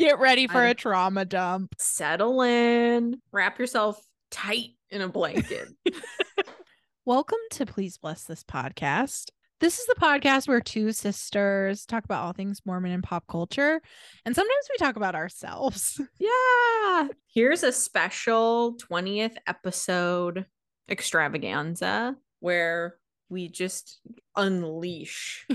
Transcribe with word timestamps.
Get 0.00 0.18
ready 0.18 0.46
for 0.46 0.60
I- 0.62 0.68
a 0.68 0.74
trauma 0.74 1.26
dump. 1.26 1.74
Settle 1.78 2.40
in, 2.40 3.20
wrap 3.32 3.58
yourself 3.58 4.02
tight 4.30 4.70
in 4.88 5.02
a 5.02 5.08
blanket. 5.08 5.68
Welcome 7.04 7.36
to 7.50 7.66
Please 7.66 7.98
Bless 7.98 8.24
This 8.24 8.42
podcast. 8.42 9.26
This 9.60 9.78
is 9.78 9.84
the 9.84 9.96
podcast 9.96 10.48
where 10.48 10.62
two 10.62 10.92
sisters 10.92 11.84
talk 11.84 12.06
about 12.06 12.24
all 12.24 12.32
things 12.32 12.62
Mormon 12.64 12.92
and 12.92 13.02
pop 13.02 13.26
culture. 13.28 13.82
And 14.24 14.34
sometimes 14.34 14.68
we 14.70 14.78
talk 14.78 14.96
about 14.96 15.14
ourselves. 15.14 16.00
yeah. 16.18 17.08
Here's 17.26 17.62
a 17.62 17.70
special 17.70 18.78
20th 18.90 19.36
episode 19.46 20.46
extravaganza 20.88 22.16
where 22.38 22.96
we 23.28 23.50
just 23.50 24.00
unleash 24.34 25.46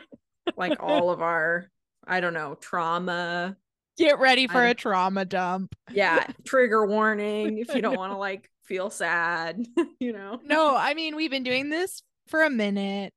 like 0.56 0.78
all 0.82 1.10
of 1.10 1.20
our, 1.20 1.70
I 2.06 2.20
don't 2.20 2.32
know, 2.32 2.54
trauma. 2.58 3.58
Get 4.00 4.18
ready 4.18 4.46
for 4.46 4.64
a 4.64 4.74
trauma 4.74 5.24
dump. 5.24 5.74
Yeah. 5.92 6.26
Trigger 6.46 6.86
warning 6.86 7.58
if 7.58 7.74
you 7.74 7.82
don't 7.82 7.96
want 7.96 8.12
to 8.12 8.16
like 8.18 8.48
feel 8.64 8.88
sad, 8.90 9.66
you 10.00 10.12
know? 10.12 10.40
No, 10.44 10.74
I 10.76 10.94
mean, 10.94 11.16
we've 11.16 11.30
been 11.30 11.42
doing 11.42 11.68
this 11.68 12.02
for 12.28 12.42
a 12.44 12.50
minute 12.50 13.12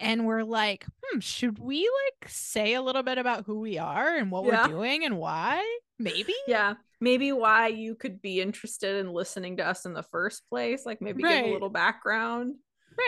and 0.00 0.26
we're 0.26 0.42
like, 0.42 0.86
hmm, 1.04 1.18
should 1.20 1.58
we 1.58 1.80
like 1.82 2.28
say 2.30 2.74
a 2.74 2.82
little 2.82 3.02
bit 3.02 3.18
about 3.18 3.44
who 3.46 3.60
we 3.60 3.76
are 3.78 4.16
and 4.16 4.30
what 4.30 4.44
Yeah. 4.46 4.66
we're 4.66 4.72
doing 4.72 5.04
and 5.04 5.18
why? 5.18 5.62
Maybe. 5.98 6.34
Yeah. 6.48 6.74
Maybe 7.00 7.30
why 7.32 7.68
you 7.68 7.94
could 7.94 8.22
be 8.22 8.40
interested 8.40 8.96
in 8.96 9.12
listening 9.12 9.58
to 9.58 9.66
us 9.66 9.84
in 9.84 9.92
the 9.92 10.02
first 10.02 10.42
place. 10.48 10.86
Like 10.86 11.02
maybe 11.02 11.22
give 11.22 11.44
a 11.44 11.52
little 11.52 11.68
background. 11.70 12.54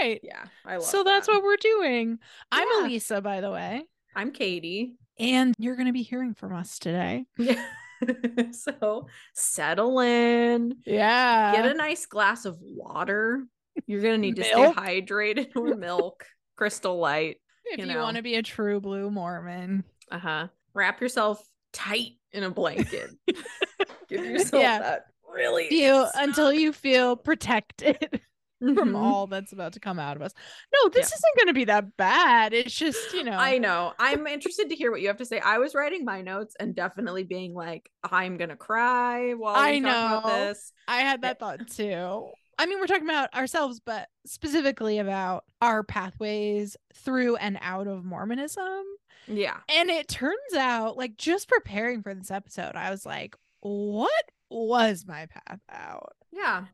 Right. 0.01 0.21
Yeah. 0.23 0.45
I 0.65 0.75
love 0.77 0.85
So 0.85 1.03
that's 1.03 1.27
what 1.27 1.43
we're 1.43 1.57
doing. 1.57 2.19
I'm 2.53 2.69
Yeah. 2.75 2.87
Elisa, 2.87 3.21
by 3.23 3.41
the 3.41 3.51
way, 3.51 3.83
I'm 4.15 4.31
Katie. 4.33 4.95
And 5.19 5.55
you're 5.59 5.77
going 5.77 5.87
to 5.87 5.93
be 5.93 6.03
hearing 6.03 6.35
from 6.35 6.55
us 6.55 6.79
today. 6.79 7.27
Yeah. 7.39 7.65
so 8.53 9.07
settle 9.35 10.01
in. 10.01 10.77
Yeah. 10.85 11.53
Get 11.55 11.67
a 11.67 11.75
nice 11.75 12.07
glass 12.07 12.45
of 12.45 12.59
water. 12.61 13.45
You're 13.87 14.01
need 14.19 14.37
to 14.37 14.43
Milk? 14.43 14.75
stay 14.77 15.03
hydrated 15.03 15.57
or 15.57 15.75
milk, 15.77 16.25
crystal 16.57 16.99
light. 16.99 17.37
if 17.65 17.79
you 17.79 17.87
you, 17.93 17.99
want 17.99 18.17
to 18.17 18.23
be 18.23 18.37
a 18.37 18.43
true 18.43 18.81
blue 18.81 19.11
Mormon. 19.11 19.85
Uh-huh. 20.11 20.49
Wrap 20.75 21.01
yourself 21.01 21.43
tight 21.73 22.13
in 22.33 22.43
a 22.43 22.51
blanket. 22.51 23.11
Give 24.09 24.25
yourself 24.25 24.63
Yeah. 24.63 24.79
that 24.79 25.07
really 25.33 25.69
Feel 25.69 26.09
until 26.15 26.53
you 26.53 26.73
feel 26.73 27.17
protected 27.17 28.21
from 28.59 28.75
Mhm. 28.75 28.97
all 28.97 29.27
that's 29.27 29.53
about 29.53 29.73
to 29.75 29.81
come 29.81 29.99
out 29.99 30.17
of 30.17 30.23
us. 30.23 30.33
No, 30.73 30.89
this 30.89 31.11
Yeah. 31.11 31.17
isn't 31.17 31.37
going 31.37 31.47
to 31.49 31.53
be 31.55 31.65
that 31.67 31.97
bad. 31.97 32.53
It's 32.55 32.75
just, 32.75 33.13
you 33.13 33.25
know. 33.25 33.33
I 33.37 33.59
know. 33.59 33.93
I'm 33.99 34.27
interested 34.27 34.69
to 34.71 34.75
hear 34.75 34.91
what 34.91 35.01
you 35.01 35.09
have 35.09 35.19
to 35.19 35.27
say. 35.27 35.41
I 35.41 35.59
was 35.59 35.75
writing 35.75 36.05
my 36.05 36.23
notes 36.23 36.57
and 36.59 36.75
definitely 36.75 37.25
being 37.25 37.55
like, 37.55 37.91
I'm 38.03 38.37
gonna 38.37 38.57
cry 38.57 39.35
while 39.35 39.57
I 39.57 39.79
talk 39.81 39.89
about 39.91 40.25
know. 40.27 40.47
this. 40.47 40.73
I 40.89 40.99
had 41.01 41.23
that 41.23 41.39
thought 41.39 41.69
too. 41.69 42.31
I 42.59 42.65
mean, 42.67 42.81
we're 42.81 42.87
talking 42.87 43.05
about 43.05 43.35
ourselves, 43.35 43.81
but 43.85 44.09
specifically 44.25 44.99
about 44.99 45.45
our 45.61 45.83
pathways 45.83 46.77
through 46.95 47.37
and 47.37 47.59
out 47.61 47.87
of 47.87 48.05
Mormonism. 48.05 48.85
Yeah. 49.27 49.59
And 49.69 49.91
it 49.91 50.09
turns 50.09 50.55
out, 50.57 50.97
like, 50.97 51.17
just 51.19 51.49
preparing 51.49 52.03
for 52.03 52.15
this 52.15 52.31
episode, 52.31 52.77
I 52.77 52.91
was 52.91 53.05
like, 53.05 53.37
what 53.61 54.25
was 54.49 55.05
my 55.07 55.27
path 55.27 55.61
out? 55.71 56.15
Yeah. 56.33 56.67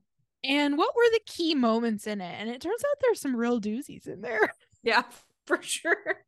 And 0.45 0.77
what 0.77 0.95
were 0.97 1.09
the 1.13 1.21
key 1.27 1.55
moments 1.55 2.07
in 2.07 2.21
it? 2.21 2.35
And 2.39 2.51
it 2.51 2.61
turns 2.61 2.83
out 2.85 2.97
there's 3.01 3.21
some 3.21 3.37
real 3.37 3.61
doozies 3.61 4.07
in 4.07 4.21
there. 4.21 4.53
Yeah, 4.85 5.05
for 5.47 5.63
sure. 5.63 6.25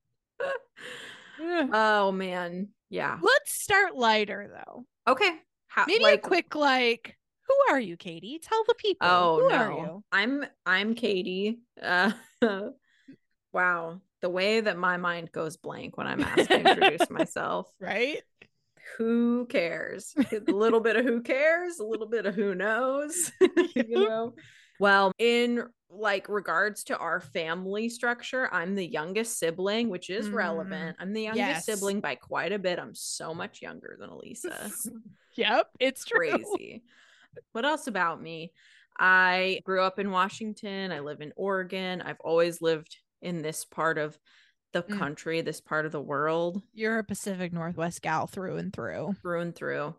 oh 1.41 2.13
man. 2.13 2.69
Yeah. 2.89 3.19
Let's 3.21 3.53
start 3.53 3.97
lighter 3.97 4.49
though. 4.49 4.87
Okay. 5.09 5.33
How, 5.67 5.87
Maybe 5.89 6.05
like, 6.05 6.25
a 6.25 6.29
quick, 6.29 6.55
like, 6.55 7.19
who 7.49 7.75
are 7.75 7.81
you, 7.81 7.97
Katie? 7.97 8.39
Tell 8.41 8.63
the 8.69 8.75
people. 8.75 9.09
Oh 9.09 9.41
who 9.41 9.49
no. 9.49 9.57
are 9.57 9.73
you? 9.73 10.05
I'm 10.13 10.47
I'm 10.65 10.95
Katie. 10.95 11.59
Uh 11.83 12.13
wow. 13.53 14.01
The 14.21 14.31
way 14.31 14.61
that 14.61 14.79
my 14.79 14.99
mind 14.99 15.33
goes 15.33 15.57
blank 15.57 15.97
when 15.97 16.07
I'm 16.07 16.23
asked 16.23 16.49
to 16.49 16.61
introduce 16.61 17.11
myself. 17.11 17.69
Right? 17.81 18.23
Who 18.99 19.47
cares? 19.47 20.15
A 20.33 20.53
little 20.53 20.81
bit 20.81 20.97
of 20.97 21.05
who 21.05 21.23
cares, 21.23 21.79
a 21.79 21.85
little 21.85 22.07
bit 22.09 22.27
of 22.27 22.35
who 22.35 22.55
knows. 22.55 23.33
you 23.75 23.85
know. 24.09 24.35
Well, 24.81 25.13
in 25.19 25.65
like 25.91 26.29
regards 26.29 26.85
to 26.85 26.99
our 26.99 27.21
family 27.21 27.89
structure, 27.89 28.53
I'm 28.53 28.75
the 28.75 28.87
youngest 28.87 29.39
sibling, 29.39 29.89
which 29.89 30.11
is 30.11 30.29
Mm, 30.29 30.35
relevant. 30.35 30.97
I'm 30.99 31.13
the 31.13 31.23
youngest 31.23 31.39
yes. 31.49 31.65
sibling 31.67 32.01
by 32.01 32.17
quite 32.17 32.53
a 32.53 32.59
bit. 32.59 32.79
I'm 32.81 32.95
so 32.95 33.33
much 33.35 33.63
younger 33.63 33.97
than 34.01 34.11
Elisa. 34.11 34.71
Yep, 35.37 35.69
it's 35.79 36.05
true. 36.05 36.31
crazy. 36.31 36.83
what 37.53 37.65
else 37.65 37.87
about 37.87 38.21
me? 38.21 38.53
I 38.99 39.61
grew 39.65 39.83
up 39.83 39.99
in 39.99 40.11
Washington. 40.11 40.93
I 40.93 41.01
live 41.01 41.21
in 41.21 41.33
Oregon. 41.37 42.03
I've 42.03 42.21
always 42.21 42.61
lived 42.61 42.97
in 43.23 43.43
this 43.43 43.65
part 43.65 43.99
of 43.99 44.19
the 44.75 44.83
Mm. 44.83 44.99
country, 44.99 45.41
this 45.41 45.61
part 45.63 45.87
of 45.87 45.93
the 45.93 46.01
world, 46.03 46.63
You're 46.75 46.99
a 46.99 47.05
Pacific 47.05 47.53
Northwest 47.53 48.03
gal 48.03 48.27
through 48.27 48.59
and 48.59 48.73
through. 48.73 49.15
through 49.23 49.41
and 49.41 49.55
through. 49.57 49.95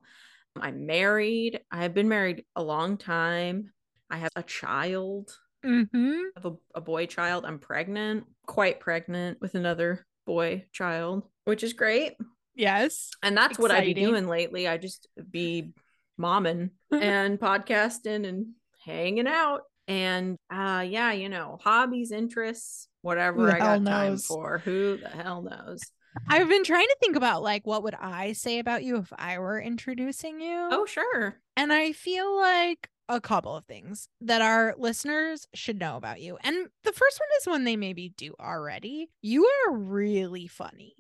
I'm 0.57 0.85
married. 0.85 1.59
I 1.71 1.81
have 1.81 1.93
been 1.95 2.07
married 2.07 2.45
a 2.55 2.61
long 2.63 2.97
time. 2.97 3.71
I 4.09 4.17
have 4.17 4.31
a 4.35 4.43
child. 4.43 5.35
Mm-hmm. 5.65 6.11
I 6.35 6.39
have 6.41 6.45
a, 6.45 6.55
a 6.75 6.81
boy 6.81 7.07
child. 7.07 7.43
I'm 7.45 7.57
pregnant, 7.59 8.25
quite 8.45 8.79
pregnant 8.79 9.41
with 9.41 9.55
another 9.55 10.05
boy 10.27 10.65
child, 10.71 11.23
which 11.45 11.63
is 11.63 11.73
great. 11.73 12.13
Yes. 12.53 13.09
And 13.23 13.35
that's 13.35 13.57
what 13.59 13.71
I've 13.71 13.83
been 13.83 13.95
doing 14.11 14.27
lately. 14.27 14.67
I 14.67 14.77
just 14.77 15.07
be 15.29 15.73
momming 16.19 16.69
and 16.91 17.37
podcasting 17.39 18.25
and 18.27 18.53
hanging 18.85 19.27
out. 19.27 19.63
And 19.87 20.37
uh 20.51 20.83
yeah, 20.87 21.11
you 21.11 21.29
know, 21.29 21.59
hobbies, 21.61 22.11
interests, 22.11 22.87
whatever 23.01 23.51
I 23.51 23.59
got 23.59 23.81
hell 23.81 23.83
time 23.83 24.17
for. 24.17 24.59
Who 24.59 24.97
the 24.97 25.09
hell 25.09 25.41
knows? 25.41 25.81
I've 26.29 26.47
been 26.47 26.63
trying 26.63 26.87
to 26.87 26.97
think 26.99 27.15
about 27.15 27.43
like 27.43 27.67
what 27.67 27.83
would 27.83 27.95
I 27.95 28.33
say 28.33 28.59
about 28.59 28.83
you 28.83 28.97
if 28.97 29.11
I 29.17 29.37
were 29.39 29.59
introducing 29.59 30.39
you? 30.39 30.69
Oh, 30.71 30.85
sure. 30.85 31.39
And 31.57 31.71
I 31.71 31.91
feel 31.91 32.35
like 32.37 32.89
a 33.07 33.21
couple 33.21 33.55
of 33.55 33.65
things 33.65 34.07
that 34.21 34.41
our 34.41 34.73
listeners 34.77 35.47
should 35.53 35.79
know 35.79 35.95
about 35.97 36.21
you. 36.21 36.37
And 36.41 36.67
the 36.83 36.91
first 36.91 37.19
one 37.19 37.29
is 37.39 37.47
one 37.47 37.63
they 37.63 37.75
maybe 37.75 38.13
do 38.17 38.33
already. 38.39 39.09
You 39.21 39.45
are 39.45 39.73
really 39.73 40.47
funny. 40.47 40.95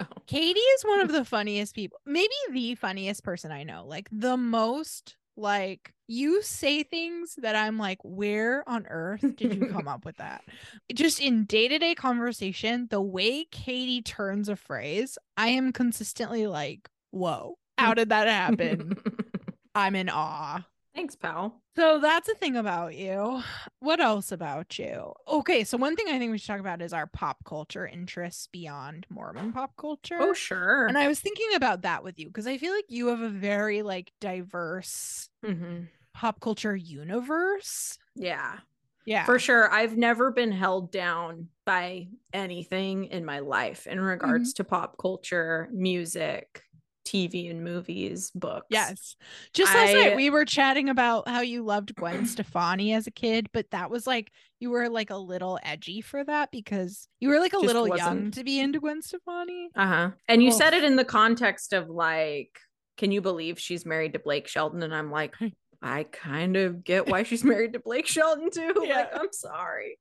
Oh. 0.00 0.06
Katie 0.26 0.58
is 0.58 0.82
one 0.82 1.00
of 1.00 1.08
the 1.12 1.24
funniest 1.24 1.74
people, 1.74 1.98
maybe 2.06 2.30
the 2.50 2.74
funniest 2.74 3.22
person 3.22 3.52
I 3.52 3.64
know. 3.64 3.84
Like 3.86 4.08
the 4.10 4.36
most 4.36 5.16
like 5.36 5.92
you 6.08 6.42
say 6.42 6.82
things 6.82 7.36
that 7.38 7.56
I'm 7.56 7.78
like, 7.78 7.98
where 8.02 8.68
on 8.68 8.86
earth 8.88 9.24
did 9.36 9.54
you 9.54 9.66
come 9.66 9.88
up 9.88 10.04
with 10.04 10.16
that? 10.18 10.42
Just 10.94 11.20
in 11.20 11.44
day-to-day 11.44 11.94
conversation, 11.94 12.86
the 12.90 13.00
way 13.00 13.46
Katie 13.50 14.02
turns 14.02 14.48
a 14.48 14.56
phrase, 14.56 15.16
I 15.36 15.48
am 15.48 15.72
consistently 15.72 16.46
like, 16.46 16.88
whoa, 17.10 17.56
how 17.78 17.94
did 17.94 18.10
that 18.10 18.28
happen? 18.28 18.96
I'm 19.74 19.94
in 19.94 20.10
awe. 20.10 20.64
Thanks, 20.94 21.16
pal. 21.16 21.62
So 21.74 21.98
that's 22.00 22.28
a 22.28 22.34
thing 22.34 22.54
about 22.54 22.94
you. 22.94 23.42
What 23.80 23.98
else 23.98 24.30
about 24.30 24.78
you? 24.78 25.14
Okay, 25.26 25.64
so 25.64 25.78
one 25.78 25.96
thing 25.96 26.06
I 26.08 26.18
think 26.18 26.30
we 26.30 26.36
should 26.36 26.48
talk 26.48 26.60
about 26.60 26.82
is 26.82 26.92
our 26.92 27.06
pop 27.06 27.44
culture 27.46 27.86
interests 27.86 28.46
beyond 28.46 29.06
Mormon 29.08 29.52
pop 29.52 29.74
culture. 29.78 30.18
Oh, 30.20 30.34
sure. 30.34 30.86
And 30.86 30.98
I 30.98 31.08
was 31.08 31.18
thinking 31.20 31.54
about 31.54 31.82
that 31.82 32.04
with 32.04 32.18
you 32.18 32.26
because 32.26 32.46
I 32.46 32.58
feel 32.58 32.74
like 32.74 32.84
you 32.88 33.06
have 33.08 33.22
a 33.22 33.30
very 33.30 33.80
like 33.82 34.12
diverse 34.20 35.30
Mhm. 35.42 35.88
pop 36.12 36.40
culture 36.40 36.76
universe. 36.76 37.98
Yeah, 38.14 38.58
Yeah. 39.06 39.24
for 39.24 39.38
sure. 39.38 39.72
I've 39.72 39.96
never 39.96 40.30
been 40.30 40.52
held 40.52 40.92
down 40.92 41.48
by 41.64 42.08
anything 42.34 43.06
in 43.06 43.24
my 43.24 43.38
life 43.38 43.86
in 43.86 43.98
regards 43.98 44.52
Mm-hmm. 44.52 44.56
to 44.62 44.64
pop 44.68 44.98
culture, 44.98 45.70
music, 45.72 46.64
TV 47.04 47.50
and 47.50 47.64
movies, 47.64 48.30
books. 48.34 48.66
Yes. 48.70 49.16
Just 49.52 49.74
last 49.74 49.90
I- 49.90 49.92
night 49.94 50.16
we 50.16 50.30
were 50.30 50.44
chatting 50.44 50.88
about 50.88 51.28
how 51.28 51.40
you 51.40 51.62
loved 51.64 51.94
Gwen 51.94 52.26
Stefani 52.26 52.92
as 52.92 53.06
a 53.06 53.10
kid, 53.10 53.48
but 53.52 53.70
that 53.70 53.90
was 53.90 54.06
like 54.06 54.30
you 54.60 54.70
were 54.70 54.88
like 54.88 55.10
a 55.10 55.16
little 55.16 55.58
edgy 55.62 56.00
for 56.00 56.22
that 56.24 56.50
because 56.52 57.08
you 57.20 57.28
were 57.28 57.40
like 57.40 57.52
a 57.52 57.58
little 57.58 57.88
young 57.88 57.98
wasn't- 57.98 58.34
to 58.34 58.44
be 58.44 58.60
into 58.60 58.80
Gwen 58.80 59.02
Stefani. 59.02 59.70
Uh 59.74 59.86
huh. 59.86 60.10
And 60.28 60.42
you 60.42 60.52
said 60.52 60.74
it 60.74 60.84
in 60.84 60.96
the 60.96 61.04
context 61.04 61.72
of 61.72 61.88
like, 61.88 62.56
can 62.98 63.10
you 63.10 63.20
believe 63.20 63.58
she's 63.58 63.84
married 63.86 64.12
to 64.12 64.18
Blake 64.18 64.46
Shelton? 64.46 64.82
And 64.82 64.94
I'm 64.94 65.10
like, 65.10 65.34
I 65.84 66.04
kind 66.04 66.56
of 66.56 66.84
get 66.84 67.08
why 67.08 67.24
she's 67.24 67.42
married 67.42 67.72
to 67.72 67.80
Blake 67.80 68.06
Shelton 68.06 68.50
too. 68.50 68.72
Yeah. 68.84 68.98
Like, 68.98 69.08
I'm 69.18 69.32
sorry. 69.32 69.98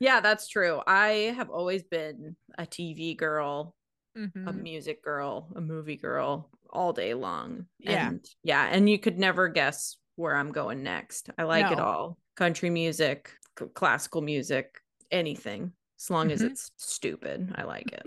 yeah, 0.00 0.20
that's 0.20 0.48
true. 0.48 0.80
I 0.86 1.34
have 1.36 1.50
always 1.50 1.82
been 1.82 2.34
a 2.56 2.64
TV 2.64 3.14
girl, 3.14 3.74
a 4.24 4.38
Mhm. 4.52 4.62
music 4.62 5.02
girl, 5.02 5.48
a 5.54 5.60
movie 5.60 5.96
girl 5.96 6.50
all 6.70 6.92
day 6.92 7.14
long. 7.14 7.66
Yeah. 7.78 8.08
And 8.08 8.24
yeah. 8.42 8.68
And 8.70 8.88
you 8.90 8.98
could 8.98 9.18
never 9.18 9.48
guess 9.48 9.96
where 10.16 10.34
I'm 10.36 10.52
going 10.52 10.82
next. 10.82 11.30
I 11.38 11.44
like 11.44 11.70
it 11.72 11.78
all 11.80 12.18
country 12.36 12.70
music, 12.70 13.32
c- 13.58 13.66
classical 13.74 14.20
music, 14.20 14.80
anything, 15.10 15.72
as 15.98 16.10
long 16.10 16.30
as 16.32 16.42
Mhm. 16.42 16.50
it's 16.50 16.70
stupid. 16.76 17.52
I 17.56 17.62
like 17.64 17.90
it. 17.92 18.06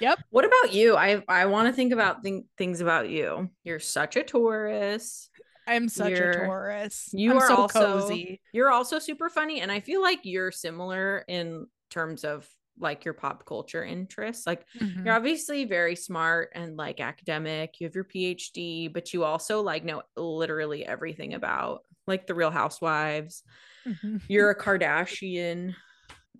Yep. 0.00 0.18
What 0.30 0.44
about 0.44 0.72
you? 0.72 0.96
I 0.96 1.22
I 1.28 1.46
want 1.46 1.68
to 1.68 1.72
think 1.72 1.92
about 1.92 2.22
th- 2.24 2.44
things 2.58 2.80
about 2.80 3.08
you. 3.08 3.50
You're 3.64 3.78
such 3.80 4.16
a 4.16 4.22
Taurus. 4.22 5.28
I'm 5.66 5.88
such 5.88 6.10
You're- 6.10 6.30
a 6.42 6.46
Taurus. 6.46 7.10
you 7.12 7.30
I'm 7.30 7.38
are 7.38 7.46
so 7.46 7.56
also- 7.56 8.00
cozy. 8.00 8.40
You're 8.52 8.70
also 8.70 8.98
super 8.98 9.28
funny 9.28 9.60
and 9.60 9.70
I 9.70 9.80
feel 9.80 10.02
like 10.02 10.20
you're 10.24 10.50
similar 10.50 11.24
in 11.28 11.66
terms 11.90 12.24
of 12.24 12.48
like 12.80 13.04
your 13.04 13.14
pop 13.14 13.46
culture 13.46 13.84
interests. 13.84 14.46
Like 14.46 14.66
Mhm. 14.74 15.04
you're 15.04 15.14
obviously 15.14 15.64
very 15.64 15.96
smart 15.96 16.50
and 16.54 16.76
like 16.76 17.00
academic. 17.00 17.80
You 17.80 17.86
have 17.86 17.94
your 17.94 18.04
PhD, 18.04 18.92
but 18.92 19.12
you 19.12 19.24
also 19.24 19.62
like 19.62 19.84
know 19.84 20.02
literally 20.16 20.84
everything 20.86 21.34
about 21.34 21.82
like 22.06 22.26
the 22.26 22.34
Real 22.34 22.50
Housewives. 22.50 23.42
Mhm. 23.84 24.20
You're 24.28 24.50
a 24.50 24.58
Kardashian 24.58 25.76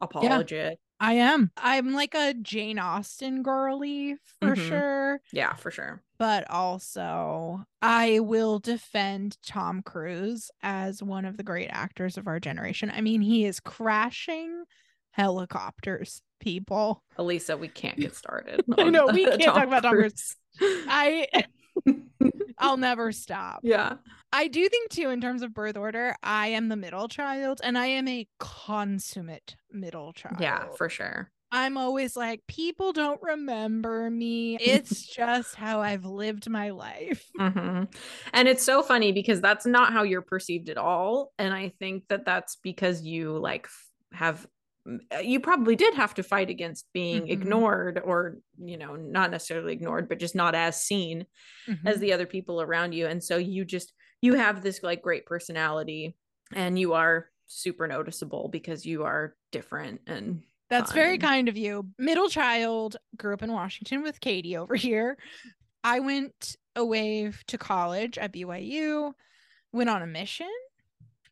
apologist. 0.00 0.76
I 1.00 1.14
am. 1.14 1.50
I'm 1.56 1.92
like 1.92 2.14
a 2.14 2.34
Jane 2.34 2.78
Austen 2.78 3.42
girly 3.42 4.16
for 4.40 4.54
Mhm. 4.54 4.56
sure. 4.56 5.20
Yeah, 5.32 5.54
for 5.54 5.70
sure. 5.70 6.04
But 6.18 6.50
also, 6.50 7.64
I 7.82 8.20
will 8.20 8.58
defend 8.58 9.38
Tom 9.42 9.82
Cruise 9.82 10.50
as 10.62 11.02
one 11.02 11.24
of 11.24 11.38
the 11.38 11.42
great 11.42 11.68
actors 11.70 12.18
of 12.18 12.26
our 12.26 12.38
generation. 12.40 12.90
I 12.90 13.00
mean, 13.00 13.22
he 13.22 13.46
is 13.46 13.60
crashing 13.60 14.64
helicopters, 15.12 16.22
people. 16.40 17.02
Elisa, 17.16 17.56
we 17.56 17.68
can't 17.68 17.96
get 17.98 18.14
started. 18.16 18.62
I 18.78 18.90
know, 18.90 19.06
we 19.12 19.24
can't 19.24 19.42
talk 19.42 19.66
about 19.66 19.82
Tom 19.82 19.94
Cruise. 19.94 20.36
I 20.60 21.26
I'll 22.58 22.76
never 22.76 23.12
stop. 23.12 23.60
yeah. 23.62 23.94
I 24.32 24.46
do 24.46 24.68
think 24.68 24.90
too, 24.90 25.08
in 25.10 25.20
terms 25.20 25.42
of 25.42 25.52
birth 25.54 25.76
order, 25.76 26.14
I 26.22 26.48
am 26.48 26.68
the 26.68 26.76
middle 26.76 27.08
child 27.08 27.60
and 27.64 27.76
I 27.76 27.86
am 27.86 28.06
a 28.06 28.28
consummate 28.38 29.56
middle 29.72 30.12
child. 30.12 30.36
Yeah, 30.40 30.66
for 30.76 30.88
sure. 30.88 31.30
I'm 31.52 31.76
always 31.76 32.16
like, 32.16 32.42
people 32.46 32.92
don't 32.92 33.20
remember 33.22 34.08
me. 34.08 34.56
It's 34.60 35.04
just 35.04 35.56
how 35.56 35.80
I've 35.80 36.04
lived 36.04 36.48
my 36.48 36.70
life. 36.70 37.24
hmm 37.36 37.84
And 38.32 38.46
it's 38.48 38.62
so 38.62 38.82
funny 38.82 39.10
because 39.10 39.40
that's 39.40 39.66
not 39.66 39.92
how 39.92 40.04
you're 40.04 40.22
perceived 40.22 40.68
at 40.68 40.78
all. 40.78 41.32
And 41.38 41.52
I 41.52 41.72
think 41.80 42.04
that 42.08 42.24
that's 42.24 42.56
because 42.62 43.02
you 43.02 43.36
like 43.38 43.66
have, 44.12 44.46
you 45.22 45.40
probably 45.40 45.76
did 45.76 45.94
have 45.94 46.14
to 46.14 46.22
fight 46.22 46.48
against 46.50 46.86
being 46.92 47.22
Mhm. 47.24 47.30
ignored 47.30 48.00
or, 48.04 48.38
you 48.58 48.76
know, 48.78 48.96
not 48.96 49.30
necessarily 49.30 49.72
ignored, 49.72 50.08
but 50.08 50.18
just 50.18 50.34
not 50.34 50.54
as 50.54 50.82
seen 50.82 51.26
as 51.84 51.98
Mhm. 51.98 52.00
the 52.00 52.12
other 52.12 52.26
people 52.26 52.62
around 52.62 52.92
you. 52.92 53.06
And 53.06 53.22
so 53.22 53.36
you 53.36 53.64
just, 53.64 53.92
you 54.22 54.34
have 54.34 54.62
this 54.62 54.82
like 54.82 55.02
great 55.02 55.26
personality 55.26 56.16
and 56.54 56.78
you 56.78 56.94
are 56.94 57.30
super 57.46 57.86
noticeable 57.86 58.48
because 58.48 58.86
you 58.86 59.04
are 59.04 59.36
different 59.52 60.00
and 60.06 60.42
That's 60.68 60.92
very 60.92 61.18
kind 61.18 61.48
of 61.48 61.56
you. 61.56 61.90
Middle 61.98 62.28
child, 62.28 62.96
grew 63.16 63.34
up 63.34 63.42
in 63.42 63.52
Washington 63.52 64.02
with 64.02 64.20
Katie 64.20 64.56
over 64.56 64.74
here. 64.76 65.18
I 65.84 66.00
went 66.00 66.56
away 66.76 67.32
to 67.48 67.58
college 67.58 68.16
at 68.18 68.32
BYU, 68.32 69.12
went 69.72 69.90
on 69.90 70.00
a 70.02 70.06
mission. 70.06 70.50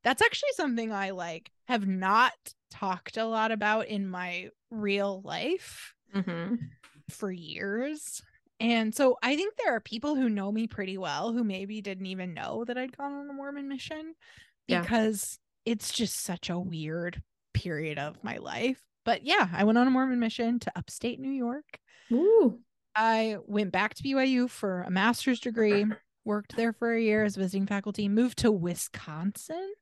That's 0.02 0.22
actually 0.22 0.52
something 0.54 0.92
I 0.92 1.10
like 1.10 1.50
have 1.66 1.86
not 1.86 2.32
talked 2.70 3.16
a 3.16 3.24
lot 3.24 3.50
about 3.52 3.86
in 3.88 4.06
my 4.08 4.50
real 4.70 5.20
life 5.22 5.94
Mhm. 6.14 6.58
for 7.10 7.30
years. 7.30 8.22
And 8.60 8.94
so 8.94 9.16
I 9.22 9.36
think 9.36 9.54
there 9.56 9.74
are 9.74 9.80
people 9.80 10.16
who 10.16 10.28
know 10.28 10.50
me 10.50 10.66
pretty 10.66 10.98
well 10.98 11.32
who 11.32 11.44
maybe 11.44 11.80
didn't 11.80 12.06
even 12.06 12.34
know 12.34 12.64
that 12.66 12.76
I'd 12.76 12.96
gone 12.96 13.12
on 13.12 13.30
a 13.30 13.32
Mormon 13.32 13.68
mission 13.68 14.14
Yeah. 14.66 14.80
because 14.82 15.38
it's 15.64 15.92
just 15.92 16.16
such 16.16 16.50
a 16.50 16.58
weird 16.58 17.22
period 17.54 17.98
of 17.98 18.22
my 18.24 18.36
life. 18.38 18.82
But 19.04 19.22
yeah, 19.24 19.48
I 19.52 19.64
went 19.64 19.78
on 19.78 19.86
a 19.86 19.90
Mormon 19.90 20.18
mission 20.18 20.58
to 20.60 20.72
upstate 20.76 21.20
New 21.20 21.30
York. 21.30 21.78
Ooh. 22.12 22.60
I 22.94 23.38
went 23.46 23.70
back 23.70 23.94
to 23.94 24.02
BYU 24.02 24.48
for 24.48 24.82
a 24.82 24.90
master's 24.90 25.38
degree, 25.40 25.86
worked 26.24 26.56
there 26.56 26.72
for 26.72 26.92
a 26.92 27.00
year 27.00 27.22
as 27.24 27.36
visiting 27.36 27.66
faculty, 27.66 28.08
moved 28.08 28.38
to 28.38 28.50
Wisconsin 28.50 29.72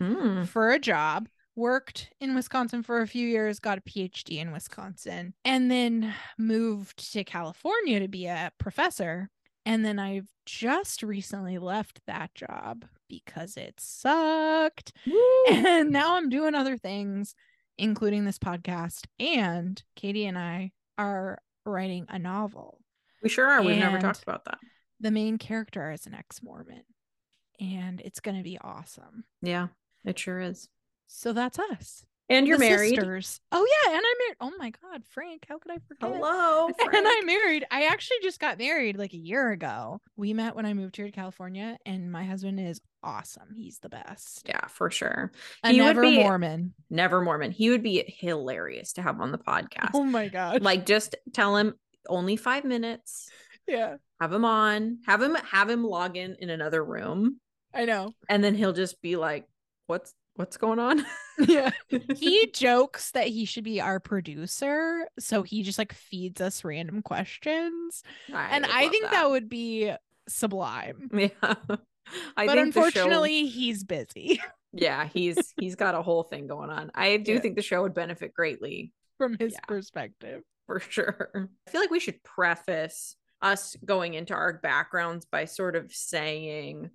Mm. 0.00 0.48
for 0.48 0.70
a 0.70 0.78
job, 0.78 1.28
worked 1.54 2.10
in 2.20 2.34
Wisconsin 2.34 2.82
for 2.82 3.00
a 3.00 3.06
few 3.06 3.26
years, 3.26 3.58
got 3.58 3.78
a 3.78 3.82
PhD 3.82 4.38
in 4.38 4.52
Wisconsin, 4.52 5.34
and 5.44 5.70
then 5.70 6.14
moved 6.38 7.12
to 7.12 7.24
California 7.24 8.00
to 8.00 8.08
be 8.08 8.26
a 8.26 8.52
professor. 8.58 9.28
And 9.64 9.84
then 9.84 9.98
I've 9.98 10.28
just 10.44 11.02
recently 11.02 11.58
left 11.58 12.00
that 12.06 12.34
job 12.34 12.84
because 13.08 13.56
it 13.56 13.74
sucked. 13.78 14.92
Woo. 15.06 15.18
And 15.50 15.90
now 15.90 16.16
I'm 16.16 16.28
doing 16.28 16.54
other 16.54 16.76
things, 16.76 17.34
including 17.78 18.24
this 18.24 18.38
podcast. 18.38 19.04
And 19.20 19.82
Katie 19.94 20.26
and 20.26 20.38
I 20.38 20.72
are 20.98 21.38
writing 21.64 22.06
a 22.08 22.18
novel. 22.18 22.80
We 23.22 23.28
sure 23.28 23.46
are. 23.46 23.62
We've 23.62 23.76
never 23.76 23.98
talked 23.98 24.22
about 24.22 24.44
that. 24.46 24.58
The 25.00 25.10
main 25.10 25.38
character 25.38 25.92
is 25.92 26.06
an 26.06 26.14
ex 26.14 26.42
Mormon, 26.42 26.84
and 27.60 28.00
it's 28.00 28.20
going 28.20 28.36
to 28.36 28.42
be 28.42 28.58
awesome. 28.60 29.24
Yeah, 29.42 29.68
it 30.04 30.18
sure 30.18 30.40
is. 30.40 30.68
So 31.14 31.32
that's 31.32 31.58
us. 31.58 32.04
And 32.28 32.46
you're 32.46 32.56
The 32.56 32.64
married. 32.64 32.94
sisters. 32.94 33.40
Oh 33.50 33.66
yeah, 33.84 33.90
and 33.90 33.98
I'm 33.98 34.02
married. 34.02 34.36
Oh 34.40 34.52
my 34.58 34.70
god, 34.82 35.02
Frank, 35.10 35.44
how 35.48 35.58
could 35.58 35.72
I 35.72 35.78
forget? 35.86 36.10
Hello. 36.14 36.66
And 36.68 36.76
Frank. 36.76 37.06
I'm 37.06 37.26
married. 37.26 37.66
I 37.70 37.84
actually 37.86 38.16
just 38.22 38.40
got 38.40 38.56
married 38.58 38.96
like 38.96 39.12
a 39.12 39.18
year 39.18 39.50
ago. 39.50 40.00
We 40.16 40.32
met 40.32 40.56
when 40.56 40.64
I 40.64 40.72
moved 40.72 40.96
here 40.96 41.04
to 41.04 41.12
California, 41.12 41.76
and 41.84 42.10
my 42.10 42.24
husband 42.24 42.58
is 42.60 42.80
awesome. 43.02 43.48
He's 43.54 43.80
the 43.80 43.90
best. 43.90 44.44
yeah, 44.48 44.66
for 44.68 44.90
sure. 44.90 45.32
He 45.66 45.72
would 45.80 45.84
never 45.86 46.00
be- 46.02 46.16
Mormon. 46.22 46.72
Never 46.88 47.20
Mormon. 47.20 47.50
He 47.50 47.68
would 47.68 47.82
be 47.82 48.04
hilarious 48.18 48.94
to 48.94 49.02
have 49.02 49.20
on 49.20 49.32
the 49.32 49.38
podcast. 49.38 49.90
Oh 49.92 50.04
my 50.04 50.28
god. 50.28 50.62
Like 50.62 50.86
just 50.86 51.16
tell 51.34 51.56
him 51.56 51.74
only 52.08 52.36
5 52.36 52.64
minutes. 52.64 53.28
yeah, 53.66 53.96
Have 54.20 54.32
him 54.32 54.44
on. 54.46 54.98
Have 55.06 55.20
him 55.20 55.34
have 55.50 55.68
him 55.68 55.84
log 55.84 56.16
in 56.16 56.36
in 56.40 56.48
another 56.48 56.82
room 56.82 57.38
I 57.74 57.84
know. 57.84 58.14
and 58.30 58.42
then 58.42 58.54
he'll 58.54 58.72
just 58.72 59.02
be 59.02 59.16
like, 59.16 59.44
"What's 59.86 60.14
what's 60.36 60.56
going 60.56 60.78
on?" 60.78 61.04
Yeah. 61.48 61.70
He 62.16 62.50
jokes 62.52 63.10
that 63.12 63.26
he 63.28 63.46
should 63.46 63.64
be 63.64 63.80
our 63.80 63.98
producer, 64.00 65.08
so 65.18 65.42
he 65.42 65.62
just 65.62 65.78
like 65.78 65.92
feeds 65.94 66.40
us 66.42 66.62
random 66.64 67.00
questions. 67.02 68.02
and 68.32 68.66
I 68.66 68.88
think 68.88 69.10
that. 69.10 69.30
would 69.30 69.48
be 69.48 69.92
sublime. 70.28 71.10
Yeah. 71.12 71.28
I 72.36 72.46
but 72.46 72.54
think 72.54 72.74
the 72.74 72.80
show- 72.80 72.86
unfortunately, 72.86 73.46
he's 73.46 73.84
busy 73.84 74.40
yeah, 74.74 75.06
he's 75.12 75.36
he's 75.60 75.74
got 75.74 75.94
a 75.94 76.00
whole 76.02 76.22
thing 76.22 76.46
going 76.46 76.70
on. 76.70 76.90
I 76.94 77.18
do 77.18 77.34
Yeah. 77.34 77.40
think 77.40 77.56
the 77.56 77.62
show 77.62 77.82
would 77.82 77.92
benefit 77.94 78.32
greatly 78.34 78.92
from 79.18 79.36
his 79.38 79.52
Yeah. 79.52 79.60
perspective. 79.68 80.42
for 80.66 80.80
sure. 80.80 81.30
I 81.66 81.70
feel 81.70 81.80
like 81.80 81.90
we 81.90 82.00
should 82.00 82.22
preface 82.22 83.16
us 83.42 83.76
going 83.84 84.14
into 84.14 84.32
our 84.32 84.54
backgrounds 84.54 85.26
by 85.26 85.44
sort 85.44 85.76
of 85.76 85.92
saying, 85.92 86.88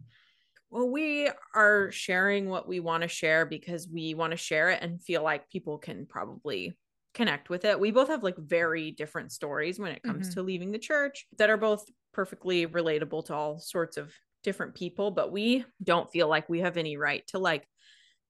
well, 0.69 0.89
we 0.89 1.29
are 1.55 1.91
sharing 1.91 2.49
what 2.49 2.67
we 2.67 2.79
want 2.79 3.03
to 3.03 3.07
share 3.07 3.45
because 3.45 3.87
we 3.87 4.13
want 4.13 4.31
to 4.31 4.37
share 4.37 4.69
it 4.69 4.81
and 4.81 5.01
feel 5.01 5.23
like 5.23 5.49
people 5.49 5.77
can 5.77 6.05
probably 6.05 6.77
connect 7.13 7.49
with 7.49 7.65
it. 7.65 7.79
We 7.79 7.91
both 7.91 8.09
have 8.09 8.23
like 8.23 8.37
very 8.37 8.91
different 8.91 9.31
stories 9.31 9.79
when 9.79 9.91
it 9.91 10.03
comes 10.03 10.29
Mhm. 10.29 10.33
to 10.33 10.43
leaving 10.43 10.71
the 10.71 10.79
church 10.79 11.25
that 11.37 11.49
are 11.49 11.57
both 11.57 11.85
perfectly 12.13 12.67
relatable 12.67 13.25
to 13.25 13.33
all 13.33 13.59
sorts 13.59 13.97
of 13.97 14.13
different 14.43 14.75
people, 14.75 15.11
but 15.11 15.31
we 15.31 15.65
don't 15.83 16.11
feel 16.11 16.27
like 16.27 16.49
we 16.49 16.59
have 16.59 16.77
any 16.77 16.97
right 16.97 17.25
to 17.27 17.39
like 17.39 17.67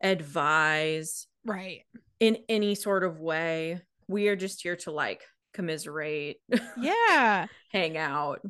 advise 0.01 1.27
Right. 1.46 1.86
in 2.20 2.44
any 2.50 2.75
sort 2.75 3.03
of 3.03 3.20
way. 3.20 3.82
We 4.08 4.27
are 4.29 4.36
just 4.36 4.62
here 4.63 4.75
to 4.77 4.91
like 4.91 5.25
commiserate, 5.53 6.41
Yeah. 6.75 7.48
hang 7.70 7.98
out. 7.98 8.41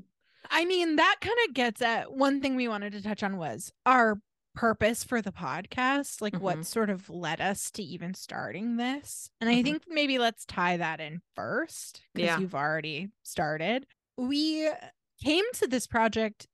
I 0.50 0.66
mean, 0.66 0.96
that 0.98 1.18
kind 1.22 1.38
of 1.48 1.54
gets 1.54 1.82
at 1.82 2.12
one 2.14 2.42
thing 2.42 2.56
we 2.56 2.68
wanted 2.68 2.94
to 2.94 3.02
touch 3.04 3.24
on 3.24 3.38
was 3.38 3.72
our 3.86 4.20
purpose 4.56 5.04
for 5.04 5.22
the 5.22 5.32
podcast, 5.32 6.20
like 6.22 6.34
Mhm. 6.34 6.40
what 6.42 6.66
sort 6.66 6.90
of 6.90 7.10
led 7.10 7.40
us 7.40 7.70
to 7.72 7.84
even 7.84 8.14
starting 8.16 8.78
this. 8.78 9.30
And 9.40 9.50
I 9.50 9.56
Mhm. 9.56 9.64
think 9.64 9.84
maybe 9.88 10.18
let's 10.18 10.46
tie 10.46 10.78
that 10.78 11.00
in 11.00 11.22
first 11.36 12.02
because 12.14 12.26
Yeah. 12.28 12.40
you've 12.40 12.56
already 12.56 13.10
started. 13.24 13.86
We 14.18 14.68
came 15.24 15.46
to 15.56 15.68
this 15.68 15.86
project 15.86 16.48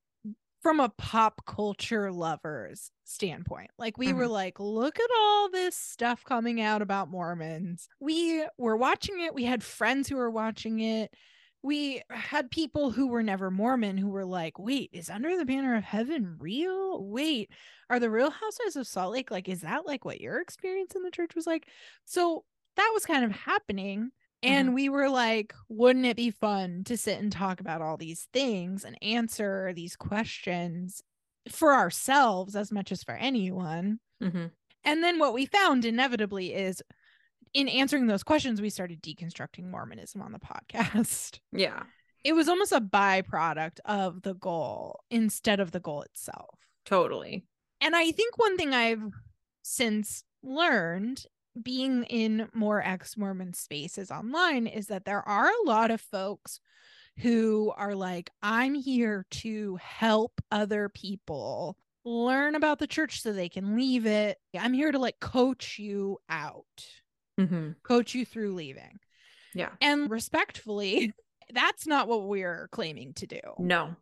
from 0.61 0.79
a 0.79 0.89
pop 0.89 1.45
culture 1.45 2.11
lover's 2.11 2.91
standpoint. 3.05 3.71
Like 3.77 3.97
we 3.97 4.11
were 4.13 4.27
like, 4.27 4.59
look 4.59 4.97
at 4.99 5.09
all 5.17 5.49
this 5.49 5.75
stuff 5.77 6.23
coming 6.23 6.61
out 6.61 6.81
about 6.81 7.09
Mormons. 7.09 7.87
We 7.99 8.45
were 8.57 8.77
watching 8.77 9.19
it. 9.21 9.33
We 9.33 9.43
had 9.45 9.63
friends 9.63 10.07
who 10.09 10.15
were 10.15 10.31
watching 10.31 10.79
it. 10.79 11.13
We 11.63 12.03
had 12.09 12.51
people 12.51 12.91
who 12.91 13.07
were 13.07 13.23
never 13.23 13.49
Mormon 13.49 13.97
who 13.97 14.09
were 14.09 14.25
like, 14.25 14.59
wait, 14.59 14.89
is 14.91 15.09
Under 15.09 15.37
the 15.37 15.45
Banner 15.45 15.75
of 15.75 15.83
Heaven 15.85 16.37
real? 16.37 17.03
Wait, 17.05 17.51
are 17.89 17.99
the 17.99 18.11
Real 18.11 18.29
Housewives 18.29 18.75
of 18.75 18.85
Salt 18.85 19.13
Lake 19.13 19.31
like, 19.31 19.47
is 19.47 19.61
that 19.61 19.85
like 19.85 20.03
what 20.03 20.19
your 20.19 20.41
experience 20.41 20.93
in 20.93 21.03
the 21.03 21.11
church 21.11 21.35
was 21.35 21.47
like? 21.47 21.69
So 22.03 22.43
that 22.75 22.91
was 22.93 23.05
kind 23.05 23.23
of 23.23 23.31
happening. 23.31 24.11
And 24.41 24.73
we 24.73 24.89
were 24.89 25.07
like, 25.09 25.53
wouldn't 25.69 26.05
it 26.05 26.17
be 26.17 26.29
fun 26.29 26.83
to 26.83 26.97
sit 26.97 27.21
and 27.21 27.31
talk 27.31 27.61
about 27.61 27.81
all 27.81 27.95
these 27.95 28.27
things 28.33 28.83
and 28.83 29.01
answer 29.01 29.71
these 29.73 29.95
questions 29.95 31.01
for 31.49 31.73
ourselves 31.73 32.53
as 32.57 32.69
much 32.69 32.91
as 32.91 33.03
for 33.03 33.15
anyone? 33.15 33.99
Mhm. 34.21 34.51
And 34.83 35.01
then 35.01 35.17
what 35.17 35.33
we 35.33 35.45
found 35.45 35.85
inevitably 35.85 36.53
is 36.53 36.83
in 37.53 37.67
answering 37.67 38.07
those 38.07 38.23
questions, 38.23 38.61
we 38.61 38.69
started 38.69 39.01
deconstructing 39.01 39.69
Mormonism 39.69 40.21
on 40.21 40.31
the 40.31 40.39
podcast. 40.39 41.39
Yeah. 41.51 41.83
It 42.23 42.33
was 42.33 42.47
almost 42.47 42.71
a 42.71 42.79
byproduct 42.79 43.79
of 43.83 44.21
the 44.21 44.33
goal 44.33 45.01
instead 45.11 45.59
of 45.59 45.71
the 45.71 45.81
goal 45.81 46.03
itself. 46.03 46.57
Totally. 46.85 47.45
And 47.81 47.95
I 47.95 48.11
think 48.11 48.37
one 48.37 48.55
thing 48.55 48.73
I've 48.73 49.11
since 49.61 50.23
learned 50.41 51.25
being 51.61 52.03
in 52.05 52.47
more 52.53 52.81
ex 52.81 53.17
Mormon 53.17 53.53
spaces 53.53 54.09
online 54.09 54.67
is 54.67 54.87
that 54.87 55.03
there 55.05 55.21
are 55.27 55.47
a 55.47 55.67
lot 55.67 55.91
of 55.91 55.99
folks 55.99 56.59
who 57.19 57.73
are 57.75 57.93
like, 57.93 58.29
I'm 58.41 58.73
here 58.73 59.25
to 59.31 59.77
help 59.81 60.41
other 60.49 60.89
people 60.89 61.77
learn 62.05 62.55
about 62.55 62.79
the 62.79 62.87
church 62.87 63.21
so 63.21 63.31
they 63.31 63.49
can 63.49 63.75
leave 63.75 64.05
it. 64.05 64.37
I'm 64.57 64.73
here 64.73 64.91
to 64.91 64.99
like 64.99 65.19
coach 65.19 65.77
you 65.77 66.17
out, 66.29 66.65
Mm-hmm. 67.39 67.71
coach 67.83 68.13
you 68.13 68.25
through 68.25 68.53
leaving. 68.53 68.99
Yeah. 69.55 69.69
And 69.81 70.09
respectfully, 70.09 71.13
that's 71.53 71.87
not 71.87 72.07
what 72.07 72.23
we're 72.27 72.67
claiming 72.71 73.13
to 73.15 73.27
do. 73.27 73.39
No, 73.59 73.95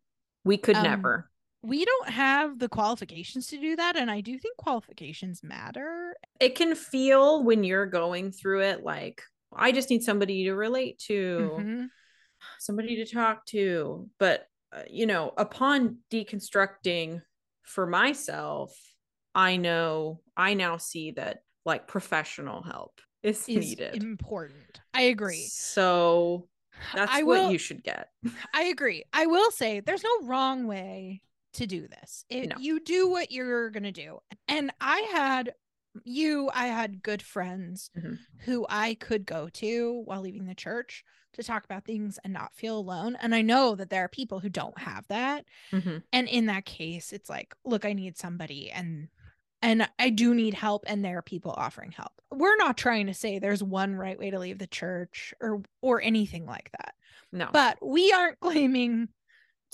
we 0.44 0.58
could 0.58 0.76
Um, 0.76 0.84
never. 0.84 1.30
We 1.64 1.86
don't 1.86 2.10
have 2.10 2.58
the 2.58 2.68
qualifications 2.70 3.48
to 3.48 3.58
do 3.58 3.76
that. 3.76 3.96
And 3.96 4.10
I 4.10 4.22
do 4.22 4.38
think 4.40 4.58
qualifications 4.58 5.44
matter. 5.44 6.16
It 6.40 6.56
can 6.56 6.74
feel 6.76 7.44
when 7.44 7.64
you're 7.64 7.86
going 7.86 8.32
through 8.32 8.62
it 8.62 8.84
like, 8.84 9.22
I 9.56 9.72
just 9.72 9.90
need 9.92 10.04
somebody 10.04 10.46
to 10.46 10.54
relate 10.56 10.98
to, 11.08 11.52
Mhm. 11.60 11.90
somebody 12.60 12.96
to 12.98 13.06
talk 13.06 13.46
to. 13.48 14.10
But, 14.18 14.48
uh, 14.72 14.84
you 14.90 15.06
know, 15.06 15.34
upon 15.38 16.00
deconstructing 16.10 17.22
for 17.64 17.86
myself, 17.86 18.76
I 19.36 19.58
know, 19.58 20.22
I 20.36 20.56
now 20.56 20.78
see 20.78 21.12
that 21.12 21.44
like 21.64 21.88
professional 21.88 22.64
help 22.64 23.00
is, 23.24 23.40
Is 23.48 23.48
needed. 23.48 24.04
important. 24.04 24.80
I 24.94 25.04
agree. 25.04 25.46
So 25.50 26.48
that's 26.96 27.12
I 27.12 27.24
what 27.24 27.40
will- 27.44 27.51
you 27.51 27.58
should 27.58 27.84
get. 27.84 28.10
I 28.54 28.63
agree. 28.63 29.04
I 29.13 29.25
will 29.28 29.51
say 29.51 29.80
there's 29.80 30.04
no 30.04 30.28
wrong 30.28 30.68
way 30.68 31.22
to 31.54 31.68
do 31.68 31.88
this. 31.88 32.24
It, 32.30 32.50
No. 32.50 32.56
You 32.60 32.80
do 32.80 33.10
what 33.10 33.32
you're 33.32 33.70
going 33.72 33.84
to 33.84 33.92
do. 33.92 34.20
And 34.48 34.72
I 34.80 35.00
had 35.13 35.54
you, 36.06 36.50
I 36.54 36.68
had 36.68 37.04
good 37.04 37.22
friends 37.22 37.90
Mhm. 37.98 38.18
who 38.46 38.66
I 38.70 38.94
could 38.94 39.25
go 39.25 39.50
to 39.50 40.01
while 40.06 40.22
leaving 40.22 40.46
the 40.46 40.56
church 40.56 41.04
to 41.34 41.44
talk 41.44 41.66
about 41.66 41.84
things 41.84 42.18
and 42.24 42.32
not 42.32 42.56
feel 42.56 42.78
alone. 42.78 43.18
And 43.22 43.36
I 43.36 43.42
know 43.42 43.75
that 43.75 43.90
there 43.90 44.04
are 44.06 44.08
people 44.10 44.40
who 44.40 44.48
don't 44.50 44.78
have 44.80 45.06
that. 45.10 45.44
Mhm. 45.74 46.04
And 46.13 46.30
in 46.30 46.46
that 46.46 46.63
case, 46.66 47.12
it's 47.12 47.30
like, 47.30 47.54
look, 47.66 47.84
I 47.84 47.92
need 47.92 48.18
somebody 48.18 48.72
and 48.72 49.10
and 49.62 49.88
I 50.00 50.10
do 50.10 50.34
need 50.34 50.53
help 50.53 50.84
and 50.88 51.03
there 51.03 51.18
are 51.20 51.22
people 51.24 51.51
offering 51.56 51.91
help. 51.91 52.12
We're 52.32 52.56
not 52.58 52.77
trying 52.77 53.08
to 53.08 53.13
say 53.13 53.39
there's 53.39 53.63
one 53.63 53.96
right 53.96 54.18
way 54.18 54.32
to 54.32 54.39
leave 54.39 54.58
the 54.60 54.68
church 54.68 55.34
or 55.41 55.62
or 55.82 56.01
anything 56.01 56.46
like 56.46 56.72
that 56.72 56.94
No. 57.32 57.50
but 57.51 57.77
we 57.86 58.12
aren't 58.12 58.39
claiming 58.41 59.10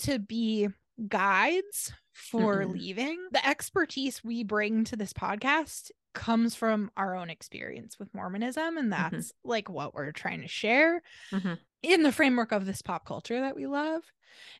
to 0.00 0.18
be 0.18 0.68
guides 1.06 1.92
for 2.12 2.56
Mm-mm. 2.58 2.72
leaving. 2.72 3.28
The 3.32 3.46
expertise 3.46 4.22
we 4.24 4.42
bring 4.44 4.84
to 4.84 4.96
this 4.96 5.12
podcast 5.12 5.90
comes 6.14 6.54
from 6.56 6.90
our 6.96 7.14
own 7.14 7.30
experience 7.30 7.96
with 7.98 8.12
Mormonism, 8.12 8.76
and 8.76 8.92
that's 8.92 9.32
like 9.44 9.68
what 9.70 9.94
we're 9.94 10.10
trying 10.10 10.40
to 10.40 10.48
share 10.48 11.02
Mhm. 11.30 11.58
in 11.82 12.02
the 12.02 12.10
framework 12.10 12.50
of 12.50 12.66
this 12.66 12.82
pop 12.82 13.04
culture 13.06 13.40
that 13.40 13.54
we 13.54 13.66
love. 13.66 14.02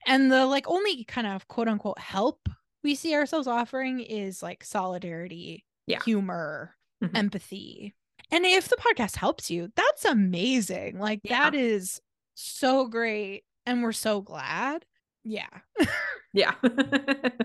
And 0.06 0.30
the 0.30 0.46
like 0.46 0.68
only 0.68 1.02
kind 1.04 1.26
of 1.26 1.48
quote 1.48 1.66
unquote 1.68 1.98
help 1.98 2.48
we 2.82 2.94
see 2.94 3.14
ourselves 3.14 3.46
offering 3.46 4.00
is 4.00 4.42
like 4.42 4.64
solidarity, 4.64 5.64
Yeah. 5.86 6.02
humor, 6.02 6.76
Mhm. 7.02 7.16
empathy. 7.16 7.94
And 8.30 8.44
if 8.44 8.68
the 8.68 8.76
podcast 8.76 9.16
helps 9.16 9.50
you, 9.50 9.72
that's 9.74 10.04
amazing. 10.04 10.98
Like 10.98 11.20
Yeah. 11.22 11.50
that 11.50 11.54
is 11.54 12.00
so 12.34 12.86
great 12.86 13.44
and 13.66 13.82
we're 13.82 13.92
so 13.92 14.20
glad. 14.20 14.84
Yeah. 15.24 15.48
yeah. 16.32 16.54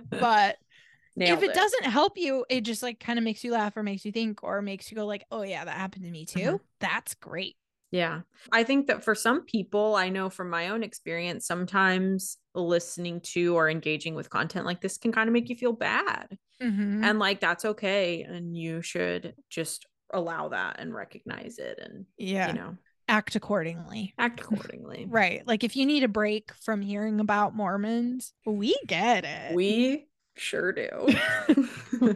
But 0.09 0.57
Nailed 1.15 1.43
if 1.43 1.49
it, 1.49 1.53
doesn't 1.53 1.83
help 1.85 2.17
you, 2.17 2.45
it 2.49 2.61
just 2.61 2.81
like 2.81 2.99
kind 2.99 3.19
of 3.19 3.23
makes 3.25 3.43
you 3.43 3.51
laugh 3.51 3.77
or 3.77 3.83
makes 3.83 4.03
you 4.05 4.11
think 4.11 4.43
or 4.43 4.61
makes 4.61 4.91
you 4.91 4.95
go 4.95 5.05
like, 5.05 5.23
"Oh 5.31 5.43
yeah, 5.43 5.63
that 5.63 5.75
happened 5.77 6.05
to 6.05 6.11
me 6.11 6.25
too." 6.25 6.39
Mhm. 6.39 6.59
That's 6.79 7.13
great. 7.15 7.55
Yeah. 7.91 8.21
I 8.51 8.63
think 8.63 8.87
that 8.87 9.03
for 9.03 9.13
some 9.13 9.41
people, 9.45 9.93
I 9.95 10.09
know 10.09 10.29
from 10.31 10.49
my 10.49 10.69
own 10.69 10.81
experience, 10.81 11.45
sometimes 11.45 12.37
listening 12.55 13.19
to 13.21 13.55
or 13.55 13.69
engaging 13.69 14.15
with 14.15 14.29
content 14.29 14.65
like 14.65 14.81
this 14.81 14.97
can 14.97 15.11
kind 15.11 15.27
of 15.27 15.33
make 15.33 15.49
you 15.49 15.55
feel 15.55 15.73
bad. 15.73 16.37
Mhm. 16.61 17.03
And 17.03 17.19
like 17.19 17.39
that's 17.39 17.65
okay. 17.65 18.21
And 18.23 18.55
you 18.55 18.81
should 18.81 19.35
just 19.49 19.85
allow 20.13 20.49
that 20.49 20.75
and 20.79 20.93
recognize 20.93 21.57
it 21.57 21.79
and, 21.81 22.05
yeah. 22.17 22.47
you 22.47 22.53
know, 22.53 22.77
Act 23.09 23.35
accordingly. 23.35 24.13
act 24.17 24.39
accordingly. 24.39 25.05
Right. 25.09 25.45
Like 25.45 25.63
if 25.63 25.75
you 25.75 25.85
need 25.85 26.03
a 26.03 26.07
break 26.07 26.53
from 26.61 26.81
hearing 26.81 27.19
about 27.19 27.53
Mormons, 27.55 28.31
we 28.45 28.77
get 28.87 29.25
it. 29.25 29.53
We 29.53 30.07
sure 30.37 30.71
do. 30.71 30.89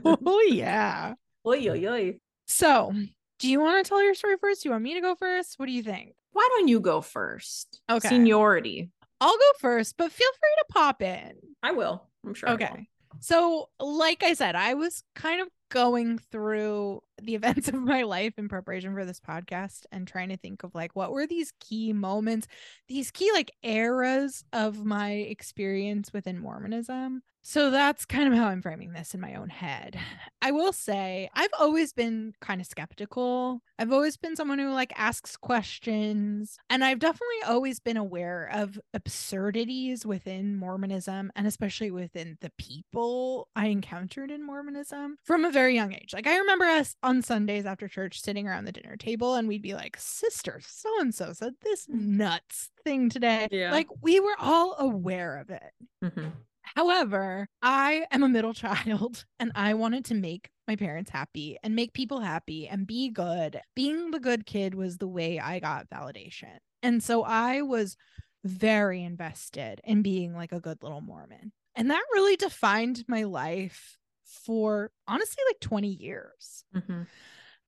oh 0.06 0.48
yeah. 0.50 1.15
oy, 1.46 1.67
oy, 1.70 1.88
oy. 1.88 2.15
So, 2.48 2.94
do 3.39 3.50
you 3.50 3.60
want 3.60 3.84
to 3.84 3.89
tell 3.89 4.01
your 4.01 4.15
story 4.15 4.38
first? 4.39 4.63
Do 4.63 4.70
you 4.70 4.72
want 4.72 4.84
me 4.84 4.94
to 4.94 5.01
go 5.01 5.15
first? 5.15 5.56
What 5.60 5.65
do 5.65 5.74
you 5.74 5.84
think? 5.84 6.13
Why 6.32 6.48
don't 6.51 6.67
you 6.70 6.79
go 6.79 7.01
first? 7.01 7.82
Okay. 7.89 8.08
Seniority. 8.08 8.89
I'll 9.19 9.38
go 9.38 9.51
first, 9.59 9.95
but 9.97 10.12
feel 10.12 10.29
free 10.39 10.55
to 10.59 10.65
pop 10.74 11.01
in. 11.01 11.33
I 11.63 11.71
will. 11.71 12.03
I'm 12.25 12.33
sure. 12.33 12.50
Okay. 12.50 12.88
So, 13.19 13.69
like 13.79 14.24
I 14.24 14.33
said, 14.33 14.55
I 14.55 14.75
was 14.75 15.03
kind 15.15 15.41
of 15.41 15.47
going 15.69 16.19
through 16.31 17.01
the 17.21 17.36
events 17.36 17.67
of 17.67 17.75
my 17.75 18.03
life 18.03 18.33
in 18.38 18.50
preparation 18.50 18.93
for 18.93 19.05
this 19.05 19.19
podcast 19.19 19.86
and 19.91 20.07
trying 20.07 20.29
to 20.29 20.38
think 20.38 20.63
of 20.63 20.75
like 20.75 20.95
what 20.95 21.12
were 21.12 21.27
these 21.27 21.53
key 21.59 21.93
moments, 21.93 22.47
these 22.88 23.12
key 23.12 23.31
like 23.33 23.51
eras 23.63 24.43
of 24.53 24.86
my 24.86 25.12
experience 25.12 26.13
within 26.13 26.39
Mormonism. 26.39 27.21
So 27.50 27.71
that's 27.71 28.03
kind 28.03 28.27
of 28.27 28.38
how 28.38 28.47
I'm 28.47 28.62
framing 28.62 28.91
this 28.91 29.13
in 29.13 29.21
my 29.21 29.36
own 29.36 29.47
head. 29.47 29.97
I 30.41 30.51
will 30.51 30.74
say 30.74 31.29
I've 31.33 31.53
always 31.57 31.93
been 31.93 32.33
kind 32.41 32.59
of 32.59 32.67
skeptical. 32.67 33.62
I've 33.79 33.93
always 33.93 34.17
been 34.17 34.36
someone 34.36 34.59
who 34.59 34.74
like 34.74 34.91
asks 34.97 35.38
questions, 35.38 36.57
and 36.69 36.83
I've 36.83 37.00
definitely 37.00 37.43
always 37.47 37.79
been 37.79 37.95
aware 37.95 38.50
of 38.53 38.77
absurdities 38.93 40.05
within 40.05 40.57
Mormonism 40.57 41.31
and 41.38 41.47
especially 41.47 41.89
within 41.89 42.38
the 42.41 42.51
people 42.57 43.47
I 43.55 43.67
encountered 43.67 44.29
in 44.29 44.45
Mormonism 44.45 45.17
from 45.24 45.45
a 45.45 45.51
very 45.51 45.74
young 45.74 45.93
age. 45.93 46.13
Like 46.13 46.27
I 46.27 46.38
remember 46.39 46.65
us 46.65 46.97
on 47.07 47.21
Sundays 47.21 47.65
after 47.65 47.87
church 47.87 48.21
sitting 48.21 48.47
around 48.47 48.65
the 48.65 48.71
dinner 48.71 48.97
table 48.97 49.35
and 49.35 49.47
we'd 49.47 49.61
be 49.61 49.73
like, 49.73 49.97
"Sister, 49.97 50.59
so 50.65 50.89
and 50.99 51.15
so 51.15 51.33
said 51.33 51.53
this 51.61 51.87
nuts 51.89 52.69
thing 52.83 53.09
today." 53.09 53.47
Yeah. 53.51 53.71
Like 53.71 53.87
we 54.01 54.19
were 54.19 54.35
all 54.39 54.75
aware 54.77 55.37
of 55.37 55.49
it. 55.49 55.71
Mhm. 56.03 56.31
However, 56.75 57.47
I 57.61 58.05
am 58.11 58.23
a 58.23 58.29
middle 58.29 58.53
child 58.93 59.25
and 59.39 59.51
I 59.55 59.73
wanted 59.73 60.05
to 60.05 60.15
make 60.15 60.49
my 60.67 60.75
parents 60.75 61.09
happy 61.09 61.57
and 61.63 61.75
make 61.75 61.93
people 61.93 62.19
happy 62.19 62.67
and 62.67 62.85
be 62.85 63.09
good. 63.09 63.61
Being 63.73 64.11
the 64.11 64.19
good 64.19 64.45
kid 64.45 64.75
was 64.75 64.97
the 64.97 65.07
way 65.07 65.39
I 65.39 65.59
got 65.59 65.89
validation. 65.89 66.57
And 66.83 67.01
so 67.01 67.23
I 67.23 67.61
was 67.61 67.95
very 68.43 69.01
invested 69.03 69.79
in 69.83 70.01
being 70.01 70.33
like 70.33 70.51
a 70.51 70.59
good 70.59 70.83
little 70.83 71.01
Mormon. 71.01 71.53
And 71.75 71.89
that 71.89 72.03
really 72.11 72.35
defined 72.35 73.05
my 73.07 73.23
life 73.23 73.97
for 74.27 74.91
honestly 75.07 75.43
like 75.50 75.60
20 75.60 75.88
years. 75.88 76.65
Mhm. 76.75 77.07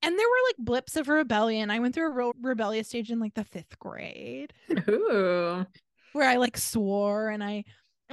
And 0.02 0.18
there 0.18 0.28
were 0.28 0.48
like 0.48 0.56
blips 0.58 0.96
of 0.96 1.08
rebellion. 1.08 1.70
I 1.70 1.78
went 1.78 1.94
through 1.94 2.08
a 2.08 2.14
real 2.14 2.32
rebellious 2.40 2.88
stage 2.88 3.10
in 3.10 3.20
like 3.20 3.34
the 3.34 3.44
fifth 3.44 3.78
grade 3.78 4.52
Ooh. 4.88 5.66
where 6.12 6.28
I 6.28 6.36
like 6.36 6.56
swore 6.56 7.28
and 7.28 7.44
I 7.44 7.64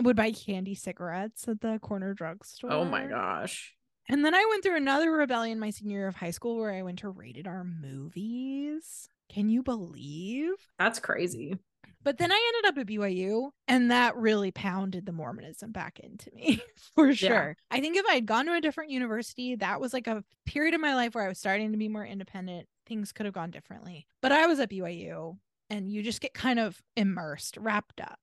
would 0.02 0.16
buy 0.16 0.32
candy 0.32 0.76
cigarettes 0.76 1.48
at 1.48 1.62
the 1.62 1.80
corner 1.80 2.14
drugstore. 2.14 2.72
Oh 2.72 2.84
my 2.86 3.06
gosh. 3.06 3.74
And 4.10 4.24
then 4.24 4.36
I 4.36 4.46
went 4.50 4.64
through 4.64 4.78
another 4.78 5.12
rebellion 5.12 5.60
my 5.60 5.70
senior 5.70 6.00
year 6.00 6.08
of 6.08 6.16
high 6.16 6.32
school 6.32 6.58
where 6.58 6.72
I 6.72 6.82
went 6.82 7.00
to 7.00 7.10
rated 7.10 7.48
R 7.48 7.64
movies. 7.64 9.10
Can 9.30 9.50
you 9.50 9.64
believe? 9.64 10.54
That's 10.80 11.00
crazy. 11.00 11.58
But 12.04 12.18
then 12.18 12.32
I 12.32 12.52
ended 12.56 12.70
up 12.70 12.78
at 12.82 12.88
BYU 12.88 13.52
and 13.68 13.92
that 13.92 14.16
really 14.16 14.52
pounded 14.52 15.06
the 15.06 15.12
Mormonism 15.12 15.72
back 15.72 16.00
into 16.00 16.32
me 16.34 16.62
for 16.96 17.14
sure. 17.14 17.58
I 17.70 17.82
think 17.82 17.98
if 17.98 18.06
I 18.10 18.16
had 18.16 18.26
gone 18.26 18.46
to 18.46 18.54
a 18.54 18.62
different 18.62 18.92
university, 18.92 19.56
that 19.56 19.82
was 19.82 19.94
like 19.94 20.08
a 20.08 20.24
period 20.46 20.74
of 20.74 20.82
my 20.82 20.96
life 20.96 21.16
where 21.16 21.26
I 21.26 21.28
was 21.28 21.40
starting 21.40 21.72
to 21.72 21.78
be 21.78 21.90
more 21.90 22.06
independent. 22.06 22.68
Things 22.86 23.12
could 23.12 23.26
have 23.26 23.36
gone 23.36 23.52
differently. 23.52 24.08
But 24.22 24.32
I 24.32 24.46
was 24.46 24.60
at 24.60 24.70
BYU 24.70 25.38
and 25.70 25.92
you 25.92 26.02
just 26.02 26.22
get 26.22 26.34
kind 26.34 26.60
of 26.60 26.82
immersed, 26.96 27.58
wrapped 27.58 28.00
up 28.00 28.20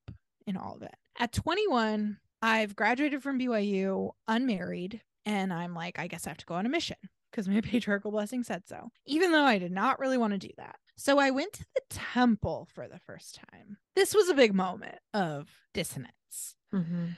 in 0.46 0.56
all 0.56 0.76
of 0.76 0.82
it. 0.82 0.94
At 1.18 1.32
21, 1.32 2.18
I've 2.42 2.76
graduated 2.76 3.22
from 3.22 3.38
BYU 3.38 4.12
unmarried 4.28 5.00
and 5.26 5.52
I'm 5.52 5.74
like, 5.74 5.98
I 5.98 6.06
guess 6.06 6.26
I 6.26 6.30
have 6.30 6.38
to 6.38 6.46
go 6.46 6.54
on 6.54 6.66
a 6.66 6.70
mission 6.70 6.96
because 7.30 7.48
my 7.48 7.60
patriarchal 7.62 8.10
blessing 8.10 8.44
said 8.44 8.62
so, 8.66 8.90
even 9.06 9.32
though 9.32 9.44
I 9.44 9.58
did 9.58 9.72
not 9.72 9.98
really 9.98 10.18
want 10.18 10.32
to 10.32 10.38
do 10.38 10.52
that. 10.56 10.76
So 10.96 11.18
I 11.18 11.30
went 11.30 11.52
to 11.54 11.64
the 11.74 11.82
temple 11.90 12.68
for 12.72 12.88
the 12.88 12.98
first 12.98 13.34
time. 13.50 13.78
This 13.96 14.14
was 14.14 14.28
a 14.28 14.34
big 14.34 14.54
moment 14.54 14.98
of 15.12 15.48
dissonance. 15.72 16.54
Mhm. 16.72 17.14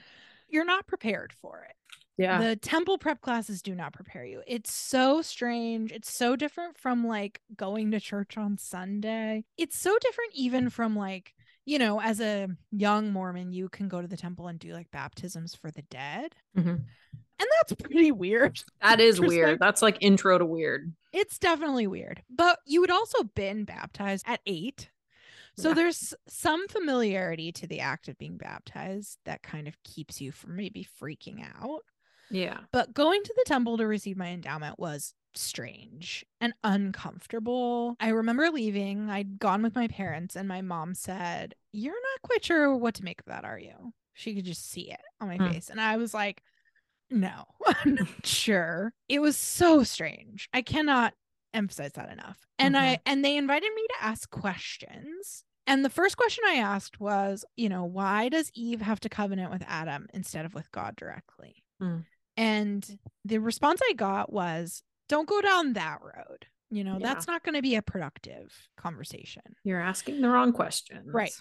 You're 0.48 0.64
not 0.64 0.86
prepared 0.86 1.32
for 1.32 1.66
it. 1.68 1.76
Yeah. 2.16 2.40
The 2.40 2.56
temple 2.56 2.96
prep 2.98 3.20
classes 3.20 3.60
do 3.60 3.74
not 3.74 3.92
prepare 3.92 4.24
you. 4.24 4.42
It's 4.46 4.72
so 4.72 5.20
strange. 5.20 5.92
It's 5.92 6.10
so 6.10 6.36
different 6.36 6.78
from 6.78 7.06
like 7.06 7.42
going 7.54 7.90
to 7.90 8.00
church 8.00 8.38
on 8.38 8.56
Sunday. 8.56 9.44
It's 9.58 9.78
so 9.78 9.98
different 10.00 10.32
even 10.34 10.70
from 10.70 10.96
like, 10.96 11.34
you 11.66 11.78
know, 11.78 12.00
as 12.00 12.20
a 12.20 12.48
young 12.70 13.12
Mormon, 13.12 13.52
you 13.52 13.68
can 13.68 13.88
go 13.88 14.00
to 14.00 14.08
the 14.08 14.16
temple 14.16 14.46
and 14.48 14.58
do 14.58 14.72
like 14.72 14.90
baptisms 14.90 15.54
for 15.54 15.70
the 15.70 15.82
dead. 15.82 16.36
Mhm. 16.56 16.84
And 17.38 17.48
that's 17.60 17.74
pretty 17.82 18.12
weird. 18.12 18.58
That 18.82 19.00
is 19.00 19.20
weird. 19.20 19.58
That's 19.60 19.82
like 19.82 19.98
intro 20.00 20.38
to 20.38 20.46
weird. 20.46 20.92
It's 21.12 21.38
definitely 21.38 21.86
weird. 21.86 22.22
But 22.30 22.58
you 22.66 22.80
had 22.82 22.90
also 22.90 23.24
been 23.24 23.64
baptized 23.64 24.24
at 24.26 24.40
eight. 24.46 24.90
So 25.58 25.68
Yeah. 25.70 25.74
there's 25.74 26.14
some 26.28 26.66
familiarity 26.68 27.52
to 27.52 27.66
the 27.66 27.80
act 27.80 28.08
of 28.08 28.18
being 28.18 28.36
baptized 28.36 29.18
that 29.24 29.42
kind 29.42 29.68
of 29.68 29.82
keeps 29.82 30.20
you 30.20 30.32
from 30.32 30.56
maybe 30.56 30.86
freaking 31.00 31.44
out. 31.62 31.80
Yeah. 32.30 32.58
But 32.72 32.92
going 32.94 33.22
to 33.22 33.34
the 33.36 33.44
temple 33.46 33.76
to 33.78 33.86
receive 33.86 34.16
my 34.16 34.28
endowment 34.28 34.78
was 34.78 35.14
strange 35.34 36.24
and 36.40 36.52
uncomfortable. 36.64 37.96
I 38.00 38.08
remember 38.08 38.50
leaving. 38.50 39.10
I'd 39.10 39.38
gone 39.38 39.62
with 39.62 39.74
my 39.74 39.88
parents, 39.88 40.36
and 40.36 40.48
my 40.48 40.60
mom 40.62 40.94
said, 40.94 41.54
You're 41.72 41.92
not 41.94 42.22
quite 42.22 42.44
sure 42.44 42.74
what 42.76 42.94
to 42.96 43.04
make 43.04 43.20
of 43.20 43.26
that, 43.26 43.44
are 43.44 43.58
you? 43.58 43.92
She 44.14 44.34
could 44.34 44.44
just 44.46 44.70
see 44.70 44.90
it 44.90 45.00
on 45.20 45.28
my 45.28 45.36
Hmm. 45.36 45.48
face. 45.50 45.68
And 45.70 45.80
I 45.80 45.96
was 45.98 46.14
like, 46.14 46.42
No, 47.10 47.44
I'm 47.66 47.94
not 47.94 48.26
sure. 48.26 48.92
It 49.08 49.20
was 49.20 49.36
so 49.36 49.82
strange. 49.82 50.48
I 50.52 50.62
cannot 50.62 51.14
emphasize 51.54 51.92
that 51.92 52.12
enough. 52.12 52.38
And 52.58 52.76
I 52.76 52.98
and 53.06 53.24
they 53.24 53.36
invited 53.36 53.70
me 53.74 53.82
to 53.98 54.04
ask 54.04 54.28
questions. 54.30 55.44
And 55.68 55.84
the 55.84 55.90
first 55.90 56.16
question 56.16 56.44
I 56.46 56.54
asked 56.56 57.00
was, 57.00 57.44
you 57.56 57.68
know, 57.68 57.84
why 57.84 58.28
does 58.28 58.50
Eve 58.54 58.80
have 58.80 59.00
to 59.00 59.08
covenant 59.08 59.50
with 59.50 59.64
Adam 59.66 60.06
instead 60.14 60.44
of 60.46 60.54
with 60.54 60.70
God 60.70 60.94
directly? 60.96 61.64
Hmm. 61.80 61.98
And 62.36 62.98
the 63.24 63.38
response 63.38 63.80
I 63.88 63.94
got 63.94 64.32
was, 64.32 64.82
don't 65.08 65.28
go 65.28 65.40
down 65.40 65.72
that 65.72 65.98
road. 66.02 66.46
You 66.70 66.84
know, 66.84 66.98
Yeah. 67.00 67.06
that's 67.14 67.26
not 67.26 67.42
going 67.42 67.54
to 67.54 67.62
be 67.62 67.74
a 67.76 67.82
productive 67.82 68.52
conversation. 68.76 69.42
You're 69.64 69.80
asking 69.80 70.20
the 70.20 70.28
wrong 70.28 70.52
questions. 70.52 71.12
Right. 71.12 71.32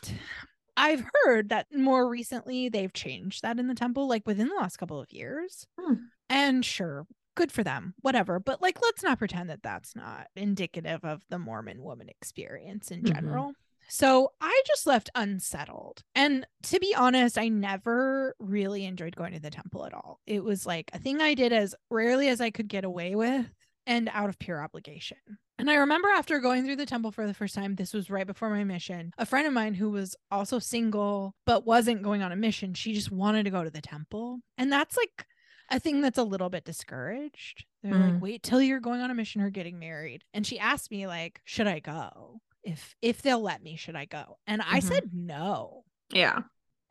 I've 0.78 1.06
heard 1.24 1.50
that 1.50 1.68
more 1.74 2.08
recently 2.08 2.70
they've 2.70 2.94
changed 2.94 3.42
that 3.44 3.60
in 3.60 3.68
the 3.68 3.76
temple, 3.76 4.08
like 4.08 4.26
within 4.26 4.50
the 4.50 4.56
last 4.56 4.78
couple 4.78 5.00
of 5.02 5.12
years. 5.12 5.66
Hmm. 5.80 5.94
And 6.30 6.66
sure, 6.66 7.08
good 7.36 7.52
for 7.52 7.64
them, 7.64 7.94
whatever. 8.02 8.40
But 8.40 8.62
like, 8.62 8.82
let's 8.82 9.04
not 9.04 9.20
pretend 9.20 9.50
that 9.50 9.64
that's 9.64 9.96
not 9.96 10.28
indicative 10.36 11.04
of 11.06 11.24
the 11.30 11.40
Mormon 11.40 11.82
woman 11.82 12.10
experience 12.10 12.92
in 12.92 13.04
Mhm. 13.04 13.14
general. 13.14 13.54
So 13.88 14.32
I 14.42 14.64
just 14.66 14.88
left 14.88 15.12
unsettled. 15.14 16.02
And 16.16 16.48
to 16.64 16.80
be 16.80 16.96
honest, 16.96 17.38
I 17.38 17.50
never 17.50 18.36
really 18.40 18.86
enjoyed 18.86 19.16
going 19.16 19.34
to 19.34 19.40
the 19.40 19.52
temple 19.52 19.86
at 19.86 19.94
all. 19.94 20.20
It 20.26 20.44
was 20.44 20.66
like 20.66 20.90
a 20.94 21.00
thing 21.00 21.22
I 21.22 21.36
did 21.36 21.54
as 21.54 21.76
rarely 21.92 22.28
as 22.30 22.42
I 22.42 22.50
could 22.50 22.68
get 22.68 22.84
away 22.84 23.14
with 23.16 23.46
and 23.88 24.10
out 24.14 24.30
of 24.30 24.40
pure 24.40 24.62
obligation. 24.64 25.18
And 25.58 25.70
I 25.70 25.76
remember 25.76 26.10
after 26.10 26.40
going 26.40 26.66
through 26.66 26.76
the 26.76 26.86
temple 26.86 27.12
for 27.12 27.26
the 27.28 27.34
first 27.34 27.56
time, 27.56 27.76
this 27.76 27.94
was 27.94 28.10
right 28.10 28.28
before 28.28 28.50
my 28.50 28.64
mission. 28.64 29.12
A 29.18 29.26
friend 29.26 29.48
of 29.48 29.54
mine 29.54 29.74
who 29.74 29.90
was 29.90 30.16
also 30.30 30.60
single 30.60 31.34
but 31.46 31.66
wasn't 31.66 32.02
going 32.04 32.22
on 32.22 32.32
a 32.32 32.36
mission, 32.36 32.74
she 32.74 32.94
just 32.94 33.12
wanted 33.12 33.44
to 33.44 33.52
go 33.52 33.64
to 33.64 33.70
the 33.70 33.82
temple. 33.82 34.40
And 34.58 34.72
that's 34.72 34.98
like 34.98 35.26
a 35.72 35.80
thing 35.80 36.02
that's 36.02 36.18
a 36.18 36.24
little 36.24 36.50
bit 36.50 36.66
discouraged. 36.66 37.66
They're 37.84 37.94
Mm. 37.94 38.14
like, 38.14 38.22
wait 38.22 38.44
till 38.44 38.62
you're 38.62 38.80
going 38.82 39.02
on 39.02 39.12
a 39.12 39.16
mission 39.16 39.42
or 39.42 39.50
getting 39.50 39.80
married. 39.80 40.24
And 40.34 40.46
she 40.46 40.60
asked 40.60 40.92
me, 40.92 41.08
like, 41.08 41.40
should 41.46 41.68
I 41.68 41.80
go? 41.80 42.42
If 42.64 42.96
if 43.02 43.22
they'll 43.22 43.42
let 43.42 43.62
me, 43.64 43.76
should 43.78 43.96
I 43.96 44.06
go? 44.06 44.38
And 44.48 44.62
I 44.62 44.80
Mhm. 44.80 44.84
said 44.84 45.10
no. 45.14 45.86
Yeah. 46.10 46.40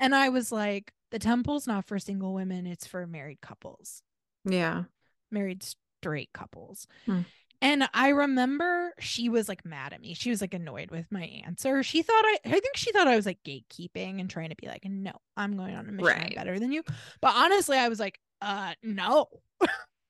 And 0.00 0.14
I 0.14 0.28
was 0.30 0.50
like, 0.52 0.92
the 1.10 1.18
temple's 1.18 1.66
not 1.66 1.84
for 1.84 1.98
single 1.98 2.32
women, 2.34 2.66
it's 2.66 2.86
for 2.86 3.06
married 3.06 3.40
couples 3.40 4.02
Yeah. 4.44 4.84
married 5.30 5.62
straight 6.04 6.32
couples. 6.34 6.87
Hmm. 7.06 7.20
And 7.62 7.88
I 7.94 8.08
remember 8.08 8.92
she 8.99 9.30
was 9.30 9.49
like 9.49 9.64
mad 9.64 9.94
at 9.94 10.02
me. 10.02 10.12
She 10.12 10.28
was 10.28 10.42
like 10.42 10.52
annoyed 10.52 10.90
with 10.90 11.11
my 11.11 11.23
answer. 11.46 11.82
She 11.82 12.02
thought 12.02 12.23
I 12.23 12.38
I 12.44 12.50
think 12.50 12.76
she 12.76 12.92
thought 12.92 13.08
I 13.08 13.16
was 13.16 13.25
like 13.25 13.38
gatekeeping 13.42 14.20
and 14.20 14.28
trying 14.28 14.50
to 14.50 14.56
be 14.56 14.66
like, 14.66 14.84
no, 14.84 15.12
I'm 15.34 15.56
going 15.56 15.75
on 15.75 15.88
a 15.88 15.92
mission. 15.92 16.04
Right. 16.04 16.34
better 16.34 16.58
than 16.58 16.73
you. 16.73 16.82
But 17.23 17.34
honestly, 17.34 17.78
I 17.78 17.88
was 17.88 17.99
like, 17.99 18.20
uh 18.42 18.75
no. 18.82 19.28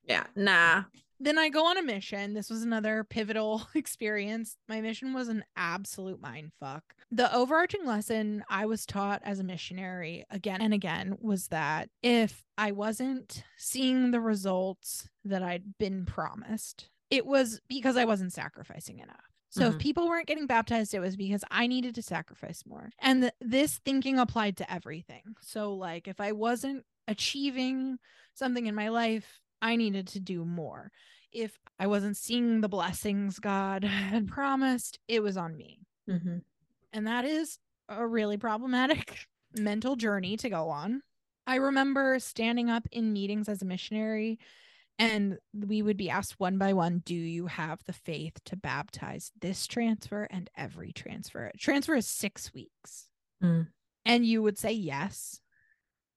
Yeah. 0.07 0.25
Nah. 0.37 0.83
Then 1.21 1.39
I 1.39 1.49
go 1.49 1.67
on 1.67 1.79
a 1.79 1.83
mission. 1.83 2.35
This 2.35 2.51
was 2.51 2.63
another 2.63 3.05
pivotal 3.05 3.67
experience. 3.75 4.57
My 4.69 4.81
mission 4.81 5.13
was 5.15 5.29
an 5.29 5.45
absolute 5.57 6.21
mind 6.21 6.53
fuck. 6.61 6.83
The 7.11 7.33
overarching 7.35 7.87
lesson 7.87 8.45
I 8.49 8.67
was 8.67 8.85
taught 8.87 9.23
as 9.25 9.39
a 9.39 9.45
missionary 9.45 10.25
again 10.31 10.61
and 10.61 10.75
again 10.75 11.17
was 11.21 11.49
that 11.49 11.89
if 12.03 12.43
I 12.59 12.73
wasn't 12.73 13.45
seeing 13.57 14.11
the 14.11 14.21
results 14.21 15.09
that 15.25 15.43
I'd 15.43 15.79
been 15.79 16.05
promised, 16.07 16.91
it 17.11 17.25
was 17.27 17.61
because 17.69 17.97
I 17.97 18.05
wasn't 18.05 18.33
sacrificing 18.33 18.99
enough. 18.99 19.17
So 19.51 19.69
if 19.69 19.75
Mhm. 19.77 19.79
people 19.79 20.09
weren't 20.09 20.27
getting 20.27 20.49
baptized, 20.49 20.95
it 20.95 20.99
was 20.99 21.17
because 21.17 21.45
I 21.49 21.69
needed 21.69 21.95
to 21.95 22.03
sacrifice 22.03 22.65
more. 22.67 22.91
And 22.99 23.23
th- 23.23 23.35
this 23.41 23.79
thinking 23.79 24.19
applied 24.19 24.57
to 24.57 24.73
everything. 24.73 25.37
So, 25.41 25.75
like, 25.75 26.09
if 26.09 26.21
I 26.21 26.33
wasn't 26.33 26.85
achieving 27.07 27.99
something 28.35 28.67
in 28.67 28.75
my 28.75 28.89
life, 28.89 29.41
I 29.65 29.77
needed 29.77 30.09
to 30.09 30.21
do 30.21 30.45
more. 30.45 30.93
If 31.33 31.59
I 31.79 31.87
wasn't 31.87 32.19
seeing 32.19 32.61
the 32.61 32.69
blessings 32.69 33.39
God 33.39 33.83
had 33.85 34.29
promised, 34.29 34.99
it 35.09 35.23
was 35.23 35.39
on 35.39 35.57
me. 35.57 35.81
Mm-hmm. 36.09 36.39
And 36.93 37.07
that 37.07 37.25
is 37.25 37.59
a 37.89 38.07
really 38.07 38.37
problematic 38.37 39.21
mental 39.59 39.97
journey 39.97 40.37
to 40.37 40.51
go 40.51 40.69
on. 40.69 41.01
I 41.47 41.57
remember 41.57 42.19
standing 42.19 42.69
up 42.69 42.87
in 42.93 43.15
meetings 43.15 43.49
as 43.49 43.63
a 43.63 43.67
missionary, 43.67 44.39
and 44.99 45.39
we 45.55 45.81
would 45.81 45.97
be 45.97 46.11
asked 46.11 46.39
one 46.39 46.59
by 46.59 46.75
one, 46.75 47.03
Do 47.05 47.15
you 47.15 47.47
have 47.47 47.83
the 47.85 47.93
faith 47.95 48.37
to 48.45 48.57
baptize 48.57 49.33
this 49.41 49.67
transfer 49.67 50.29
and 50.31 50.51
every 50.57 50.93
transfer? 50.93 51.51
Transfer 51.59 51.95
is 51.95 52.07
six 52.07 52.53
weeks. 52.53 53.09
Mm. 53.43 53.69
And 54.05 54.27
you 54.27 54.43
would 54.43 54.59
say 54.59 54.73
yes. 54.73 55.41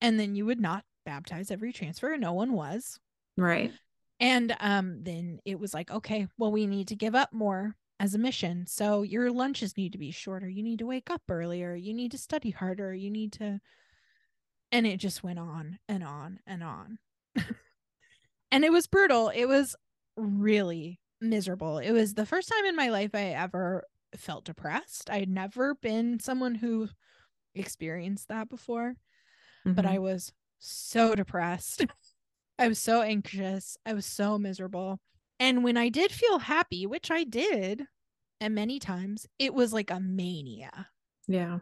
And 0.02 0.20
then 0.20 0.36
you 0.36 0.46
would 0.46 0.60
not 0.60 0.84
baptize 1.06 1.50
every 1.50 1.72
transfer. 1.72 2.16
No 2.18 2.34
one 2.34 2.52
was. 2.52 3.00
Right. 3.38 3.72
And 4.20 4.56
um, 4.60 5.04
then 5.04 5.40
it 5.46 5.60
was 5.60 5.74
like, 5.74 5.92
okay, 5.92 6.28
well, 6.38 6.52
we 6.52 6.66
need 6.66 6.88
to 6.90 6.96
give 6.96 7.16
up 7.16 7.32
more 7.32 7.76
as 8.00 8.16
a 8.16 8.20
mission. 8.20 8.66
So 8.68 9.04
your 9.04 9.32
lunches 9.32 9.78
need 9.78 9.92
to 9.92 9.98
be 9.98 10.12
shorter. 10.12 10.50
You 10.50 10.64
need 10.64 10.80
to 10.80 10.86
wake 10.88 11.10
up 11.10 11.22
earlier. 11.30 11.76
You 11.76 11.94
need 11.94 12.12
to 12.12 12.18
study 12.18 12.50
harder. 12.52 12.94
You 12.94 13.12
need 13.12 13.34
to. 13.34 13.60
And 14.72 14.86
it 14.86 14.98
just 14.98 15.24
went 15.24 15.40
on 15.40 15.80
and 15.88 16.04
on 16.04 16.40
and 16.46 16.64
on. 16.64 17.00
and 18.52 18.64
it 18.66 18.72
was 18.72 18.88
brutal. 18.88 19.30
It 19.30 19.46
was 19.46 19.76
really 20.16 21.00
miserable. 21.22 21.78
It 21.80 21.92
was 21.92 22.14
the 22.14 22.26
first 22.26 22.50
time 22.50 22.66
in 22.66 22.76
my 22.76 22.90
life 22.90 23.12
I 23.14 23.30
ever 23.32 23.86
felt 24.16 24.46
depressed. 24.46 25.10
I 25.10 25.20
had 25.20 25.30
never 25.30 25.76
been 25.76 26.20
someone 26.20 26.56
who 26.56 26.90
experienced 27.56 28.28
that 28.30 28.50
before 28.50 28.96
but 29.76 29.86
Mhm. 29.86 29.90
I 29.90 30.00
was 30.00 30.34
so 30.60 31.16
depressed. 31.16 31.86
I 32.60 32.68
was 32.68 32.80
so 32.80 33.02
anxious. 33.02 33.78
I 33.86 33.94
was 33.94 34.06
so 34.06 34.38
miserable. 34.38 35.00
And 35.40 35.64
when 35.64 35.78
I 35.78 35.90
did 35.90 36.12
feel 36.12 36.40
happy, 36.40 36.86
which 36.88 37.12
I 37.12 37.24
did, 37.24 37.84
and 38.42 38.56
many 38.56 38.80
times, 38.80 39.28
it 39.38 39.54
was 39.54 39.74
like 39.74 39.92
a 39.92 40.00
mania. 40.00 40.88
yeah. 41.28 41.60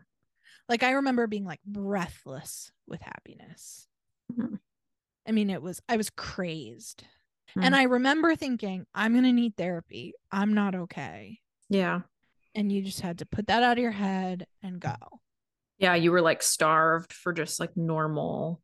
Like 0.67 0.81
I 0.81 0.91
remember 0.91 1.27
being 1.27 1.45
like 1.45 1.60
breathless 1.63 2.71
with 2.88 2.99
happiness. 3.01 3.88
Mhm. 4.34 4.58
I 5.27 5.31
mean, 5.31 5.51
it 5.51 5.62
was, 5.62 5.79
I 5.88 5.95
was 5.97 6.10
crazed. 6.10 7.03
Mm. 7.55 7.65
And 7.65 7.75
I 7.75 7.84
remember 7.84 8.36
thinking, 8.36 8.86
I'm 8.95 9.12
going 9.12 9.25
to 9.25 9.31
need 9.31 9.55
therapy. 9.58 10.13
I'm 10.31 10.53
not 10.55 10.73
okay. 10.73 11.39
Yeah. 11.69 12.01
And 12.55 12.71
you 12.71 12.81
just 12.81 13.01
had 13.01 13.19
to 13.19 13.25
put 13.27 13.45
that 13.47 13.62
out 13.62 13.77
of 13.77 13.81
your 13.81 13.91
head 13.91 14.47
and 14.63 14.79
go. 14.79 14.95
Yeah. 15.77 15.93
You 15.93 16.12
were 16.12 16.21
like 16.21 16.41
starved 16.41 17.13
for 17.13 17.31
just 17.31 17.60
like 17.60 17.77
normal, 17.77 18.60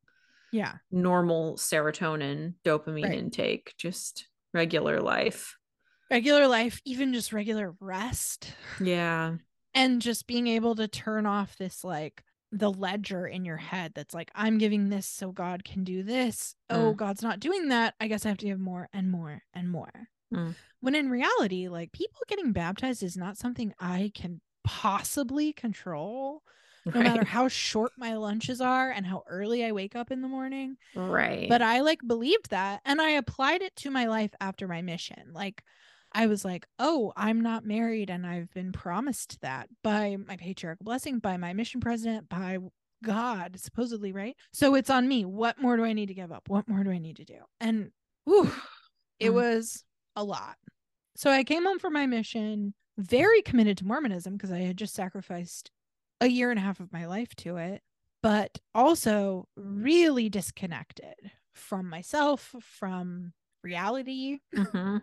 Yeah. 0.52 0.76
normal 0.92 1.56
serotonin, 1.58 2.56
dopamine 2.66 3.04
Right. 3.06 3.18
intake, 3.20 3.74
just 3.78 4.28
regular 4.54 5.00
life. 5.00 5.56
Regular 6.10 6.48
life, 6.48 6.82
even 6.86 7.14
just 7.14 7.32
regular 7.34 7.76
rest. 7.80 8.54
Yeah. 8.80 9.38
and 9.74 10.02
just 10.02 10.28
being 10.28 10.48
able 10.48 10.76
to 10.76 10.86
turn 10.90 11.26
off 11.26 11.56
this 11.58 11.84
like 11.86 12.24
the 12.52 12.70
ledger 12.70 13.26
in 13.26 13.46
your 13.46 13.56
head 13.56 13.94
that's 13.96 14.14
like 14.14 14.30
i'm 14.36 14.58
giving 14.58 14.90
this 14.90 15.08
so 15.08 15.32
god 15.32 15.64
can 15.64 15.86
do 15.86 16.04
this 16.04 16.54
oh 16.70 16.92
Mm. 16.94 16.98
god's 16.98 17.22
not 17.22 17.40
doing 17.40 17.70
that 17.70 17.94
i 18.02 18.10
guess 18.10 18.26
i 18.26 18.28
have 18.30 18.38
to 18.40 18.46
give 18.48 18.60
more 18.60 18.90
and 18.92 19.10
more 19.10 19.44
and 19.54 19.70
more 19.72 20.10
Mm. 20.34 20.56
when 20.82 20.94
in 20.96 21.10
reality 21.10 21.70
like 21.70 21.94
people 21.94 22.20
getting 22.28 22.52
baptized 22.52 23.02
is 23.02 23.16
not 23.16 23.38
something 23.38 23.74
i 23.80 24.12
can 24.14 24.42
possibly 24.66 25.54
control 25.54 26.44
no 26.94 27.02
matter 27.02 27.24
how 27.24 27.48
short 27.48 27.92
my 27.98 28.16
lunches 28.16 28.62
are 28.62 28.90
and 28.92 29.06
how 29.06 29.24
early 29.28 29.64
i 29.64 29.72
wake 29.72 29.96
up 29.96 30.12
in 30.12 30.22
the 30.22 30.28
morning 30.28 30.78
Right. 30.96 31.48
but 31.50 31.62
I 31.62 31.82
like 31.82 32.00
believed 32.06 32.50
that 32.50 32.82
and 32.86 33.02
I 33.02 33.12
applied 33.12 33.62
it 33.62 33.76
to 33.78 33.92
my 33.92 34.06
life 34.06 34.32
after 34.42 34.68
my 34.68 34.82
mission. 34.82 35.32
Like 35.34 35.64
I 36.12 36.28
was 36.28 36.44
like, 36.44 36.66
"Oh, 36.80 37.14
I'm 37.16 37.40
not 37.42 37.66
married 37.66 38.10
and 38.10 38.26
I've 38.28 38.54
been 38.54 38.72
promised 38.74 39.40
that 39.42 39.70
by 39.84 40.18
my 40.18 40.36
patriarchal 40.36 40.84
blessing, 40.84 41.20
by 41.20 41.38
my 41.38 41.54
mission 41.54 41.80
president, 41.80 42.28
by 42.28 42.58
God, 43.04 43.60
supposedly, 43.60 44.12
right? 44.12 44.36
So 44.52 44.76
it's 44.76 44.90
on 44.90 45.08
me. 45.08 45.24
What 45.24 45.60
more 45.62 45.78
do 45.78 45.86
I 45.86 45.94
need 45.94 46.08
to 46.08 46.14
give 46.14 46.32
up? 46.32 46.50
What 46.50 46.68
more 46.68 46.84
do 46.84 46.92
I 46.92 46.98
need 46.98 47.16
to 47.18 47.26
do? 47.26 47.40
And 47.62 47.92
whew, 48.26 48.52
it 49.20 49.30
Mm. 49.30 49.34
was 49.36 49.86
a 50.16 50.24
lot. 50.24 50.58
So 51.16 51.32
I 51.32 51.44
came 51.44 51.64
home 51.66 51.80
from 51.80 51.94
my 51.94 52.06
mission, 52.08 52.74
very 52.98 53.42
committed 53.42 53.78
to 53.78 53.86
Mormonism 53.86 54.34
because 54.34 54.52
I 54.52 54.60
had 54.60 54.78
just 54.78 54.94
sacrificed 54.94 55.72
a 56.22 56.28
year 56.28 56.50
and 56.52 56.60
a 56.60 56.64
half 56.64 56.80
of 56.80 56.94
my 56.94 57.06
life 57.08 57.36
to 57.36 57.58
it, 57.58 57.82
but 58.24 58.58
also 58.74 59.48
really 59.58 60.30
disconnected 60.30 61.16
from 61.54 61.90
myself, 61.90 62.56
from 62.62 63.34
reality. 63.64 64.40
Mhm. 64.56 65.02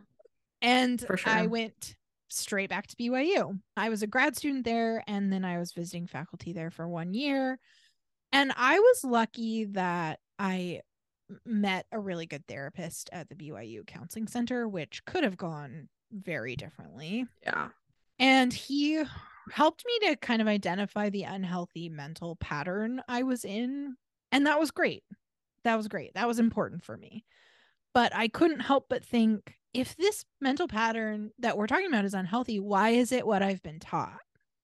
And 0.62 1.00
For 1.00 1.18
I 1.26 1.46
went 1.46 1.96
straight 2.28 2.70
back 2.70 2.86
to 2.86 2.96
BYU. 2.96 3.60
I 3.76 3.88
was 3.88 4.02
a 4.02 4.06
grad 4.06 4.36
student 4.36 4.64
there, 4.64 5.02
and 5.06 5.32
then 5.32 5.44
I 5.44 5.58
was 5.58 5.72
visiting 5.72 6.06
faculty 6.06 6.52
there 6.52 6.70
for 6.70 6.88
one 6.88 7.14
year. 7.14 7.58
And 8.32 8.52
I 8.56 8.78
was 8.78 9.04
lucky 9.04 9.64
that 9.64 10.20
I 10.38 10.82
met 11.44 11.86
a 11.92 12.00
really 12.00 12.26
good 12.26 12.46
therapist 12.46 13.10
at 13.12 13.28
the 13.28 13.34
BYU 13.34 13.84
Counseling 13.86 14.28
Center, 14.28 14.68
which 14.68 15.04
could 15.04 15.24
have 15.24 15.36
gone 15.36 15.88
very 16.10 16.56
differently. 16.56 17.26
Yeah. 17.42 17.68
And 18.18 18.52
he 18.52 19.04
helped 19.52 19.84
me 19.86 20.08
to 20.08 20.16
kind 20.16 20.40
of 20.42 20.48
identify 20.48 21.10
the 21.10 21.24
unhealthy 21.24 21.88
mental 21.88 22.36
pattern 22.36 23.02
I 23.08 23.22
was 23.22 23.44
in. 23.44 23.96
And 24.32 24.46
that 24.46 24.60
was 24.60 24.70
great. 24.70 25.02
That 25.64 25.76
was 25.76 25.88
great. 25.88 26.14
That 26.14 26.28
was 26.28 26.38
important 26.38 26.84
for 26.84 26.96
me. 26.96 27.24
But 27.94 28.14
I 28.14 28.28
couldn't 28.28 28.60
help 28.60 28.86
but 28.88 29.04
think 29.04 29.54
if 29.74 29.96
this 29.96 30.24
mental 30.40 30.68
pattern 30.68 31.30
that 31.38 31.56
we're 31.56 31.66
talking 31.66 31.86
about 31.86 32.04
is 32.04 32.14
unhealthy, 32.14 32.58
why 32.60 32.90
is 32.90 33.12
it 33.12 33.26
what 33.26 33.42
I've 33.42 33.62
been 33.62 33.80
taught? 33.80 34.18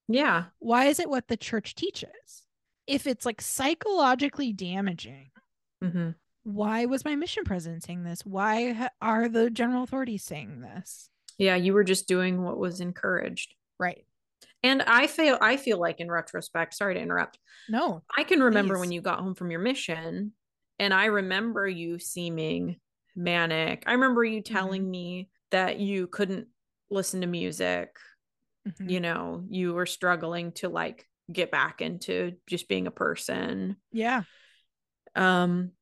Yeah. 0.08 0.44
Why 0.58 0.86
is 0.86 1.00
it 1.00 1.08
what 1.08 1.28
the 1.28 1.36
church 1.36 1.74
teaches? 1.74 2.46
If 2.86 3.06
it's 3.06 3.24
like 3.24 3.40
psychologically 3.40 4.52
damaging, 4.52 5.30
hmm 5.82 6.10
why 6.46 6.84
was 6.84 7.06
my 7.06 7.16
mission 7.16 7.42
president 7.44 7.84
saying 7.84 8.04
this? 8.04 8.20
Why 8.20 8.72
ha- 8.74 8.90
are 9.00 9.30
the 9.30 9.48
general 9.48 9.82
authorities 9.82 10.22
saying 10.24 10.60
this? 10.60 11.08
Yeah. 11.38 11.56
You 11.56 11.72
were 11.72 11.84
just 11.84 12.06
doing 12.06 12.42
what 12.42 12.58
was 12.58 12.80
encouraged. 12.80 13.54
Right. 13.78 14.04
And 14.64 14.82
I 14.82 15.06
feel 15.06 15.38
I 15.40 15.56
feel 15.56 15.78
like 15.78 16.00
in 16.00 16.10
retrospect, 16.10 16.74
sorry 16.74 16.94
to 16.94 17.00
interrupt. 17.00 17.38
No. 17.68 18.02
I 18.16 18.24
can 18.24 18.40
remember 18.42 18.78
when 18.78 18.90
you 18.90 19.00
got 19.00 19.20
home 19.20 19.34
from 19.34 19.50
your 19.50 19.60
mission, 19.60 20.32
and 20.78 20.92
I 20.92 21.04
remember 21.06 21.68
you 21.68 21.98
seeming 21.98 22.80
manic. 23.14 23.84
I 23.86 23.92
remember 23.92 24.24
you 24.24 24.40
telling 24.40 24.90
me 24.90 25.28
that 25.50 25.78
you 25.78 26.06
couldn't 26.08 26.48
listen 26.90 27.20
to 27.20 27.26
music. 27.26 27.96
Mhm. 28.66 28.90
You 28.90 29.00
know, 29.00 29.44
you 29.48 29.74
were 29.74 29.86
struggling 29.86 30.52
to 30.52 30.68
like 30.68 31.06
get 31.30 31.50
back 31.50 31.80
into 31.82 32.32
just 32.46 32.66
being 32.68 32.86
a 32.86 32.90
person. 32.90 33.76
Yeah. 33.92 34.22
Um, 35.14 35.72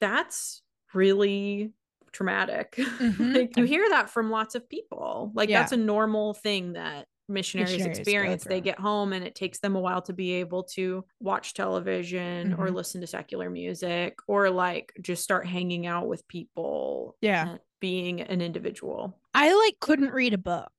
that's 0.00 0.62
really 0.94 1.72
traumatic. 2.12 2.72
Mhm. 3.00 3.34
like 3.34 3.56
you 3.56 3.64
hear 3.64 3.88
that 3.90 4.10
from 4.10 4.30
lots 4.30 4.54
of 4.54 4.68
people. 4.68 5.32
Like 5.34 5.48
Yeah. 5.48 5.60
that's 5.60 5.72
a 5.72 5.76
normal 5.76 6.34
thing 6.34 6.74
that 6.74 7.08
missionaries, 7.28 7.72
Missionaries 7.72 7.98
experience. 7.98 8.44
They 8.44 8.60
get 8.60 8.78
home 8.78 9.12
and 9.12 9.24
it 9.24 9.34
takes 9.34 9.58
them 9.58 9.74
a 9.76 9.80
while 9.80 10.02
to 10.02 10.12
be 10.12 10.32
able 10.34 10.62
to 10.74 11.04
watch 11.20 11.54
television 11.54 12.52
or 12.54 12.68
Mhm. 12.68 12.74
listen 12.74 13.00
to 13.00 13.06
secular 13.06 13.50
music 13.50 14.18
or 14.28 14.50
like 14.50 14.92
just 15.00 15.22
start 15.24 15.46
hanging 15.46 15.86
out 15.86 16.06
with 16.08 16.26
people. 16.28 17.16
Yeah. 17.20 17.58
being 17.78 18.22
an 18.22 18.40
individual. 18.40 19.20
I 19.34 19.52
like 19.54 19.78
couldn't 19.80 20.10
read 20.10 20.32
a 20.32 20.38
book. 20.38 20.72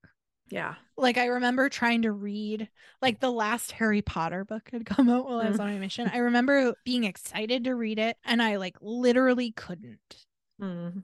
Yeah. 0.50 0.76
Like 0.98 1.18
I 1.20 1.26
remember 1.28 1.70
trying 1.70 2.02
to 2.02 2.12
read 2.12 2.70
like 3.04 3.20
the 3.20 3.30
last 3.32 3.72
Harry 3.74 4.02
Potter 4.02 4.44
book 4.44 4.70
had 4.72 4.84
come 4.86 5.08
out 5.08 5.26
while 5.26 5.40
I 5.40 5.48
was 5.50 5.58
Mm. 5.58 5.62
on 5.64 5.74
my 5.74 5.78
mission. 5.78 6.10
I 6.12 6.18
remember 6.18 6.74
being 6.86 7.04
excited 7.04 7.66
to 7.66 7.76
read 7.76 8.00
it 8.00 8.18
and 8.26 8.42
I 8.42 8.56
like 8.56 8.78
literally 8.82 9.52
couldn't. 9.52 10.26
Mm. 10.60 11.04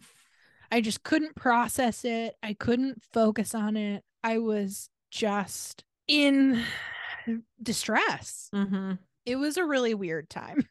I 0.71 0.82
just 0.82 1.03
couldn't 1.03 1.36
process 1.36 2.03
it. 2.06 2.36
I 2.41 2.53
couldn't 2.56 3.03
focus 3.13 3.53
on 3.53 3.77
it. 3.77 4.03
I 4.23 4.39
was 4.39 4.89
just 5.13 5.84
in 6.08 6.63
distress. 7.62 8.49
hmm 8.52 8.93
It 9.26 9.36
was 9.36 9.58
a 9.58 9.65
really 9.65 9.93
weird 9.93 10.30
time. 10.30 10.67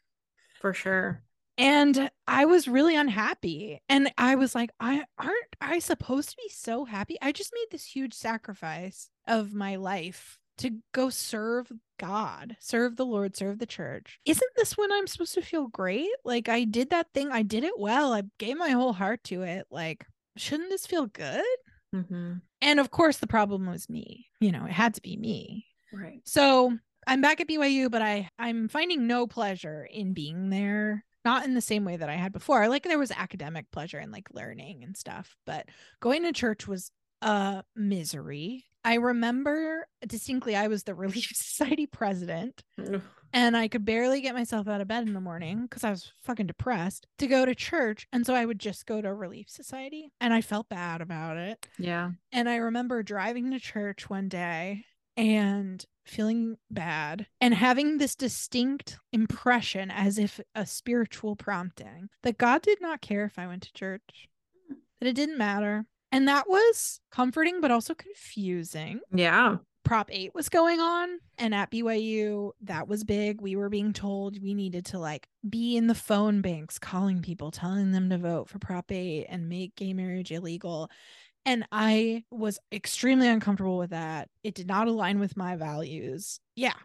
For 0.59 0.73
sure. 0.73 1.23
And 1.57 2.09
I 2.27 2.45
was 2.45 2.67
really 2.67 2.95
unhappy. 2.95 3.81
And 3.87 4.11
I 4.17 4.35
was 4.35 4.53
like, 4.53 4.71
I 4.79 5.05
aren't 5.17 5.55
I 5.61 5.79
supposed 5.79 6.31
to 6.31 6.37
be 6.37 6.49
so 6.49 6.83
happy? 6.83 7.17
I 7.21 7.31
just 7.31 7.51
made 7.53 7.67
this 7.71 7.85
huge 7.85 8.13
sacrifice 8.13 9.09
of 9.27 9.53
my 9.53 9.77
life 9.77 10.39
to 10.57 10.71
go 10.93 11.09
serve 11.09 11.71
God, 11.99 12.57
serve 12.59 12.95
the 12.97 13.05
Lord, 13.05 13.37
serve 13.37 13.59
the 13.59 13.65
church. 13.65 14.19
Isn't 14.25 14.51
this 14.57 14.77
when 14.77 14.91
I'm 14.91 15.07
supposed 15.07 15.35
to 15.35 15.41
feel 15.41 15.67
great? 15.67 16.09
Like 16.25 16.49
I 16.49 16.65
did 16.65 16.89
that 16.89 17.07
thing, 17.13 17.31
I 17.31 17.43
did 17.43 17.63
it 17.63 17.79
well. 17.79 18.13
I 18.13 18.23
gave 18.39 18.57
my 18.57 18.69
whole 18.69 18.93
heart 18.93 19.23
to 19.25 19.43
it. 19.43 19.67
Like, 19.71 20.05
shouldn't 20.35 20.69
this 20.69 20.85
feel 20.85 21.05
good? 21.05 21.45
Hmm 21.93 22.33
And 22.61 22.79
of 22.79 22.91
course 22.91 23.17
the 23.17 23.27
problem 23.27 23.65
was 23.67 23.89
me. 23.89 24.27
You 24.39 24.51
know, 24.51 24.65
it 24.65 24.71
had 24.71 24.93
to 24.95 25.01
be 25.01 25.15
me. 25.17 25.67
Right. 25.93 26.21
So 26.25 26.77
I'm 27.05 27.21
back 27.21 27.39
at 27.41 27.47
BYU, 27.47 27.89
but 27.89 28.01
I 28.01 28.29
I'm 28.39 28.67
finding 28.67 29.07
no 29.07 29.27
pleasure 29.27 29.87
in 29.91 30.13
being 30.13 30.49
there. 30.49 31.05
Not 31.25 31.45
in 31.45 31.53
the 31.53 31.61
same 31.61 31.85
way 31.85 31.95
that 31.95 32.09
I 32.09 32.15
had 32.15 32.33
before. 32.33 32.67
Like 32.67 32.83
there 32.83 32.99
was 32.99 33.11
academic 33.11 33.71
pleasure 33.71 33.97
and 33.97 34.11
like 34.11 34.27
learning 34.33 34.83
and 34.83 34.97
stuff, 34.97 35.37
but 35.45 35.69
going 36.01 36.23
to 36.23 36.33
church 36.33 36.67
was 36.67 36.91
a 37.21 37.63
misery. 37.75 38.65
I 38.83 38.95
remember 38.95 39.87
distinctly 40.05 40.55
I 40.55 40.67
was 40.67 40.83
the 40.83 40.95
Relief 40.95 41.31
Society 41.33 41.85
president 41.85 42.63
and 43.31 43.57
I 43.57 43.67
could 43.67 43.85
barely 43.85 44.21
get 44.21 44.35
myself 44.35 44.67
out 44.67 44.81
of 44.81 44.87
bed 44.87 45.07
in 45.07 45.13
the 45.13 45.21
morning 45.21 45.63
because 45.63 45.83
I 45.83 45.89
was 45.89 46.11
fucking 46.21 46.47
depressed 46.47 47.07
to 47.17 47.27
go 47.27 47.45
to 47.45 47.55
church. 47.55 48.07
And 48.13 48.25
so 48.25 48.35
I 48.35 48.45
would 48.45 48.59
just 48.59 48.85
go 48.85 49.01
to 49.01 49.13
Relief 49.13 49.49
Society 49.49 50.11
and 50.21 50.33
I 50.33 50.41
felt 50.41 50.69
bad 50.69 51.01
about 51.01 51.37
it. 51.37 51.67
Yeah. 51.79 52.11
And 52.31 52.47
I 52.47 52.57
remember 52.57 53.01
driving 53.03 53.51
to 53.51 53.59
church 53.59 54.09
one 54.09 54.29
day 54.29 54.85
and 55.17 55.83
feeling 56.05 56.57
bad 56.69 57.27
and 57.39 57.53
having 57.53 57.97
this 57.97 58.15
distinct 58.15 58.97
impression 59.11 59.89
as 59.89 60.17
if 60.17 60.39
a 60.53 60.65
spiritual 60.65 61.35
prompting 61.35 62.09
that 62.23 62.37
God 62.37 62.61
did 62.61 62.81
not 62.81 63.01
care 63.01 63.25
if 63.25 63.39
I 63.39 63.47
went 63.47 63.63
to 63.63 63.73
church, 63.73 64.27
that 64.99 65.07
it 65.07 65.15
didn't 65.15 65.37
matter. 65.37 65.85
And 66.13 66.27
that 66.27 66.47
was 66.47 67.01
comforting, 67.11 67.59
but 67.59 67.71
also 67.71 67.93
confusing. 67.95 69.01
Yeah. 69.11 69.57
Prop 69.83 70.09
8 70.11 70.33
was 70.33 70.47
going 70.47 70.79
on, 70.79 71.17
and 71.37 71.53
at 71.53 71.69
BYU, 71.69 72.51
that 72.61 72.87
was 72.87 73.03
big. 73.03 73.41
We 73.41 73.57
were 73.57 73.67
being 73.67 73.91
told 73.91 74.41
we 74.41 74.53
needed 74.53 74.85
to 74.85 74.99
like 74.99 75.27
be 75.49 75.75
in 75.75 75.87
the 75.87 75.95
phone 75.95 76.41
banks 76.41 76.79
calling 76.79 77.21
people, 77.21 77.51
telling 77.51 77.91
them 77.91 78.09
to 78.09 78.17
vote 78.17 78.47
for 78.47 78.59
Prop 78.59 78.89
8 78.89 79.25
and 79.27 79.49
make 79.49 79.75
gay 79.75 79.91
marriage 79.93 80.31
illegal. 80.31 80.89
And 81.45 81.65
I 81.71 82.23
was 82.31 82.59
extremely 82.71 83.27
uncomfortable 83.27 83.77
with 83.77 83.89
that. 83.89 84.29
It 84.43 84.55
did 84.55 84.67
not 84.67 84.87
align 84.87 85.19
with 85.19 85.35
my 85.35 85.57
values. 85.57 86.39
Yeah, 86.55 86.77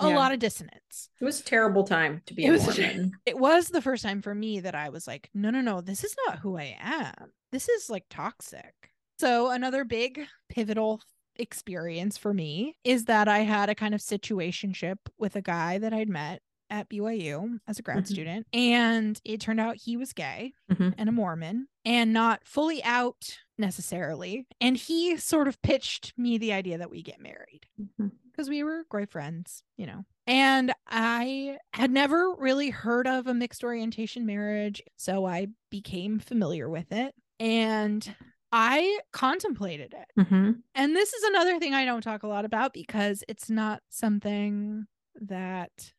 a 0.00 0.08
Yeah. 0.08 0.16
lot 0.16 0.32
of 0.32 0.38
dissonance. 0.38 1.10
It 1.20 1.24
was 1.24 1.40
a 1.40 1.44
terrible 1.44 1.84
time 1.84 2.22
to 2.26 2.34
be 2.34 2.44
It 2.44 2.48
a 2.48 2.52
was- 2.52 2.78
Mormon. 2.78 3.12
It 3.26 3.38
was 3.38 3.68
the 3.68 3.82
first 3.82 4.02
time 4.02 4.22
for 4.22 4.34
me 4.34 4.60
that 4.60 4.74
I 4.74 4.88
was 4.88 5.06
like, 5.06 5.30
no, 5.34 5.50
no, 5.50 5.60
no, 5.60 5.80
this 5.80 6.04
is 6.04 6.14
not 6.26 6.38
who 6.40 6.56
I 6.58 6.76
am. 6.80 7.32
This 7.52 7.68
is 7.68 7.88
like 7.90 8.04
toxic. 8.10 8.74
So, 9.18 9.50
another 9.50 9.84
big 9.84 10.26
pivotal 10.48 11.00
experience 11.36 12.16
for 12.16 12.32
me 12.34 12.76
is 12.84 13.04
that 13.06 13.28
I 13.28 13.40
had 13.40 13.68
a 13.68 13.74
kind 13.74 13.94
of 13.94 14.00
situationship 14.00 14.96
with 15.18 15.36
a 15.36 15.42
guy 15.42 15.78
that 15.78 15.92
I'd 15.92 16.08
met 16.08 16.42
at 16.70 16.88
BYU 16.88 17.58
as 17.68 17.78
a 17.78 17.82
grad 17.82 18.04
Mhm. 18.04 18.08
student. 18.08 18.46
And 18.52 19.20
it 19.24 19.40
turned 19.40 19.60
out 19.60 19.76
he 19.76 19.96
was 19.96 20.12
gay 20.12 20.54
Mhm. 20.70 20.94
and 20.96 21.08
a 21.08 21.12
Mormon 21.12 21.68
and 21.84 22.12
not 22.12 22.46
fully 22.46 22.82
out 22.82 23.38
necessarily. 23.58 24.46
And 24.60 24.76
he 24.76 25.16
sort 25.16 25.46
of 25.46 25.60
pitched 25.62 26.12
me 26.16 26.38
the 26.38 26.52
idea 26.52 26.78
that 26.78 26.90
we 26.90 27.02
get 27.02 27.20
married 27.20 27.66
Mhm. 27.80 28.12
Because 28.34 28.48
we 28.48 28.64
were 28.64 28.84
great 28.88 29.10
friends, 29.10 29.62
you 29.76 29.86
know. 29.86 30.04
And 30.26 30.72
I 30.88 31.58
had 31.72 31.90
never 31.90 32.34
really 32.34 32.70
heard 32.70 33.06
of 33.06 33.26
a 33.26 33.34
mixed 33.34 33.62
orientation 33.62 34.26
marriage. 34.26 34.82
So 34.96 35.24
I 35.24 35.48
became 35.70 36.18
familiar 36.18 36.68
with 36.68 36.90
it 36.92 37.14
and 37.38 38.14
I 38.50 39.00
contemplated 39.12 39.94
it. 39.94 40.20
Mhm. 40.20 40.62
And 40.74 40.96
this 40.96 41.12
is 41.12 41.22
another 41.24 41.58
thing 41.58 41.74
I 41.74 41.84
don't 41.84 42.02
talk 42.02 42.22
a 42.22 42.28
lot 42.28 42.44
about 42.44 42.72
because 42.72 43.22
it's 43.28 43.50
not 43.50 43.82
something 43.90 44.86
that 45.20 45.92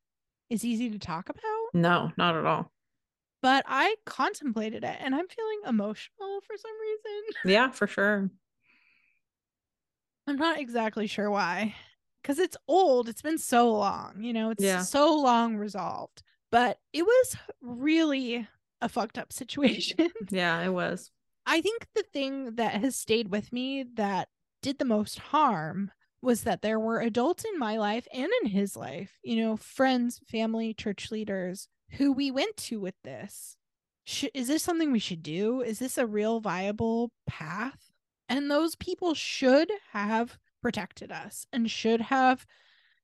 is 0.50 0.65
easy 0.65 0.89
to 0.89 1.00
talk 1.00 1.30
about. 1.30 1.69
No, 1.74 2.12
not 2.17 2.36
at 2.36 2.45
all. 2.45 2.71
But 3.41 3.63
I 3.67 3.95
contemplated 4.06 4.84
it 4.84 4.98
and 5.00 5.13
I'm 5.13 5.28
feeling 5.28 5.60
emotional 5.67 6.41
for 6.48 6.58
some 6.58 6.71
reason. 6.82 7.52
Yeah, 7.52 7.69
for 7.71 7.88
sure. 7.88 8.30
I'm 10.28 10.38
not 10.38 10.60
exactly 10.60 11.06
sure 11.06 11.30
why. 11.30 11.76
Because 12.26 12.40
it's 12.40 12.58
old. 12.68 13.08
It's 13.08 13.22
been 13.22 13.38
so 13.38 13.72
long, 13.72 14.16
you 14.24 14.34
know, 14.34 14.50
it's 14.50 14.64
Yeah. 14.64 14.82
so 14.82 15.14
long 15.14 15.58
resolved. 15.58 16.24
But 16.52 16.80
it 16.92 17.04
was 17.04 17.36
really 17.62 18.48
a 18.82 18.90
fucked 18.90 19.20
up 19.20 19.32
situation. 19.42 20.10
Yeah, 20.32 20.60
it 20.64 20.70
was. 20.74 21.12
I 21.46 21.62
think 21.62 21.86
the 21.94 22.02
thing 22.02 22.56
that 22.56 22.82
has 22.82 22.96
stayed 22.96 23.30
with 23.30 23.54
me 23.54 23.86
that 23.94 24.30
did 24.64 24.80
the 24.80 24.86
most 24.86 25.20
harm 25.20 25.92
was 26.24 26.42
that 26.42 26.64
there 26.64 26.80
were 26.80 27.00
adults 27.00 27.46
in 27.46 27.60
my 27.60 27.78
life 27.78 28.08
and 28.12 28.32
in 28.42 28.50
his 28.50 28.76
life, 28.76 29.20
you 29.22 29.36
know, 29.36 29.56
friends, 29.56 30.20
family, 30.28 30.74
church 30.74 31.12
leaders 31.12 31.68
who 31.92 32.12
we 32.12 32.32
went 32.32 32.58
to 32.58 32.80
with 32.80 32.96
this. 33.04 33.56
Sh- 34.06 34.26
is 34.34 34.48
this 34.48 34.64
something 34.64 34.92
we 34.92 34.98
should 34.98 35.22
do? 35.22 35.62
Is 35.62 35.78
this 35.78 36.00
a 36.00 36.08
real 36.08 36.40
viable 36.40 37.12
path? 37.28 37.92
And 38.28 38.50
those 38.50 38.76
people 38.76 39.14
should 39.14 39.72
have 39.92 40.40
protected 40.65 41.12
us 41.12 41.45
and 41.54 41.69
should 41.69 42.01
have 42.01 42.43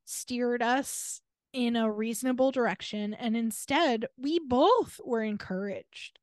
steered 0.04 0.64
us 0.64 1.22
in 1.54 1.76
a 1.76 1.92
reasonable 1.92 2.50
direction. 2.50 3.14
And 3.14 3.38
instead, 3.38 4.08
we 4.18 4.40
both 4.40 5.00
were 5.06 5.22
encouraged 5.22 6.18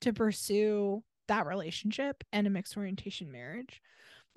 to 0.00 0.14
pursue 0.14 1.04
that 1.26 1.44
relationship 1.44 2.24
and 2.32 2.46
a 2.46 2.50
mixed 2.50 2.74
orientation 2.74 3.30
marriage. 3.30 3.82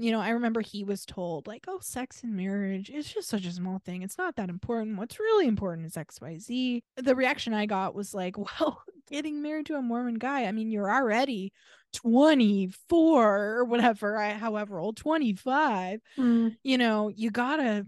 You 0.02 0.12
know, 0.12 0.20
I 0.20 0.30
remember 0.30 0.62
he 0.62 0.84
was 0.84 1.06
told, 1.06 1.46
like, 1.46 1.66
oh, 1.68 1.80
sex 1.80 2.24
and 2.24 2.36
marriage 2.36 2.90
is 2.90 3.08
just 3.08 3.30
such 3.30 3.46
a 3.46 3.52
small 3.52 3.80
thing. 3.86 4.02
It's 4.02 4.18
not 4.18 4.36
that 4.38 4.50
important. 4.50 4.98
What's 4.98 5.20
really 5.20 5.48
important 5.48 5.86
is 5.86 5.96
XYZ. 5.96 6.82
The 6.98 7.16
reaction 7.16 7.54
I 7.54 7.68
got 7.68 7.94
was 7.94 8.14
like, 8.14 8.36
well, 8.60 8.82
getting 9.10 9.42
married 9.44 9.68
to 9.68 9.76
a 9.76 9.82
Mormon 9.82 10.16
guy, 10.16 10.46
I 10.46 10.52
mean, 10.52 10.72
you're 10.72 10.92
already 10.92 11.54
24 11.94 13.58
or 13.58 13.66
whatever, 13.66 14.18
I, 14.18 14.34
however 14.34 14.80
old, 14.80 14.98
25. 14.98 16.00
Mm. 16.18 16.58
You 16.64 16.78
know, 16.80 17.10
you 17.10 17.30
gotta, 17.30 17.86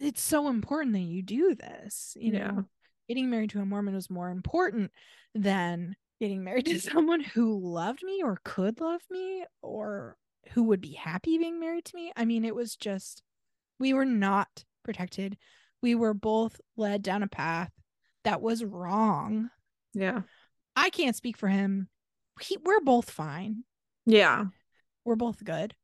it's 0.00 0.22
so 0.22 0.48
important 0.48 0.94
that 0.94 1.00
you 1.00 1.22
do 1.22 1.54
this. 1.54 2.16
You 2.18 2.32
Yeah. 2.32 2.48
know, 2.52 2.64
getting 3.08 3.28
married 3.28 3.50
to 3.50 3.60
a 3.60 3.66
Mormon 3.66 3.94
was 3.94 4.08
more 4.08 4.30
important 4.30 4.92
than 5.34 5.94
getting 6.20 6.42
married 6.42 6.66
to 6.66 6.80
someone 6.80 7.20
who 7.20 7.58
loved 7.60 8.02
me 8.02 8.22
or 8.22 8.38
could 8.44 8.80
love 8.80 9.02
me 9.10 9.44
or 9.60 10.16
who 10.52 10.64
would 10.64 10.80
be 10.80 10.92
happy 10.92 11.38
being 11.38 11.60
married 11.60 11.84
to 11.86 11.96
me. 11.96 12.12
I 12.16 12.24
mean, 12.24 12.44
it 12.44 12.54
was 12.54 12.76
just, 12.76 13.22
we 13.78 13.92
were 13.92 14.04
not 14.04 14.64
protected. 14.84 15.36
We 15.82 15.94
were 15.94 16.14
both 16.14 16.60
led 16.76 17.02
down 17.02 17.22
a 17.22 17.28
path 17.28 17.70
that 18.24 18.40
was 18.40 18.64
wrong. 18.64 19.50
Yeah. 19.92 20.22
I 20.76 20.90
can't 20.90 21.16
speak 21.16 21.36
for 21.36 21.48
him. 21.48 21.88
He, 22.40 22.56
we're 22.64 22.80
both 22.80 23.10
fine. 23.10 23.64
Yeah. 24.06 24.46
We're 25.04 25.16
both 25.16 25.44
good. 25.44 25.74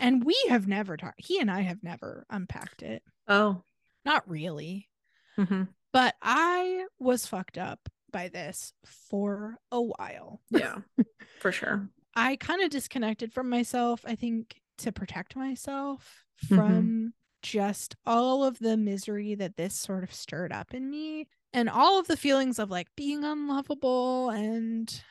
And 0.00 0.24
we 0.24 0.36
have 0.48 0.66
never 0.66 0.96
talked, 0.96 1.20
he 1.20 1.38
and 1.40 1.50
I 1.50 1.60
have 1.60 1.82
never 1.82 2.26
unpacked 2.30 2.82
it. 2.82 3.02
Oh. 3.28 3.62
Not 4.04 4.28
really. 4.28 4.88
hmm 5.36 5.64
But 5.92 6.14
I 6.22 6.86
was 6.98 7.26
fucked 7.26 7.58
up 7.58 7.80
by 8.12 8.28
this 8.28 8.72
for 9.10 9.58
a 9.70 9.80
while. 9.80 10.40
Yeah. 10.50 10.78
For 11.40 11.52
sure. 11.52 11.88
I 12.14 12.36
kind 12.36 12.62
of 12.62 12.70
disconnected 12.70 13.32
from 13.32 13.48
myself, 13.48 14.04
I 14.06 14.14
think, 14.14 14.60
to 14.78 14.92
protect 14.92 15.36
myself 15.36 16.24
Mhm. 16.44 16.56
from 16.56 17.14
just 17.42 17.96
all 18.04 18.44
of 18.44 18.58
the 18.58 18.76
misery 18.76 19.34
that 19.34 19.56
this 19.56 19.74
sort 19.74 20.04
of 20.04 20.12
stirred 20.12 20.52
up 20.52 20.74
in 20.74 20.90
me 20.90 21.26
and 21.52 21.68
all 21.70 21.98
of 21.98 22.06
the 22.06 22.16
feelings 22.16 22.58
of 22.58 22.70
like 22.70 22.88
being 22.96 23.24
unlovable 23.24 24.30
and 24.30 25.02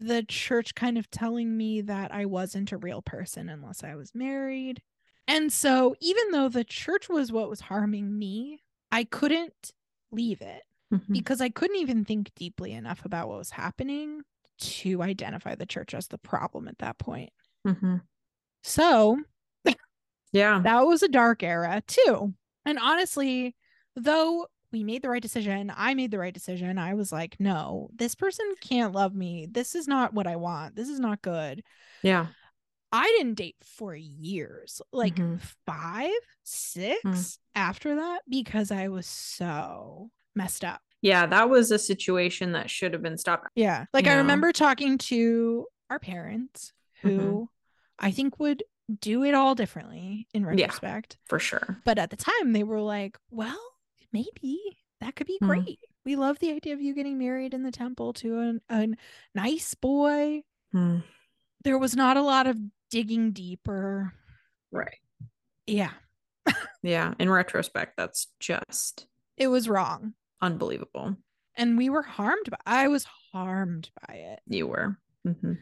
the 0.00 0.22
church 0.24 0.74
kind 0.74 0.98
of 0.98 1.10
telling 1.10 1.56
me 1.56 1.80
that 1.82 2.12
I 2.12 2.26
wasn't 2.26 2.72
a 2.72 2.76
real 2.78 3.00
person 3.02 3.48
unless 3.48 3.82
I 3.84 3.94
was 3.94 4.14
married. 4.14 4.82
And 5.26 5.52
so, 5.52 5.94
even 6.00 6.30
though 6.32 6.48
the 6.50 6.64
church 6.64 7.08
was 7.08 7.32
what 7.32 7.48
was 7.48 7.60
harming 7.60 8.18
me, 8.18 8.62
I 8.92 9.04
couldn't 9.04 9.72
leave 10.10 10.42
it 10.42 10.62
Mhm. 10.92 11.12
because 11.12 11.40
I 11.40 11.48
couldn't 11.48 11.76
even 11.76 12.04
think 12.04 12.34
deeply 12.34 12.72
enough 12.72 13.04
about 13.04 13.28
what 13.28 13.38
was 13.38 13.50
happening 13.50 14.22
to 14.58 15.02
identify 15.02 15.54
the 15.54 15.66
church 15.66 15.94
as 15.94 16.08
the 16.08 16.18
problem 16.18 16.68
at 16.68 16.78
that 16.78 16.98
point. 16.98 17.32
Mhm. 17.66 18.02
So 18.62 19.18
Yeah. 20.32 20.60
that 20.64 20.80
was 20.86 21.02
a 21.02 21.08
dark 21.08 21.42
era 21.42 21.82
too. 21.86 22.34
And 22.64 22.78
honestly, 22.78 23.54
though 23.94 24.48
we 24.72 24.82
made 24.82 25.02
the 25.02 25.08
right 25.08 25.22
decision, 25.22 25.72
I 25.76 25.94
made 25.94 26.10
the 26.10 26.18
right 26.18 26.34
decision. 26.34 26.78
I 26.78 26.94
was 26.94 27.12
like, 27.12 27.38
no, 27.38 27.90
this 27.94 28.14
person 28.14 28.46
can't 28.60 28.92
love 28.92 29.14
me. 29.14 29.46
This 29.48 29.74
is 29.74 29.86
not 29.86 30.14
what 30.14 30.26
I 30.26 30.36
want. 30.36 30.74
This 30.74 30.88
is 30.88 30.98
not 30.98 31.22
good. 31.22 31.62
Yeah. 32.02 32.26
I 32.90 33.04
didn't 33.18 33.34
date 33.34 33.56
for 33.62 33.94
years, 33.94 34.80
like 34.92 35.16
Mhm. 35.16 35.40
five, 35.66 36.12
six 36.44 37.38
after 37.54 37.96
that, 37.96 38.22
because 38.28 38.70
I 38.70 38.88
was 38.88 39.06
so 39.06 40.10
messed 40.34 40.64
up. 40.64 40.80
Yeah. 41.04 41.26
That 41.26 41.50
was 41.50 41.70
a 41.70 41.78
situation 41.78 42.52
that 42.52 42.70
should 42.70 42.92
have 42.94 43.02
been 43.02 43.18
stopped. 43.18 43.48
Yeah. 43.54 43.84
Like 43.92 44.06
I 44.06 44.12
Yeah. 44.12 44.16
remember 44.18 44.52
talking 44.52 44.96
to 44.98 45.66
our 45.90 45.98
parents 45.98 46.72
who 47.02 47.48
I 47.98 48.10
think 48.10 48.40
would 48.40 48.62
do 49.00 49.22
it 49.22 49.34
all 49.34 49.54
differently 49.54 50.26
in 50.32 50.42
Yeah. 50.42 50.48
retrospect. 50.48 51.18
For 51.26 51.38
sure. 51.38 51.78
But 51.84 51.98
at 51.98 52.08
the 52.10 52.16
time 52.16 52.52
they 52.54 52.64
were 52.64 52.80
like, 52.80 53.18
well, 53.30 53.60
maybe 54.12 54.58
that 55.00 55.14
could 55.14 55.26
be 55.26 55.36
Hmm. 55.40 55.46
great. 55.46 55.78
We 56.06 56.16
love 56.16 56.38
the 56.38 56.52
idea 56.52 56.72
of 56.74 56.80
you 56.80 56.94
getting 56.94 57.18
married 57.18 57.52
in 57.54 57.62
the 57.62 57.70
temple 57.70 58.14
to 58.14 58.38
an, 58.40 58.60
a 58.70 58.88
nice 59.34 59.74
boy. 59.74 60.42
Mm. 60.74 61.02
There 61.64 61.78
was 61.78 61.94
not 61.94 62.16
a 62.16 62.22
lot 62.22 62.46
of 62.46 62.58
digging 62.90 63.32
deeper. 63.32 64.14
Right. 64.72 64.98
Yeah. 65.66 65.92
Yeah. 66.82 67.14
In 67.18 67.30
retrospect, 67.30 67.96
that's 67.96 68.28
just 68.40 69.06
It 69.36 69.48
was 69.48 69.68
wrong. 69.68 70.14
Unbelievable. 70.40 71.16
And 71.56 71.78
we 71.78 71.88
were 71.88 72.02
harmed 72.02 72.50
by 72.50 72.56
I 72.66 72.88
was 72.88 73.06
harmed 73.32 73.90
by 74.06 74.14
it. 74.14 74.40
You 74.46 74.66
were. 74.66 74.98
hmm 75.24 75.52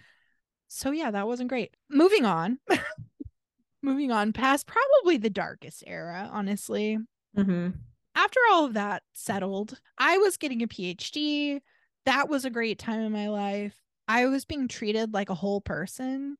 So 0.69 0.91
yeah, 0.91 1.11
that 1.11 1.27
wasn't 1.27 1.49
great. 1.51 1.77
Moving 1.91 2.25
on. 2.25 2.59
Moving 3.83 4.13
on 4.13 4.33
past 4.33 4.67
probably 4.67 5.17
the 5.17 5.31
darkest 5.31 5.83
era, 5.87 6.29
honestly. 6.33 6.99
hmm 7.37 7.69
After 8.15 8.41
all 8.51 8.65
of 8.65 8.75
that 8.75 9.03
settled, 9.13 9.81
I 9.99 10.19
was 10.19 10.37
getting 10.37 10.63
a 10.63 10.69
PhD. 10.69 11.61
That 12.07 12.29
was 12.29 12.45
a 12.45 12.51
great 12.51 12.79
time 12.79 13.01
in 13.01 13.13
my 13.13 13.29
life. 13.29 13.77
I 14.09 14.27
was 14.27 14.45
being 14.45 14.69
treated 14.69 15.15
like 15.15 15.31
a 15.31 15.35
whole 15.35 15.61
person 15.61 16.37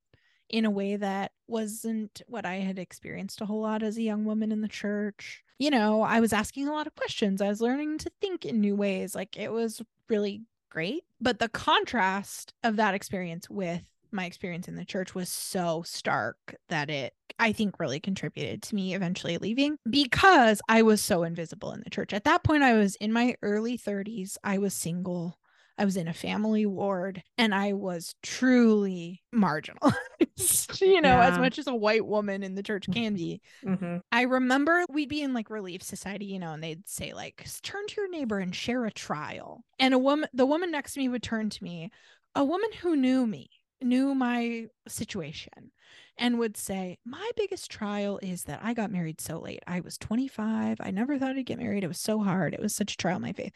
in 0.53 0.67
a 0.67 0.71
way 0.71 0.97
that 0.97 1.33
wasn't 1.49 2.23
what 2.29 2.47
I 2.47 2.57
had 2.57 2.79
experienced 2.79 3.41
a 3.41 3.47
whole 3.47 3.63
lot 3.63 3.83
as 3.83 3.97
a 3.97 4.03
young 4.03 4.25
woman 4.25 4.53
in 4.53 4.61
the 4.61 4.69
church. 4.69 5.43
You 5.59 5.71
know, 5.71 6.03
I 6.03 6.21
was 6.21 6.33
asking 6.33 6.69
a 6.69 6.73
lot 6.73 6.87
of 6.87 6.95
questions. 6.95 7.41
I 7.41 7.49
was 7.49 7.61
learning 7.61 7.99
to 7.99 8.13
think 8.21 8.45
in 8.45 8.61
new 8.61 8.77
ways. 8.77 9.15
Like 9.15 9.37
it 9.37 9.51
was 9.51 9.83
really 10.09 10.43
great. 10.71 11.05
But 11.21 11.39
the 11.39 11.49
contrast 11.49 12.53
of 12.63 12.77
that 12.77 12.95
experience 12.95 13.49
with 13.49 13.83
my 14.13 14.27
experience 14.27 14.69
in 14.69 14.77
the 14.77 14.85
church 14.85 15.15
was 15.15 15.29
so 15.29 15.83
stark 15.87 16.57
that 16.69 16.91
it 16.91 17.15
I 17.39 17.53
think 17.53 17.81
really 17.81 17.99
contributed 17.99 18.63
to 18.65 18.75
me 18.75 18.95
eventually 18.95 19.39
leaving 19.39 19.79
because 19.89 20.61
I 20.69 20.83
was 20.83 21.01
so 21.01 21.23
invisible 21.23 21.73
in 21.73 21.81
the 21.83 21.91
church. 21.91 22.13
At 22.13 22.25
that 22.25 22.45
point 22.45 22.63
I 22.63 22.75
was 22.75 22.95
in 22.97 23.13
my 23.13 23.35
early 23.43 23.79
30s. 23.79 24.37
I 24.45 24.59
was 24.59 24.75
single. 24.75 25.39
I 25.79 25.85
was 25.85 25.97
in 25.97 26.09
a 26.09 26.13
family 26.15 26.67
ward 26.67 27.23
and 27.39 27.55
I 27.55 27.73
was 27.73 28.15
truly 28.23 29.23
marginalized, 29.35 30.81
you 30.81 31.01
know, 31.01 31.21
as 31.21 31.39
much 31.39 31.59
as 31.59 31.67
a 31.67 31.75
white 31.75 32.07
woman 32.07 32.43
in 32.43 32.55
the 32.55 32.63
church 32.63 32.91
can 32.91 33.15
be. 33.15 33.41
hmm 33.65 33.99
I 34.13 34.23
remember 34.23 34.85
we'd 34.91 35.09
be 35.09 35.23
in 35.23 35.33
like 35.35 35.51
Relief 35.51 35.83
Society, 35.83 36.27
you 36.27 36.39
know, 36.39 36.53
and 36.53 36.63
they'd 36.63 36.87
say 36.89 37.15
like, 37.15 37.47
turn 37.63 37.87
to 37.89 38.01
your 38.01 38.11
neighbor 38.11 38.39
and 38.39 38.55
share 38.55 38.85
a 38.85 38.93
trial. 38.93 39.65
And 39.79 39.95
a 39.95 39.99
woman, 39.99 40.29
the 40.35 40.47
woman 40.47 40.71
next 40.71 40.95
to 40.95 41.01
me 41.01 41.09
would 41.09 41.23
turn 41.23 41.51
to 41.51 41.65
me, 41.65 41.91
a 42.35 42.45
woman 42.45 42.71
who 42.81 42.95
knew 42.97 43.27
me, 43.27 43.51
knew 43.81 44.15
my 44.15 44.67
situation, 44.87 45.73
and 46.19 46.39
would 46.39 46.57
say, 46.57 46.99
My 47.05 47.31
biggest 47.37 47.71
trial 47.71 48.19
is 48.23 48.45
that 48.45 48.61
I 48.63 48.75
got 48.75 48.91
married 48.91 49.21
so 49.21 49.39
late. 49.39 49.63
I 49.67 49.81
was 49.81 49.99
25. 49.99 50.79
I 50.81 50.91
never 50.91 51.19
thought 51.19 51.37
I'd 51.37 51.47
get 51.47 51.59
married. 51.59 51.85
It 51.85 51.89
was 51.89 52.01
so 52.01 52.23
hard. 52.23 52.55
It 52.55 52.61
was 52.61 52.75
such 52.75 52.95
a 52.95 52.97
trial 52.97 53.19
my 53.19 53.33
faith. 53.33 53.53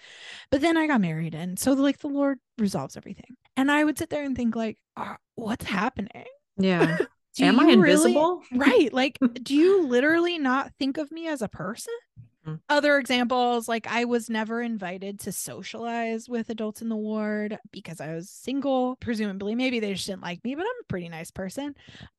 But 0.50 0.60
then 0.60 0.76
I 0.76 0.86
got 0.86 1.00
married. 1.00 1.34
And 1.34 1.58
so, 1.58 1.72
like, 1.72 1.98
the 1.98 2.08
Lord 2.08 2.38
resolves 2.58 2.96
everything. 2.96 3.36
And 3.56 3.70
I 3.70 3.84
would 3.84 3.98
sit 3.98 4.10
there 4.10 4.24
and 4.24 4.36
think, 4.36 4.56
like, 4.56 4.78
"Ah, 4.96 5.16
what's 5.34 5.64
happening? 5.66 6.24
Yeah. 6.56 6.98
Am 7.40 7.60
I 7.60 7.64
you 7.64 7.80
really- 7.80 7.92
invisible? 8.12 8.42
right 8.54 8.90
like 8.94 9.18
do 9.42 9.54
you 9.54 9.86
literally 9.86 10.38
not 10.38 10.72
think 10.78 10.96
of 10.96 11.12
me 11.12 11.28
as 11.28 11.42
a 11.42 11.48
person 11.48 11.92
Mhm. 12.46 12.60
other 12.68 12.98
examples 12.98 13.68
like 13.68 13.86
i 13.88 14.04
was 14.04 14.30
never 14.30 14.60
invited 14.62 15.18
to 15.20 15.32
socialize 15.32 16.28
with 16.28 16.48
adults 16.50 16.80
in 16.82 16.88
the 16.88 16.96
ward 16.96 17.58
because 17.72 18.00
i 18.00 18.14
was 18.14 18.30
single. 18.30 18.96
Presumably 19.00 19.54
maybe 19.54 19.80
they 19.80 19.92
just 19.94 20.06
didn't 20.06 20.22
like 20.22 20.42
me 20.44 20.54
but 20.54 20.62
i'm 20.62 20.80
a 20.82 20.84
pretty 20.88 21.08
nice 21.08 21.30
person. 21.30 21.74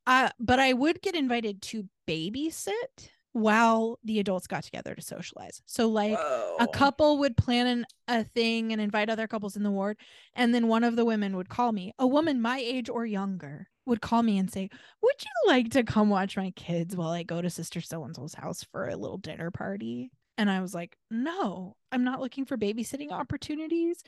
Uh, 0.06 0.30
but 0.40 0.60
i 0.60 0.74
would 0.74 1.02
get 1.02 1.16
invited 1.16 1.62
to 1.62 1.88
babysit 2.08 3.10
while 3.34 4.00
the 4.04 4.20
adults 4.20 4.48
got 4.48 4.63
together 4.63 4.96
to 4.96 5.02
socialize. 5.02 5.62
So 5.68 5.88
like 5.88 6.18
a 6.60 6.68
couple 6.68 7.20
would 7.20 7.38
plan 7.38 7.68
an, 7.68 7.86
a 8.08 8.24
thing 8.24 8.72
and 8.72 8.82
invite 8.82 9.10
other 9.10 9.28
couples 9.28 9.56
in 9.56 9.63
the 9.63 9.70
ward 9.72 9.98
and 10.34 10.56
then 10.56 10.68
one 10.68 10.84
of 10.84 10.96
the 10.96 11.06
women 11.06 11.36
would 11.38 11.50
call 11.50 11.72
me. 11.72 11.94
A 12.00 12.08
woman 12.08 12.42
my 12.42 12.58
age 12.58 12.90
or 12.90 13.06
younger 13.06 13.70
would 13.86 14.02
call 14.02 14.24
me 14.24 14.38
and 14.38 14.52
say 14.52 14.70
would 15.02 15.16
you 15.24 15.50
like 15.52 15.70
to 15.72 15.84
come 15.84 16.10
watch 16.10 16.36
my 16.36 16.52
kids 16.58 16.96
while 16.96 17.12
i 17.12 17.24
go 17.24 17.42
to 17.42 17.50
sister 17.50 17.80
so 17.80 18.04
and 18.04 18.16
so's 18.16 18.34
house 18.34 18.63
for 18.72 18.90
a 18.90 18.98
little 18.98 19.18
dinner 19.18 19.50
party 19.52 20.12
and 20.38 20.50
i 20.50 20.62
was 20.62 20.73
like 20.73 20.97
no 21.10 21.76
i'm 21.91 22.04
not 22.04 22.19
looking 22.19 22.45
for 22.45 22.58
babysitting 22.58 23.12
opportunities 23.12 24.04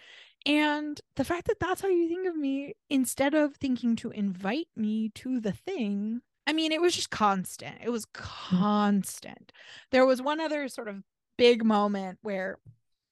and 0.46 1.02
the 1.16 1.24
fact 1.24 1.48
that 1.48 1.60
that's 1.60 1.82
how 1.82 1.88
you 1.88 2.08
think 2.08 2.28
of 2.28 2.36
me 2.36 2.74
instead 2.90 3.34
of 3.34 3.56
thinking 3.56 3.96
to 3.96 4.12
invite 4.12 4.68
me 4.76 5.10
to 5.16 5.40
the 5.40 5.54
thing 5.54 6.22
I 6.48 6.52
mean, 6.54 6.72
it 6.72 6.82
was 6.82 6.96
just 6.96 7.12
constant. 7.12 7.76
It 7.84 7.92
was 7.92 8.08
mm-hmm. 8.08 8.58
constant. 8.58 9.52
There 9.92 10.08
was 10.08 10.20
one 10.20 10.40
other 10.40 10.68
sort 10.68 10.88
of 10.88 11.04
big 11.38 11.64
moment 11.64 12.18
where 12.24 12.58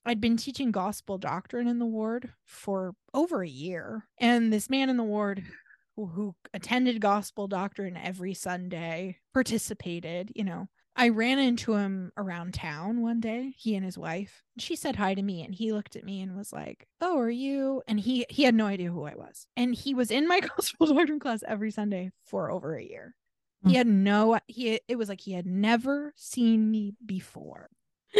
I'd 0.07 0.19
been 0.19 0.37
teaching 0.37 0.71
gospel 0.71 1.19
doctrine 1.19 1.67
in 1.67 1.77
the 1.77 1.85
ward 1.85 2.31
for 2.45 2.95
over 3.13 3.43
a 3.43 3.47
year. 3.47 4.07
And 4.19 4.51
this 4.51 4.71
man 4.71 4.89
in 4.89 4.97
the 4.97 5.03
ward 5.03 5.43
who, 5.95 6.07
who 6.07 6.35
attended 6.51 6.99
gospel 6.99 7.47
doctrine 7.47 7.95
every 7.95 8.33
Sunday, 8.33 9.19
participated, 9.35 10.31
you 10.33 10.43
know, 10.43 10.67
I 10.99 11.09
ran 11.09 11.37
into 11.37 11.75
him 11.75 12.11
around 12.17 12.55
town 12.55 13.03
one 13.03 13.19
day, 13.19 13.53
he 13.55 13.75
and 13.75 13.85
his 13.85 13.99
wife. 13.99 14.41
She 14.57 14.75
said 14.75 14.95
hi 14.95 15.13
to 15.13 15.21
me 15.21 15.43
and 15.43 15.53
he 15.53 15.71
looked 15.71 15.95
at 15.95 16.03
me 16.03 16.21
and 16.21 16.35
was 16.35 16.51
like, 16.51 16.87
"Oh, 16.99 17.19
are 17.19 17.29
you?" 17.29 17.83
And 17.87 17.99
he 17.99 18.25
he 18.29 18.43
had 18.43 18.55
no 18.55 18.65
idea 18.65 18.91
who 18.91 19.03
I 19.03 19.13
was. 19.13 19.45
And 19.55 19.75
he 19.75 19.93
was 19.93 20.09
in 20.09 20.27
my 20.27 20.39
gospel 20.57 20.87
doctrine 20.87 21.19
class 21.19 21.43
every 21.47 21.69
Sunday 21.69 22.11
for 22.25 22.49
over 22.49 22.75
a 22.75 22.83
year. 22.83 23.15
He 23.63 23.69
hmm. 23.71 23.75
had 23.75 23.87
no 23.87 24.39
he 24.47 24.79
it 24.87 24.95
was 24.95 25.07
like 25.07 25.21
he 25.21 25.33
had 25.33 25.45
never 25.45 26.13
seen 26.15 26.69
me 26.69 26.95
before. 27.05 27.69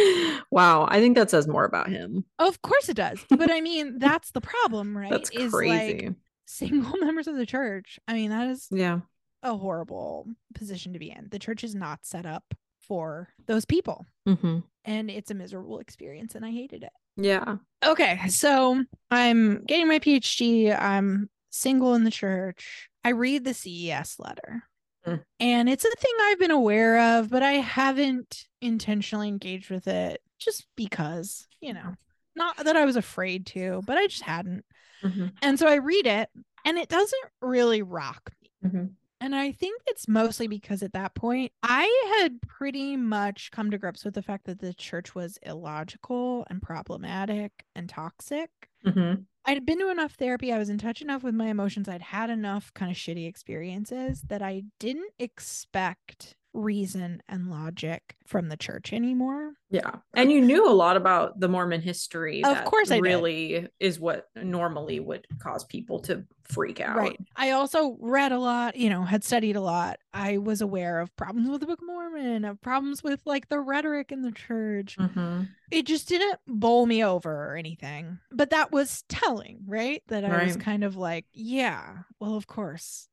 Wow, 0.50 0.86
I 0.88 1.00
think 1.00 1.16
that 1.16 1.30
says 1.30 1.46
more 1.46 1.64
about 1.64 1.90
him. 1.90 2.24
Of 2.38 2.62
course 2.62 2.88
it 2.88 2.96
does. 2.96 3.22
But 3.28 3.50
I 3.50 3.60
mean, 3.60 3.98
that's 3.98 4.30
the 4.30 4.40
problem, 4.40 4.96
right? 4.96 5.10
That's 5.10 5.30
Is 5.30 5.52
crazy. 5.52 6.06
like 6.06 6.14
single 6.46 6.96
members 7.00 7.26
of 7.26 7.36
the 7.36 7.44
church. 7.44 7.98
I 8.08 8.14
mean, 8.14 8.30
that 8.30 8.48
is 8.48 8.68
yeah. 8.70 9.00
a 9.42 9.56
horrible 9.56 10.26
position 10.54 10.94
to 10.94 10.98
be 10.98 11.10
in. 11.10 11.28
The 11.30 11.38
church 11.38 11.64
is 11.64 11.74
not 11.74 12.06
set 12.06 12.24
up 12.24 12.54
for 12.88 13.28
those 13.46 13.64
people. 13.64 14.06
Mm-hmm. 14.26 14.60
And 14.84 15.10
it's 15.10 15.30
a 15.30 15.34
miserable 15.34 15.78
experience 15.78 16.34
and 16.34 16.44
I 16.44 16.50
hated 16.50 16.82
it. 16.82 16.92
Yeah. 17.16 17.56
Okay, 17.84 18.20
so 18.28 18.84
I'm 19.10 19.64
getting 19.64 19.88
my 19.88 19.98
PhD. 19.98 20.76
I'm 20.76 21.28
single 21.50 21.94
in 21.94 22.04
the 22.04 22.10
church. 22.10 22.88
I 23.04 23.10
read 23.10 23.44
the 23.44 23.54
CES 23.54 24.16
letter. 24.18 24.62
Mm. 25.06 25.22
And 25.40 25.68
it's 25.68 25.84
a 25.84 25.90
thing 25.90 26.12
I've 26.22 26.38
been 26.38 26.50
aware 26.50 27.18
of, 27.18 27.30
but 27.30 27.42
I 27.42 27.52
haven't 27.54 28.44
intentionally 28.60 29.28
engaged 29.28 29.70
with 29.70 29.86
it 29.88 30.20
just 30.38 30.66
because, 30.76 31.46
you 31.60 31.72
know, 31.72 31.94
not 32.36 32.56
that 32.64 32.76
I 32.76 32.84
was 32.84 32.96
afraid 32.96 33.46
to, 33.46 33.82
but 33.86 33.98
I 33.98 34.06
just 34.06 34.22
hadn't. 34.22 34.64
Mm-hmm. 35.02 35.26
And 35.42 35.58
so 35.58 35.66
I 35.66 35.76
read 35.76 36.06
it 36.06 36.28
and 36.64 36.78
it 36.78 36.88
doesn't 36.88 37.24
really 37.40 37.82
rock 37.82 38.30
me. 38.42 38.68
Mm-hmm. 38.68 38.84
And 39.20 39.34
I 39.34 39.50
think 39.52 39.82
it's 39.86 40.06
mostly 40.06 40.46
because 40.46 40.82
at 40.82 40.92
that 40.92 41.14
point, 41.14 41.52
I 41.62 42.20
had 42.20 42.40
pretty 42.42 42.96
much 42.96 43.50
come 43.50 43.70
to 43.70 43.78
grips 43.78 44.04
with 44.04 44.14
the 44.14 44.22
fact 44.22 44.46
that 44.46 44.60
the 44.60 44.72
church 44.74 45.14
was 45.14 45.38
illogical 45.42 46.46
and 46.48 46.62
problematic 46.62 47.64
and 47.74 47.88
toxic. 47.88 48.50
Mm-hmm. 48.86 49.22
I'd 49.44 49.66
been 49.66 49.78
to 49.80 49.90
enough 49.90 50.12
therapy. 50.12 50.52
I 50.52 50.58
was 50.58 50.68
in 50.68 50.78
touch 50.78 51.02
enough 51.02 51.24
with 51.24 51.34
my 51.34 51.46
emotions. 51.46 51.88
I'd 51.88 52.02
had 52.02 52.30
enough 52.30 52.72
kind 52.74 52.90
of 52.92 52.96
shitty 52.96 53.26
experiences 53.26 54.22
that 54.28 54.42
I 54.42 54.64
didn't 54.78 55.12
expect 55.18 56.36
reason 56.54 57.22
and 57.28 57.50
logic 57.50 58.16
from 58.26 58.48
the 58.48 58.56
church 58.56 58.92
anymore. 58.92 59.52
Yeah. 59.70 59.90
And 60.14 60.32
you 60.32 60.40
knew 60.40 60.68
a 60.68 60.72
lot 60.72 60.96
about 60.96 61.38
the 61.40 61.48
Mormon 61.48 61.82
history. 61.82 62.42
Of 62.42 62.64
course 62.64 62.90
I 62.90 62.96
did. 62.96 63.02
really 63.02 63.68
is 63.78 64.00
what 64.00 64.28
normally 64.34 64.98
would 65.00 65.26
cause 65.38 65.64
people 65.64 66.00
to 66.00 66.24
freak 66.44 66.80
out. 66.80 66.96
Right. 66.96 67.18
I 67.36 67.50
also 67.50 67.96
read 68.00 68.32
a 68.32 68.38
lot, 68.38 68.76
you 68.76 68.88
know, 68.88 69.02
had 69.02 69.24
studied 69.24 69.56
a 69.56 69.60
lot. 69.60 69.98
I 70.14 70.38
was 70.38 70.62
aware 70.62 71.00
of 71.00 71.14
problems 71.16 71.50
with 71.50 71.60
the 71.60 71.66
Book 71.66 71.80
of 71.80 71.86
Mormon, 71.86 72.44
of 72.44 72.60
problems 72.62 73.02
with 73.02 73.20
like 73.26 73.48
the 73.48 73.60
rhetoric 73.60 74.10
in 74.10 74.22
the 74.22 74.32
church. 74.32 74.96
Mm-hmm. 74.98 75.42
It 75.70 75.86
just 75.86 76.08
didn't 76.08 76.40
bowl 76.46 76.86
me 76.86 77.04
over 77.04 77.52
or 77.52 77.56
anything. 77.56 78.18
But 78.32 78.50
that 78.50 78.72
was 78.72 79.04
telling, 79.08 79.60
right? 79.66 80.02
That 80.08 80.24
I 80.24 80.44
was 80.44 80.56
kind 80.56 80.82
of 80.82 80.96
like, 80.96 81.26
yeah, 81.32 81.98
well, 82.20 82.36
of 82.36 82.46
course. 82.46 83.08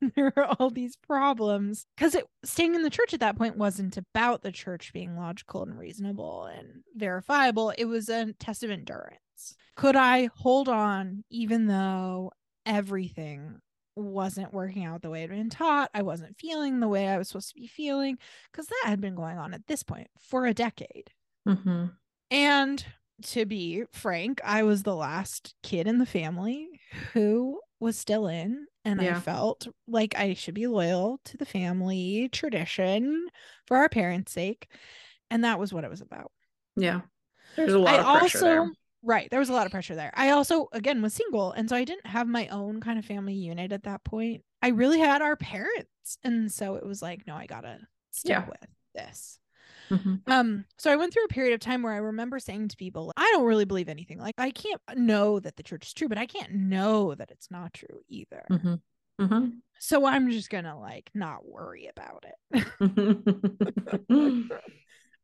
there 0.16 0.32
are 0.36 0.56
all 0.58 0.70
these 0.70 0.96
problems. 0.96 1.86
Because 1.96 2.14
it 2.14 2.24
staying 2.44 2.74
in 2.74 2.82
the 2.82 2.90
church 2.90 3.14
at 3.14 3.20
that 3.20 3.36
point 3.36 3.56
wasn't 3.56 3.96
about 3.96 4.42
the 4.42 4.52
church 4.52 4.92
being 4.92 5.16
logical 5.16 5.62
and 5.62 5.78
reasonable 5.78 6.44
and 6.44 6.82
verifiable. 6.94 7.72
It 7.76 7.86
was 7.86 8.08
a 8.08 8.32
test 8.34 8.62
of 8.62 8.70
endurance. 8.70 9.18
Could 9.76 9.96
i 9.96 10.28
hold 10.36 10.68
on 10.68 11.24
even 11.30 11.66
though 11.66 12.30
everything 12.66 13.58
wasn't 13.96 14.54
working 14.54 14.84
out 14.84 15.02
the 15.02 15.10
way 15.10 15.22
it 15.22 15.30
had 15.30 15.38
been 15.38 15.50
taught? 15.50 15.90
I 15.94 16.02
wasn't 16.02 16.38
feeling 16.38 16.80
the 16.80 16.88
way 16.88 17.08
i 17.08 17.18
was 17.18 17.28
supposed 17.28 17.50
to 17.50 17.54
be 17.54 17.66
feeling? 17.66 18.18
Because 18.50 18.66
that 18.66 18.84
had 18.86 19.00
been 19.00 19.14
going 19.14 19.38
on 19.38 19.54
at 19.54 19.66
this 19.66 19.82
point 19.82 20.08
for 20.18 20.46
a 20.46 20.54
decade. 20.54 21.10
Mm-hmm. 21.48 21.86
and 22.30 22.84
to 23.22 23.46
be 23.46 23.84
frank, 23.92 24.40
I 24.44 24.62
was 24.62 24.82
the 24.82 24.94
last 24.94 25.54
kid 25.62 25.86
in 25.86 25.98
the 25.98 26.06
family 26.06 26.80
who 27.12 27.60
was 27.80 27.98
still 27.98 28.26
in. 28.26 28.66
And 28.84 29.00
I 29.00 29.14
felt 29.14 29.68
like 29.86 30.14
I 30.18 30.34
should 30.34 30.54
be 30.54 30.66
loyal 30.66 31.20
to 31.26 31.36
the 31.36 31.44
family 31.46 32.28
tradition 32.32 33.28
for 33.66 33.76
our 33.76 33.88
parents' 33.88 34.32
sake. 34.32 34.68
And 35.30 35.44
that 35.44 35.58
was 35.58 35.72
what 35.72 35.84
it 35.84 35.90
was 35.90 36.00
about. 36.00 36.32
Yeah. 36.76 37.02
There's 37.56 37.72
a 37.74 37.78
lot 37.78 37.94
I 37.94 37.98
of 37.98 38.18
pressure 38.18 38.38
also, 38.38 38.46
there. 38.46 38.70
right, 39.02 39.30
there 39.30 39.38
was 39.40 39.48
a 39.50 39.52
lot 39.52 39.66
of 39.66 39.72
pressure 39.72 39.94
there. 39.94 40.10
I 40.14 40.30
also, 40.30 40.68
again, 40.72 41.00
was 41.00 41.14
single. 41.14 41.52
And 41.52 41.68
so 41.68 41.76
I 41.76 41.84
didn't 41.84 42.06
have 42.06 42.26
my 42.26 42.48
own 42.48 42.80
kind 42.80 42.98
of 42.98 43.04
family 43.04 43.34
unit 43.34 43.72
at 43.72 43.84
that 43.84 44.04
point. 44.04 44.42
I 44.62 44.68
really 44.68 44.98
had 44.98 45.22
our 45.22 45.36
parents. 45.36 46.18
And 46.24 46.50
so 46.50 46.74
it 46.76 46.84
was 46.84 47.02
like, 47.02 47.26
no, 47.26 47.34
I 47.34 47.46
gotta 47.46 47.78
stick 48.10 48.30
Yeah. 48.30 48.46
with 48.48 48.68
this. 48.94 49.38
Mhm. 49.92 50.22
Um, 50.26 50.64
so 50.78 50.90
I 50.90 50.96
went 50.96 51.12
through 51.12 51.24
a 51.24 51.28
period 51.28 51.52
of 51.54 51.60
time 51.60 51.82
where 51.82 51.92
I 51.92 51.98
remember 51.98 52.38
saying 52.38 52.68
to 52.68 52.76
people, 52.76 53.12
I 53.16 53.30
don't 53.32 53.44
really 53.44 53.66
believe 53.66 53.88
anything. 53.88 54.18
Like 54.18 54.36
I 54.38 54.50
can't 54.50 54.80
know 54.96 55.38
that 55.40 55.56
the 55.56 55.62
church 55.62 55.86
is 55.86 55.92
true, 55.92 56.08
but 56.08 56.16
I 56.18 56.26
can't 56.26 56.52
know 56.54 57.14
that 57.14 57.30
it's 57.30 57.50
not 57.50 57.74
true 57.74 58.00
either. 58.08 58.44
Mhm. 58.50 58.80
Mhm. 59.20 59.58
So 59.78 60.06
I'm 60.06 60.30
just 60.30 60.48
gonna 60.48 60.78
like 60.80 61.10
not 61.14 61.44
worry 61.46 61.88
about 61.94 62.24
it. 62.50 62.66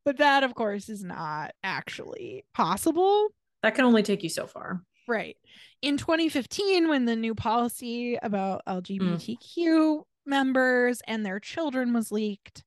But 0.04 0.18
that 0.18 0.42
of 0.42 0.54
course 0.54 0.88
is 0.88 1.04
not 1.04 1.52
actually 1.62 2.44
possible. 2.54 3.28
that 3.62 3.74
can 3.74 3.85
only 3.85 4.02
take 4.02 4.22
you 4.22 4.28
so 4.31 4.46
far. 4.46 4.83
Right. 5.07 5.37
In 5.83 5.96
2015, 5.98 6.88
when 6.88 7.04
the 7.04 7.16
new 7.16 7.35
policy 7.35 8.16
about 8.22 8.62
LGBTQ 8.66 10.04
members 10.24 11.02
and 11.07 11.26
their 11.26 11.40
children 11.40 11.92
was 11.92 12.11
leaked, 12.12 12.64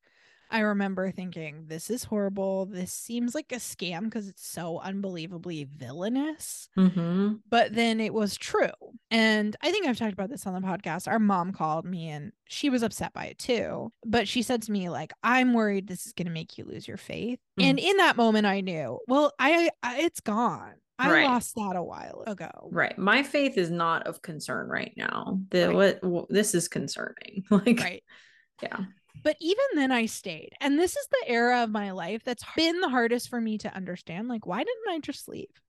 I 0.51 0.59
remember 0.59 1.09
thinking, 1.11 1.65
this 1.67 1.89
is 1.89 2.03
horrible. 2.03 2.65
This 2.65 2.91
seems 2.91 3.33
like 3.33 3.51
a 3.51 3.55
scam 3.55 4.03
because 4.05 4.27
it's 4.27 4.45
so 4.45 4.79
unbelievably 4.79 5.63
villainous. 5.63 6.67
Mm-hmm. 6.77 7.35
But 7.49 7.73
then 7.73 7.99
it 7.99 8.13
was 8.13 8.37
true. 8.37 8.69
And 9.09 9.55
I 9.61 9.71
think 9.71 9.87
I've 9.87 9.97
talked 9.97 10.13
about 10.13 10.29
this 10.29 10.45
on 10.45 10.53
the 10.53 10.67
podcast. 10.67 11.07
Our 11.07 11.19
mom 11.19 11.53
called 11.53 11.85
me 11.85 12.09
and 12.09 12.31
she 12.47 12.69
was 12.69 12.83
upset 12.83 13.13
by 13.13 13.25
it 13.25 13.37
too. 13.39 13.91
But 14.05 14.27
she 14.27 14.41
said 14.41 14.61
to 14.63 14.71
me, 14.71 14.89
like, 14.89 15.13
I'm 15.23 15.53
worried 15.53 15.87
this 15.87 16.05
is 16.05 16.13
going 16.13 16.27
to 16.27 16.33
make 16.33 16.57
you 16.57 16.65
lose 16.65 16.87
your 16.87 16.97
faith. 16.97 17.39
Mm. 17.59 17.63
And 17.63 17.79
in 17.79 17.97
that 17.97 18.17
moment, 18.17 18.45
I 18.45 18.61
knew, 18.61 18.99
well, 19.07 19.33
I, 19.39 19.69
I 19.81 20.01
it's 20.01 20.19
gone. 20.19 20.73
I 20.99 21.11
Right. 21.11 21.25
lost 21.25 21.55
that 21.55 21.75
a 21.75 21.81
while 21.81 22.23
ago. 22.27 22.69
Right. 22.71 22.95
My 22.95 23.23
faith 23.23 23.57
is 23.57 23.71
not 23.71 24.05
of 24.05 24.21
concern 24.21 24.67
right 24.67 24.93
now. 24.95 25.39
The 25.49 25.69
Right. 25.69 25.75
what, 25.75 26.03
what 26.03 26.29
this 26.29 26.53
is 26.53 26.67
concerning. 26.67 27.43
Like 27.49 27.79
Right. 27.79 28.03
yeah. 28.61 28.81
But 29.23 29.37
even 29.39 29.65
then, 29.75 29.91
I 29.91 30.05
stayed. 30.07 30.51
And 30.59 30.79
this 30.79 30.95
is 30.95 31.07
the 31.07 31.29
era 31.29 31.63
of 31.63 31.69
my 31.69 31.91
life 31.91 32.23
that's 32.23 32.45
been 32.55 32.79
the 32.81 32.89
hardest 32.89 33.29
for 33.29 33.39
me 33.41 33.57
to 33.59 33.73
understand. 33.75 34.27
Like, 34.27 34.45
why 34.45 34.63
didn't 34.63 34.89
I 34.89 34.99
just 34.99 35.27
leave? 35.27 35.61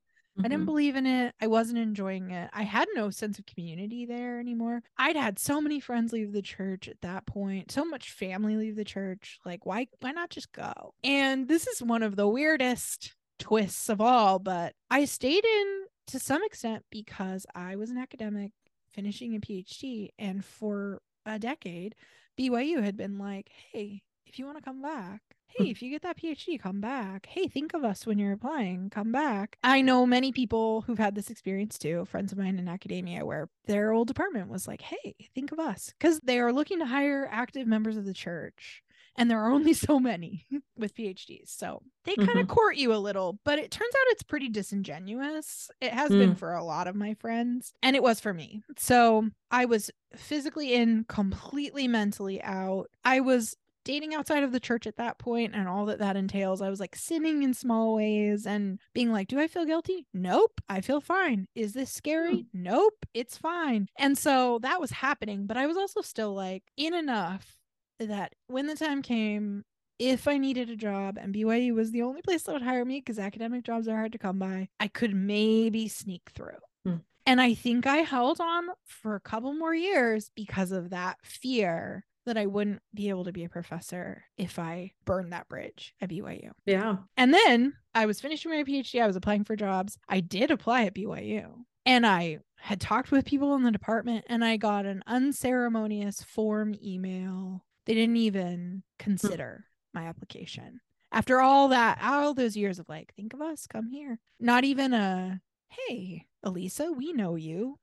I 0.43 0.49
didn't 0.49 0.62
Mhm. 0.62 0.67
believe 0.67 0.97
in 0.97 1.07
it. 1.07 1.35
I 1.41 1.47
wasn't 1.47 1.79
enjoying 1.79 2.31
it. 2.31 2.51
I 2.53 2.62
had 2.62 2.88
no 2.95 3.11
sense 3.11 3.38
of 3.38 3.47
community 3.47 4.07
there 4.07 4.41
anymore. 4.41 4.83
I'd 4.97 5.15
had 5.17 5.38
so 5.38 5.61
many 5.61 5.79
friends 5.79 6.12
leave 6.12 6.33
the 6.33 6.43
church 6.43 6.88
at 6.88 7.01
that 7.03 7.27
point, 7.27 7.71
so 7.71 7.85
much 7.85 8.11
family 8.11 8.57
leave 8.57 8.77
the 8.77 8.85
church. 8.85 9.38
Like, 9.45 9.65
why 9.67 9.88
why 10.01 10.11
not 10.12 10.31
just 10.31 10.51
go? 10.53 10.95
And 11.05 11.49
this 11.49 11.67
is 11.69 11.83
one 11.83 12.03
of 12.03 12.17
the 12.17 12.27
weirdest 12.29 13.15
twists 13.38 13.88
of 13.88 14.01
all, 14.01 14.38
but 14.38 14.75
I 14.91 15.05
stayed 15.05 15.45
in 15.45 15.87
to 16.09 16.19
some 16.19 16.43
extent 16.45 16.85
because 16.91 17.47
I 17.55 17.77
was 17.77 17.91
an 17.91 17.99
academic 17.99 18.53
finishing 18.93 19.35
a 19.37 19.41
PhD 19.41 20.09
and 20.19 20.45
for 20.45 21.01
a 21.25 21.38
decade 21.38 21.95
BYU 22.38 22.83
had 22.83 22.97
been 22.97 23.18
like, 23.18 23.51
"Hey, 23.73 24.03
if 24.27 24.38
you 24.38 24.47
want 24.47 24.57
to 24.59 24.64
come 24.64 24.81
back, 24.81 25.21
hey, 25.47 25.64
if 25.71 25.83
you 25.83 25.90
get 25.90 26.03
that 26.03 26.16
PhD, 26.18 26.59
come 26.59 26.81
back. 26.81 27.27
Hey, 27.27 27.47
think 27.47 27.75
of 27.75 27.85
us 27.85 28.07
when 28.07 28.18
you're 28.18 28.33
applying, 28.33 28.90
come 28.90 29.12
back. 29.12 29.59
I 29.62 29.83
know 29.83 30.07
many 30.07 30.33
people 30.33 30.83
who've 30.83 30.99
had 30.99 31.14
this 31.14 31.31
experience 31.31 31.79
too, 31.79 32.05
friends 32.07 32.33
of 32.33 32.38
mine 32.38 32.59
in 32.59 32.68
academia, 32.68 33.25
where 33.25 33.49
their 33.66 33.92
old 33.92 34.09
department 34.09 34.49
was 34.49 34.66
like, 34.66 34.83
hey, 34.83 35.14
think 35.35 35.53
of 35.53 35.59
us. 35.59 35.92
Because 35.99 36.21
they 36.21 36.38
are 36.38 36.53
looking 36.53 36.79
to 36.79 36.87
hire 36.87 37.29
active 37.31 37.66
members 37.66 37.97
of 37.97 38.05
the 38.05 38.14
church. 38.14 38.83
And 39.16 39.31
there 39.31 39.40
are 39.40 39.51
only 39.53 39.72
so 39.75 40.01
many 40.01 40.46
with 40.77 40.94
PhDs. 40.94 41.48
So 41.48 41.83
they 42.04 42.17
kind 42.17 42.38
of 42.40 42.46
Mhm. 42.46 42.48
court 42.48 42.77
you 42.77 42.94
a 42.94 42.96
little, 42.96 43.38
but 43.44 43.58
it 43.58 43.71
turns 43.71 43.94
out 43.94 44.06
it's 44.13 44.23
pretty 44.23 44.48
disingenuous. 44.48 45.71
It 45.81 45.92
has 45.92 46.10
been 46.10 46.35
for 46.35 46.52
a 46.54 46.65
lot 46.65 46.87
of 46.88 46.94
my 46.96 47.15
friends, 47.15 47.73
and 47.83 47.94
it 47.96 48.02
was 48.02 48.21
for 48.21 48.33
me. 48.35 48.63
So 48.79 49.29
I 49.50 49.65
was 49.67 49.90
physically 50.17 50.75
in, 50.75 51.04
completely 51.08 51.88
mentally 51.88 52.42
out. 52.42 52.87
I 53.04 53.21
was 53.21 53.54
dating 53.85 54.15
outside 54.15 54.44
of 54.44 54.52
the 54.52 54.60
church 54.60 54.87
at 54.87 54.96
that 54.96 55.19
point 55.19 55.54
and 55.56 55.67
all 55.69 55.87
that 55.87 55.98
that 55.98 56.17
entails. 56.17 56.63
I 56.63 56.71
was 56.71 56.79
like 56.79 56.94
sinning 56.94 57.42
in 57.42 57.52
small 57.52 57.94
ways 57.94 58.46
and 58.46 58.79
being 58.94 59.10
like, 59.10 59.27
do 59.27 59.40
I 59.40 59.48
feel 59.48 59.65
guilty? 59.65 60.06
Nope, 60.15 60.60
I 60.69 60.81
feel 60.81 61.00
fine. 61.00 61.48
Is 61.56 61.73
this 61.73 61.90
scary? 61.90 62.46
Nope, 62.52 63.04
it's 63.13 63.37
fine. 63.37 63.88
And 63.98 64.17
so 64.17 64.60
that 64.63 64.81
was 64.81 64.92
happening, 64.92 65.46
but 65.46 65.56
I 65.56 65.67
was 65.67 65.77
also 65.77 66.00
still 66.00 66.33
like 66.33 66.63
in 66.77 66.94
enough 66.94 67.56
that 67.99 68.35
when 68.47 68.67
the 68.67 68.75
time 68.75 69.03
came, 69.03 69.65
if 69.99 70.27
I 70.27 70.38
needed 70.38 70.71
a 70.71 70.77
job 70.77 71.19
and 71.21 71.35
BYU 71.35 71.75
was 71.75 71.90
the 71.90 72.03
only 72.03 72.23
place 72.23 72.43
that 72.45 72.53
would 72.53 72.63
hire 72.63 72.85
me 72.85 73.01
because 73.01 73.19
academic 73.19 73.65
jobs 73.65 73.88
are 73.88 73.97
hard 73.97 74.13
to 74.13 74.19
come 74.19 74.38
by, 74.38 74.69
I 74.81 74.88
could 74.88 75.15
maybe 75.15 75.88
sneak 75.88 76.23
through. 76.35 76.59
Hmm. 76.85 76.97
And 77.27 77.40
I 77.40 77.55
think 77.55 77.87
I 77.87 77.99
held 77.99 78.40
on 78.40 78.69
for 78.85 79.15
a 79.15 79.21
couple 79.21 79.55
more 79.55 79.75
years 79.75 80.31
because 80.35 80.73
of 80.73 80.90
that 80.90 81.19
fear 81.23 82.05
that 82.27 82.37
I 82.37 82.47
wouldn't 82.47 82.83
be 82.95 83.09
able 83.09 83.25
to 83.25 83.33
be 83.33 83.45
a 83.45 83.49
professor 83.49 84.25
if 84.37 84.59
I 84.59 84.93
burned 85.05 85.33
that 85.33 85.49
bridge 85.49 85.95
at 86.01 86.09
BYU. 86.09 86.51
Yeah. 86.67 86.97
And 87.17 87.35
then 87.35 87.75
I 87.95 88.07
was 88.07 88.21
finishing 88.21 88.51
my 88.51 88.63
PhD, 88.63 89.03
I 89.03 89.07
was 89.07 89.17
applying 89.17 89.45
for 89.45 89.57
jobs. 89.57 89.99
I 90.09 90.21
did 90.21 90.51
apply 90.51 90.85
at 90.85 90.95
BYU. 90.95 91.65
And 91.85 92.07
I 92.07 92.38
had 92.59 92.81
talked 92.81 93.11
with 93.11 93.25
people 93.25 93.55
in 93.57 93.65
the 93.65 93.73
department 93.73 94.25
and 94.29 94.45
I 94.45 94.57
got 94.57 94.87
an 94.87 95.03
unceremonious 95.07 96.23
form 96.23 96.75
email. 96.83 97.65
They 97.87 97.95
didn't 97.95 98.17
even 98.17 98.83
hmm. 98.99 99.05
consider 99.05 99.65
my 99.95 100.07
application. 100.07 100.81
After 101.11 101.41
all 101.41 101.69
that, 101.69 101.99
all 102.03 102.33
those 102.33 102.57
years 102.57 102.79
of 102.79 102.89
like, 102.89 103.13
think 103.15 103.35
of 103.35 103.43
us, 103.43 103.67
come 103.67 103.89
here. 103.89 104.19
Not 104.41 104.65
even 104.65 104.95
a, 104.95 105.41
hey, 105.69 106.27
Elisa, 106.43 106.91
we 106.91 107.13
know 107.13 107.37
you. 107.37 107.79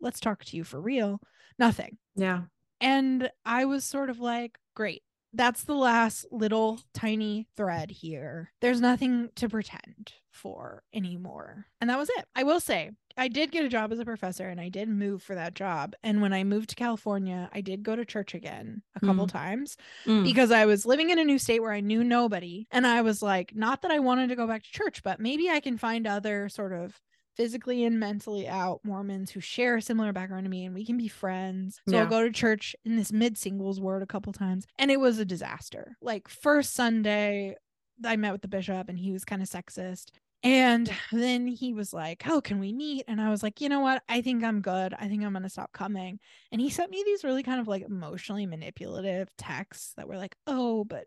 Let's 0.00 0.18
talk 0.18 0.44
to 0.46 0.56
you 0.56 0.64
for 0.64 0.80
real. 0.80 1.20
Nothing. 1.58 1.98
Yeah. 2.16 2.42
And 2.80 3.30
I 3.44 3.66
was 3.66 3.84
sort 3.84 4.10
of 4.10 4.18
like, 4.18 4.58
great. 4.74 5.02
That's 5.34 5.64
the 5.64 5.74
last 5.74 6.26
little 6.30 6.80
tiny 6.92 7.48
thread 7.56 7.90
here. 7.90 8.52
There's 8.60 8.80
nothing 8.80 9.30
to 9.36 9.48
pretend 9.48 10.12
for 10.30 10.82
anymore. 10.92 11.66
And 11.80 11.88
that 11.90 11.98
was 11.98 12.10
it. 12.16 12.24
I 12.34 12.42
will 12.42 12.60
say, 12.60 12.90
I 13.16 13.28
did 13.28 13.50
get 13.52 13.64
a 13.64 13.68
job 13.68 13.92
as 13.92 13.98
a 13.98 14.04
professor 14.04 14.48
and 14.48 14.60
I 14.60 14.68
did 14.70 14.88
move 14.88 15.22
for 15.22 15.34
that 15.34 15.54
job. 15.54 15.94
And 16.02 16.22
when 16.22 16.32
I 16.32 16.44
moved 16.44 16.70
to 16.70 16.76
California, 16.76 17.48
I 17.52 17.60
did 17.60 17.82
go 17.82 17.94
to 17.96 18.04
church 18.04 18.34
again 18.34 18.82
a 18.94 19.00
couple 19.00 19.26
Mm. 19.26 19.32
times 19.32 19.76
Mm. 20.06 20.24
because 20.24 20.50
I 20.50 20.64
was 20.66 20.86
living 20.86 21.10
in 21.10 21.18
a 21.18 21.24
new 21.24 21.38
state 21.38 21.60
where 21.60 21.72
I 21.72 21.80
knew 21.80 22.02
nobody. 22.04 22.66
And 22.70 22.86
I 22.86 23.02
was 23.02 23.22
like, 23.22 23.54
not 23.54 23.82
that 23.82 23.90
I 23.90 23.98
wanted 24.00 24.28
to 24.28 24.36
go 24.36 24.46
back 24.46 24.62
to 24.64 24.70
church, 24.70 25.02
but 25.02 25.20
maybe 25.20 25.48
I 25.50 25.60
can 25.60 25.76
find 25.78 26.06
other 26.06 26.48
sort 26.48 26.72
of 26.72 26.98
physically 27.36 27.84
and 27.84 27.98
mentally 27.98 28.46
out 28.48 28.80
Mormons 28.84 29.30
who 29.30 29.40
share 29.40 29.76
a 29.76 29.82
similar 29.82 30.12
background 30.12 30.44
to 30.44 30.50
me 30.50 30.64
and 30.64 30.74
we 30.74 30.84
can 30.84 30.96
be 30.96 31.08
friends. 31.08 31.80
So 31.88 31.96
Yeah. 31.96 32.02
I'll 32.02 32.08
go 32.08 32.22
to 32.22 32.30
church 32.32 32.76
in 32.84 32.96
this 32.96 33.12
mid 33.12 33.38
singles 33.38 33.80
ward 33.80 34.02
a 34.02 34.06
couple 34.06 34.32
times. 34.32 34.66
And 34.78 34.90
it 34.90 35.00
was 35.00 35.18
a 35.18 35.24
disaster. 35.24 35.96
Like, 36.00 36.28
first 36.28 36.74
Sunday, 36.74 37.56
I 38.04 38.16
met 38.16 38.32
with 38.32 38.42
the 38.42 38.48
bishop 38.48 38.88
and 38.88 38.98
he 38.98 39.12
was 39.12 39.24
kind 39.24 39.42
of 39.42 39.48
sexist. 39.48 40.10
And 40.44 40.90
then 41.12 41.46
he 41.46 41.72
was 41.72 41.92
like, 41.92 42.22
How 42.22 42.40
can 42.40 42.58
we 42.58 42.72
meet? 42.72 43.04
And 43.06 43.20
I 43.20 43.30
was 43.30 43.42
like, 43.42 43.60
You 43.60 43.68
know 43.68 43.80
what? 43.80 44.02
I 44.08 44.22
think 44.22 44.42
I'm 44.42 44.60
good. 44.60 44.92
I 44.94 45.08
think 45.08 45.22
I'm 45.24 45.32
going 45.32 45.44
to 45.44 45.48
stop 45.48 45.72
coming. 45.72 46.18
And 46.50 46.60
he 46.60 46.68
sent 46.68 46.90
me 46.90 47.02
these 47.06 47.22
really 47.24 47.42
kind 47.44 47.60
of 47.60 47.68
like 47.68 47.82
emotionally 47.82 48.46
manipulative 48.46 49.28
texts 49.38 49.94
that 49.96 50.08
were 50.08 50.16
like, 50.18 50.34
Oh, 50.46 50.84
but 50.84 51.06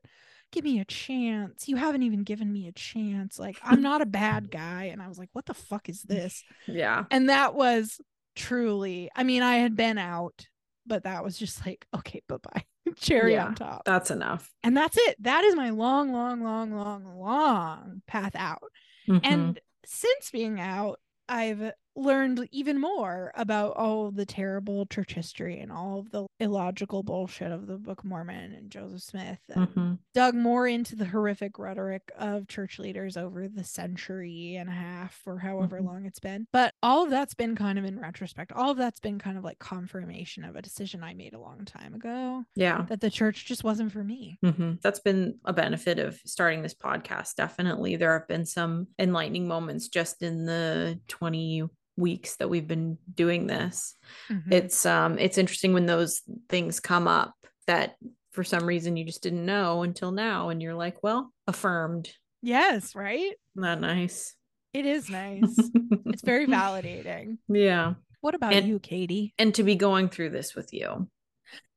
give 0.52 0.64
me 0.64 0.80
a 0.80 0.86
chance. 0.86 1.68
You 1.68 1.76
haven't 1.76 2.04
even 2.04 2.24
given 2.24 2.52
me 2.52 2.68
a 2.68 2.72
chance. 2.72 3.38
Like, 3.40 3.58
I'm 3.64 3.82
not 3.82 4.02
a 4.02 4.06
bad 4.06 4.50
guy. 4.52 4.86
And 4.86 5.02
I 5.02 5.08
was 5.08 5.18
like, 5.18 5.30
What 5.34 5.46
the 5.46 5.54
fuck 5.54 5.90
is 5.90 6.02
this? 6.04 6.44
Yeah. 6.68 7.06
And 7.12 7.30
that 7.30 7.56
was 7.56 8.00
truly, 8.36 9.10
I 9.16 9.24
mean, 9.24 9.44
I 9.44 9.58
had 9.58 9.76
been 9.76 9.98
out, 9.98 10.48
but 10.86 11.04
that 11.04 11.24
was 11.24 11.38
just 11.38 11.66
like, 11.66 11.86
Okay, 11.96 12.22
bye 12.30 12.38
bye. 12.42 12.64
Cherry 12.98 13.34
Yeah. 13.34 13.48
on 13.48 13.56
top. 13.56 13.84
That's 13.86 14.12
enough. 14.12 14.52
And 14.64 14.76
that's 14.78 14.98
it. 14.98 15.16
That 15.24 15.44
is 15.44 15.56
my 15.56 15.72
long, 15.72 16.12
long, 16.14 16.42
long, 16.44 16.74
long, 16.74 17.20
long 17.20 18.02
path 18.08 18.36
out. 18.36 18.64
Mhm. 19.08 19.22
And 19.24 19.60
since 19.86 20.32
being 20.32 20.60
out, 20.60 21.00
I've 21.28 21.72
learned 21.96 22.48
even 22.52 22.80
more 22.80 23.32
about 23.36 23.76
all 23.78 24.12
the 24.12 24.26
terrible 24.26 24.86
church 24.86 25.14
history 25.14 25.60
and 25.60 25.72
all 25.72 26.00
of 26.00 26.12
the 26.12 26.26
illogical 26.40 27.04
bullshit 27.04 27.52
of 27.52 27.68
the 27.68 27.78
Book 27.78 28.00
of 28.00 28.06
Mormon 28.06 28.54
and 28.54 28.70
Joseph 28.70 29.02
Smith 29.02 29.40
and 29.50 29.68
Mhm. 29.70 30.00
dug 30.14 30.36
more 30.36 30.68
into 30.68 30.96
the 30.96 31.06
horrific 31.06 31.58
rhetoric 31.58 32.12
of 32.18 32.48
church 32.48 32.80
leaders 32.80 33.16
over 33.16 33.48
the 33.48 33.64
century 33.64 34.56
and 34.56 34.70
a 34.70 34.74
half 34.74 35.22
or 35.26 35.40
however 35.40 35.80
Mhm. 35.80 35.86
long 35.86 36.06
it's 36.06 36.20
been. 36.20 36.48
But 36.52 36.74
all 36.84 37.04
of 37.06 37.10
that's 37.10 37.34
been 37.34 37.56
kind 37.56 37.80
of 37.80 37.86
in 37.86 38.00
retrospect, 38.00 38.52
all 38.52 38.72
of 38.72 38.78
that's 38.78 39.00
been 39.00 39.20
kind 39.20 39.38
of 39.38 39.44
like 39.44 39.60
confirmation 39.60 40.44
of 40.44 40.56
a 40.56 40.62
decision 40.62 41.04
I 41.04 41.14
made 41.14 41.34
a 41.34 41.40
long 41.40 41.64
time 41.66 41.94
ago 41.94 42.44
yeah. 42.56 42.82
that 42.90 43.00
the 43.02 43.10
church 43.10 43.46
just 43.46 43.64
wasn't 43.64 43.92
for 43.92 44.04
me. 44.04 44.38
Mhm. 44.44 44.82
That's 44.82 45.00
been 45.00 45.40
a 45.46 45.54
benefit 45.54 46.00
of 46.00 46.20
starting 46.26 46.62
this 46.62 46.74
podcast. 46.74 47.36
Definitely. 47.36 47.96
There 47.96 48.18
have 48.20 48.28
been 48.28 48.46
some 48.46 48.88
enlightening 49.00 49.48
moments 49.48 49.88
just 49.88 50.22
in 50.22 50.46
the 50.46 51.00
20 51.08 51.70
weeks 51.98 52.36
that 52.38 52.50
we've 52.50 52.68
been 52.68 52.98
doing 53.14 53.48
this. 53.48 53.96
Mhm. 54.30 54.52
It's 54.52 54.86
um 54.86 55.18
it's 55.18 55.38
interesting 55.38 55.74
when 55.74 55.86
those 55.86 56.22
things 56.50 56.80
come 56.80 57.08
up 57.08 57.34
that 57.68 57.96
for 58.34 58.44
some 58.44 58.66
reason 58.66 58.98
you 58.98 59.06
just 59.06 59.24
didn't 59.24 59.46
know 59.46 59.84
until 59.84 60.12
now 60.12 60.50
and 60.50 60.62
you're 60.62 60.76
like, 60.76 61.02
well, 61.04 61.32
affirmed. 61.48 62.10
yes, 62.42 62.96
right? 62.96 63.34
Not 63.56 63.80
nice. 63.80 64.36
It 64.74 64.86
is 64.86 65.10
nice. 65.10 65.58
it's 66.08 66.22
very 66.22 66.46
validating. 66.48 67.38
yeah. 67.48 67.94
What 68.22 68.36
about 68.36 68.54
And- 68.54 68.68
you, 68.68 68.80
Katie? 68.80 69.34
And 69.38 69.54
to 69.56 69.64
be 69.64 69.76
going 69.76 70.10
through 70.10 70.32
this 70.32 70.54
with 70.56 70.74
you. 70.74 71.08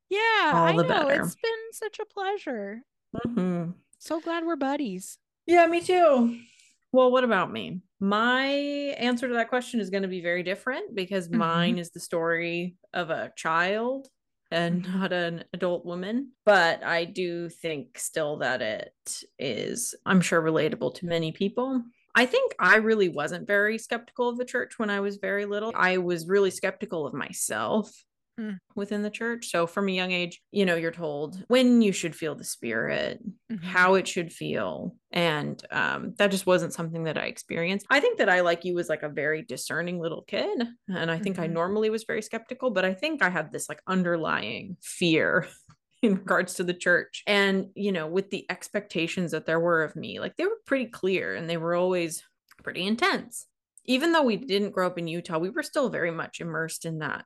Yeah, 0.09 0.51
all 0.53 0.63
I 0.67 0.75
the 0.75 0.83
know. 0.83 0.89
better. 0.89 1.21
It's 1.23 1.35
been 1.35 1.71
such 1.71 1.99
a 1.99 2.05
pleasure. 2.05 2.81
Mhm. 3.15 3.75
So 3.99 4.19
glad 4.19 4.45
we're 4.45 4.55
buddies. 4.55 5.17
Yeah, 5.45 5.65
me 5.67 5.81
too. 5.81 6.39
Well, 6.91 7.11
what 7.11 7.23
about 7.23 7.51
me? 7.51 7.81
My 7.99 8.45
answer 8.45 9.27
to 9.27 9.33
that 9.33 9.49
question 9.49 9.79
is 9.79 9.89
going 9.89 10.03
to 10.03 10.09
be 10.09 10.21
very 10.21 10.43
different 10.43 10.95
because 10.95 11.27
Mhm. 11.27 11.37
mine 11.37 11.77
is 11.77 11.91
the 11.91 11.99
story 11.99 12.77
of 12.93 13.09
a 13.09 13.31
child 13.35 14.07
and 14.51 14.83
Mhm. 14.83 14.93
not 14.93 15.13
an 15.13 15.43
adult 15.53 15.85
woman. 15.85 16.31
But 16.45 16.83
I 16.83 17.05
do 17.05 17.49
think 17.49 17.99
still 17.99 18.37
that 18.37 18.61
it 18.61 19.23
is, 19.37 19.95
I'm 20.05 20.21
sure, 20.21 20.41
relatable 20.41 20.95
to 20.95 21.05
many 21.05 21.31
people. 21.31 21.83
I 22.15 22.25
think 22.25 22.55
I 22.59 22.77
really 22.77 23.09
wasn't 23.09 23.47
very 23.47 23.77
skeptical 23.77 24.29
of 24.29 24.37
the 24.37 24.45
church 24.45 24.79
when 24.79 24.89
I 24.89 24.99
was 25.01 25.17
very 25.17 25.45
little. 25.45 25.71
I 25.75 25.97
was 25.97 26.27
really 26.27 26.51
skeptical 26.51 27.05
of 27.05 27.13
myself. 27.13 28.05
Within 28.75 29.03
the 29.03 29.09
church. 29.09 29.47
So 29.49 29.67
from 29.67 29.87
a 29.89 29.91
young 29.91 30.11
age, 30.11 30.41
you 30.51 30.65
know, 30.65 30.75
you're 30.75 30.91
told 30.91 31.43
when 31.47 31.81
you 31.81 31.91
should 31.91 32.15
feel 32.15 32.35
the 32.35 32.43
spirit, 32.43 33.19
Mhm. 33.51 33.63
how 33.63 33.95
it 33.95 34.07
should 34.07 34.31
feel. 34.31 34.95
And 35.11 35.61
um, 35.71 36.13
that 36.17 36.31
just 36.31 36.45
wasn't 36.45 36.73
something 36.73 37.03
that 37.05 37.17
i 37.17 37.25
experienced. 37.25 37.85
I 37.89 37.99
think 37.99 38.17
that 38.19 38.29
i 38.29 38.41
like 38.41 38.63
you 38.65 38.75
was 38.75 38.89
like 38.89 39.03
a 39.03 39.09
very 39.09 39.41
discerning 39.43 39.99
little 39.99 40.23
kid 40.23 40.59
and 40.87 41.11
i 41.11 41.17
think 41.19 41.39
i 41.39 41.47
Mhm. 41.47 41.53
normally 41.53 41.89
was 41.89 42.03
very 42.03 42.21
skeptical 42.21 42.69
but 42.71 42.85
i 42.85 42.93
think 42.93 43.21
i 43.21 43.29
had 43.29 43.51
this 43.51 43.67
like 43.69 43.81
underlying 43.87 44.77
fear 44.81 45.47
in 46.01 46.15
regards 46.15 46.53
to 46.55 46.63
the 46.63 46.73
church. 46.73 47.23
And 47.27 47.67
you 47.75 47.91
know 47.91 48.07
with 48.07 48.29
the 48.29 48.45
expectations 48.49 49.31
that 49.31 49.45
there 49.45 49.59
were 49.59 49.83
of 49.83 49.95
me 49.95 50.19
like 50.19 50.35
they 50.37 50.45
were 50.45 50.59
pretty 50.65 50.85
clear 50.87 51.35
and 51.35 51.49
they 51.49 51.57
were 51.57 51.75
always 51.75 52.23
pretty 52.63 52.85
intense. 52.85 53.47
Even 53.85 54.11
though 54.11 54.23
we 54.23 54.37
didn't 54.37 54.71
grow 54.71 54.87
up 54.87 54.97
in 54.99 55.07
utah 55.07 55.39
we 55.39 55.49
were 55.49 55.63
still 55.63 55.89
very 55.89 56.11
much 56.11 56.39
immersed 56.39 56.85
in 56.85 56.99
that 56.99 57.25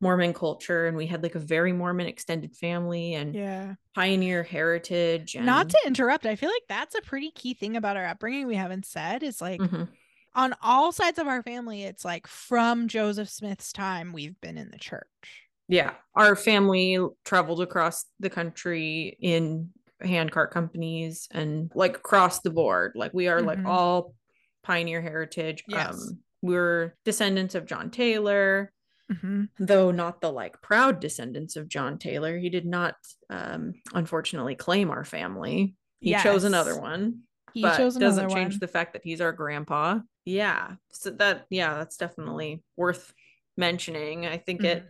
mormon 0.00 0.32
culture 0.32 0.86
and 0.86 0.96
we 0.96 1.06
had 1.06 1.22
like 1.22 1.34
a 1.34 1.38
very 1.40 1.72
mormon 1.72 2.06
extended 2.06 2.56
family 2.56 3.14
and 3.14 3.34
Yeah. 3.34 3.74
pioneer 3.94 4.42
heritage 4.42 5.34
and 5.34 5.44
Not 5.44 5.68
to 5.70 5.78
interrupt, 5.86 6.24
I 6.26 6.36
feel 6.36 6.48
like 6.50 6.62
that's 6.68 6.94
a 6.94 7.02
pretty 7.02 7.30
key 7.30 7.54
thing 7.54 7.76
about 7.76 7.96
our 7.96 8.06
upbringing 8.06 8.46
we 8.46 8.56
haven't 8.56 8.86
said 8.86 9.22
is 9.22 9.40
like 9.40 9.60
Mhm. 9.60 9.88
on 10.34 10.54
all 10.62 10.90
sides 10.92 11.18
of 11.18 11.26
our 11.26 11.42
family, 11.42 11.82
it's 11.84 12.04
like 12.04 12.26
from 12.26 12.88
Joseph 12.88 13.28
Smith's 13.28 13.72
time, 13.72 14.12
we've 14.12 14.40
been 14.40 14.56
in 14.56 14.70
the 14.70 14.78
church. 14.78 15.46
Yeah. 15.68 15.94
Our 16.14 16.34
family 16.34 16.98
traveled 17.24 17.60
across 17.60 18.06
the 18.18 18.30
country 18.30 19.16
in 19.20 19.70
handcart 20.00 20.50
companies 20.50 21.28
and 21.30 21.70
like 21.74 21.96
across 21.96 22.40
the 22.40 22.50
board. 22.50 22.92
Like 22.94 23.12
we 23.12 23.28
are 23.28 23.42
like 23.42 23.58
Mhm. 23.58 23.66
all 23.68 24.14
pioneer 24.62 25.02
heritage. 25.02 25.62
Yes. 25.68 25.92
Um 25.92 26.20
we're 26.42 26.96
descendants 27.04 27.54
of 27.54 27.66
John 27.66 27.90
Taylor, 27.90 28.72
Mhm. 29.10 29.48
though 29.58 29.90
not 29.90 30.20
the 30.20 30.30
like 30.30 30.62
proud 30.62 31.00
descendants 31.00 31.56
of 31.56 31.68
John 31.68 31.98
Taylor. 31.98 32.38
He 32.38 32.48
did 32.50 32.66
not 32.66 32.94
um 33.28 33.74
unfortunately 33.92 34.54
claim 34.54 34.90
our 34.90 35.04
family. 35.04 35.74
He 36.00 36.14
chose 36.14 36.44
another 36.44 36.80
one 36.80 37.22
He 37.52 37.62
but 37.62 37.76
chose 37.76 37.96
doesn't 37.96 38.24
another 38.24 38.34
change 38.34 38.54
one. 38.54 38.60
the 38.60 38.68
fact 38.68 38.92
that 38.92 39.02
he's 39.04 39.20
our 39.20 39.32
grandpa. 39.32 39.98
Yeah. 40.24 40.76
So 40.92 41.10
that 41.10 41.46
yeah, 41.50 41.74
that's 41.74 41.96
definitely 41.96 42.62
worth 42.76 43.12
mentioning. 43.56 44.26
I 44.26 44.36
think 44.38 44.60
Mm-hmm. 44.62 44.86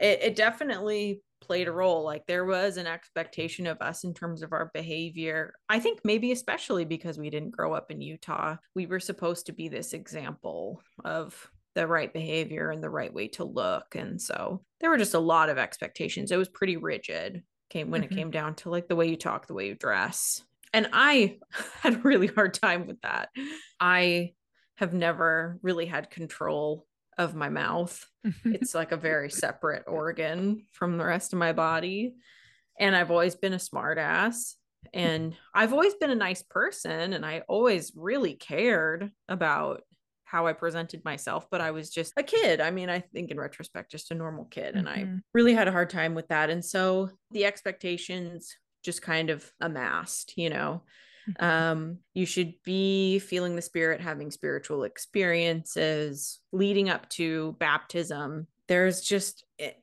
it 0.00 0.22
it 0.22 0.36
definitely 0.36 1.22
played 1.40 1.68
a 1.68 1.72
role. 1.72 2.02
Like 2.04 2.26
there 2.26 2.44
was 2.44 2.76
an 2.76 2.86
expectation 2.86 3.66
of 3.66 3.80
us 3.80 4.04
in 4.04 4.14
terms 4.14 4.42
of 4.42 4.52
our 4.52 4.70
behavior. 4.74 5.54
I 5.68 5.78
think 5.80 6.00
maybe 6.04 6.32
especially 6.32 6.84
because 6.84 7.18
we 7.18 7.30
didn't 7.30 7.50
grow 7.50 7.72
up 7.74 7.90
in 7.90 8.00
Utah. 8.00 8.56
We 8.74 8.86
were 8.86 9.00
supposed 9.00 9.46
to 9.46 9.52
be 9.52 9.68
this 9.68 9.92
example 9.92 10.82
of 11.04 11.50
the 11.74 11.86
right 11.86 12.12
behavior 12.12 12.70
and 12.70 12.82
the 12.82 12.90
right 12.90 13.12
way 13.12 13.28
to 13.28 13.44
look. 13.44 13.94
And 13.94 14.20
so 14.20 14.64
there 14.80 14.90
were 14.90 14.98
just 14.98 15.14
a 15.14 15.18
lot 15.18 15.48
of 15.48 15.58
expectations. 15.58 16.30
It 16.30 16.36
was 16.36 16.48
pretty 16.48 16.76
rigid 16.76 17.42
came 17.70 17.90
when 17.90 18.02
Mhm. 18.02 18.04
it 18.04 18.10
came 18.10 18.30
down 18.30 18.54
to 18.56 18.68
like 18.70 18.88
the 18.88 18.96
way 18.96 19.08
you 19.08 19.16
talk, 19.16 19.46
the 19.46 19.54
way 19.54 19.68
you 19.68 19.74
dress. 19.74 20.44
And 20.74 20.88
I 20.92 21.38
had 21.80 21.94
a 21.94 21.98
really 21.98 22.26
hard 22.26 22.54
time 22.54 22.86
with 22.86 23.00
that. 23.02 23.30
I 23.80 24.34
have 24.76 24.92
never 24.94 25.58
really 25.62 25.86
had 25.86 26.10
control 26.10 26.86
of 27.18 27.34
my 27.34 27.48
mouth. 27.48 28.06
It's 28.50 28.74
like 28.74 28.92
a 28.92 28.96
very 28.98 29.30
separate 29.30 29.84
organ 29.86 30.66
from 30.72 30.98
the 30.98 31.04
rest 31.06 31.32
of 31.32 31.38
my 31.38 31.52
body. 31.54 32.16
And 32.78 32.96
I've 32.96 33.10
always 33.10 33.34
been 33.34 33.52
a 33.52 33.56
smartass 33.58 34.54
and 34.92 35.36
I've 35.54 35.72
always 35.72 35.94
been 35.94 36.10
a 36.10 36.14
nice 36.16 36.42
person 36.42 37.12
and 37.12 37.24
I 37.24 37.40
always 37.48 37.92
really 37.94 38.34
cared 38.34 39.12
about 39.28 39.82
how 40.32 40.46
I 40.46 40.54
presented 40.54 41.04
myself, 41.04 41.48
but 41.50 41.60
I 41.60 41.70
was 41.72 41.90
just 41.90 42.14
a 42.16 42.22
kid. 42.22 42.60
I 42.60 42.70
mean, 42.70 42.88
I 42.90 43.00
think 43.00 43.30
in 43.30 43.38
retrospect, 43.38 43.90
just 43.90 44.10
a 44.10 44.14
normal 44.14 44.46
kid. 44.46 44.76
And 44.76 44.88
Mhm. 44.88 44.88
I 44.88 45.12
really 45.34 45.54
had 45.54 45.68
a 45.68 45.72
hard 45.72 45.90
time 45.90 46.14
with 46.14 46.28
that. 46.28 46.50
And 46.50 46.64
so 46.64 47.10
the 47.30 47.44
expectations 47.44 48.56
just 48.82 49.02
kind 49.02 49.30
of 49.30 49.52
amassed, 49.60 50.38
you 50.38 50.50
know. 50.50 50.84
Mhm. 51.26 51.36
Um, 51.40 52.00
you 52.14 52.26
should 52.26 52.54
be 52.64 53.18
feeling 53.18 53.56
the 53.56 53.62
spirit, 53.62 54.00
having 54.00 54.30
spiritual 54.30 54.84
experiences 54.84 56.40
leading 56.52 56.88
up 56.88 57.08
to 57.10 57.52
baptism. 57.58 58.46
There's 58.68 59.02
just 59.02 59.44
it, 59.58 59.76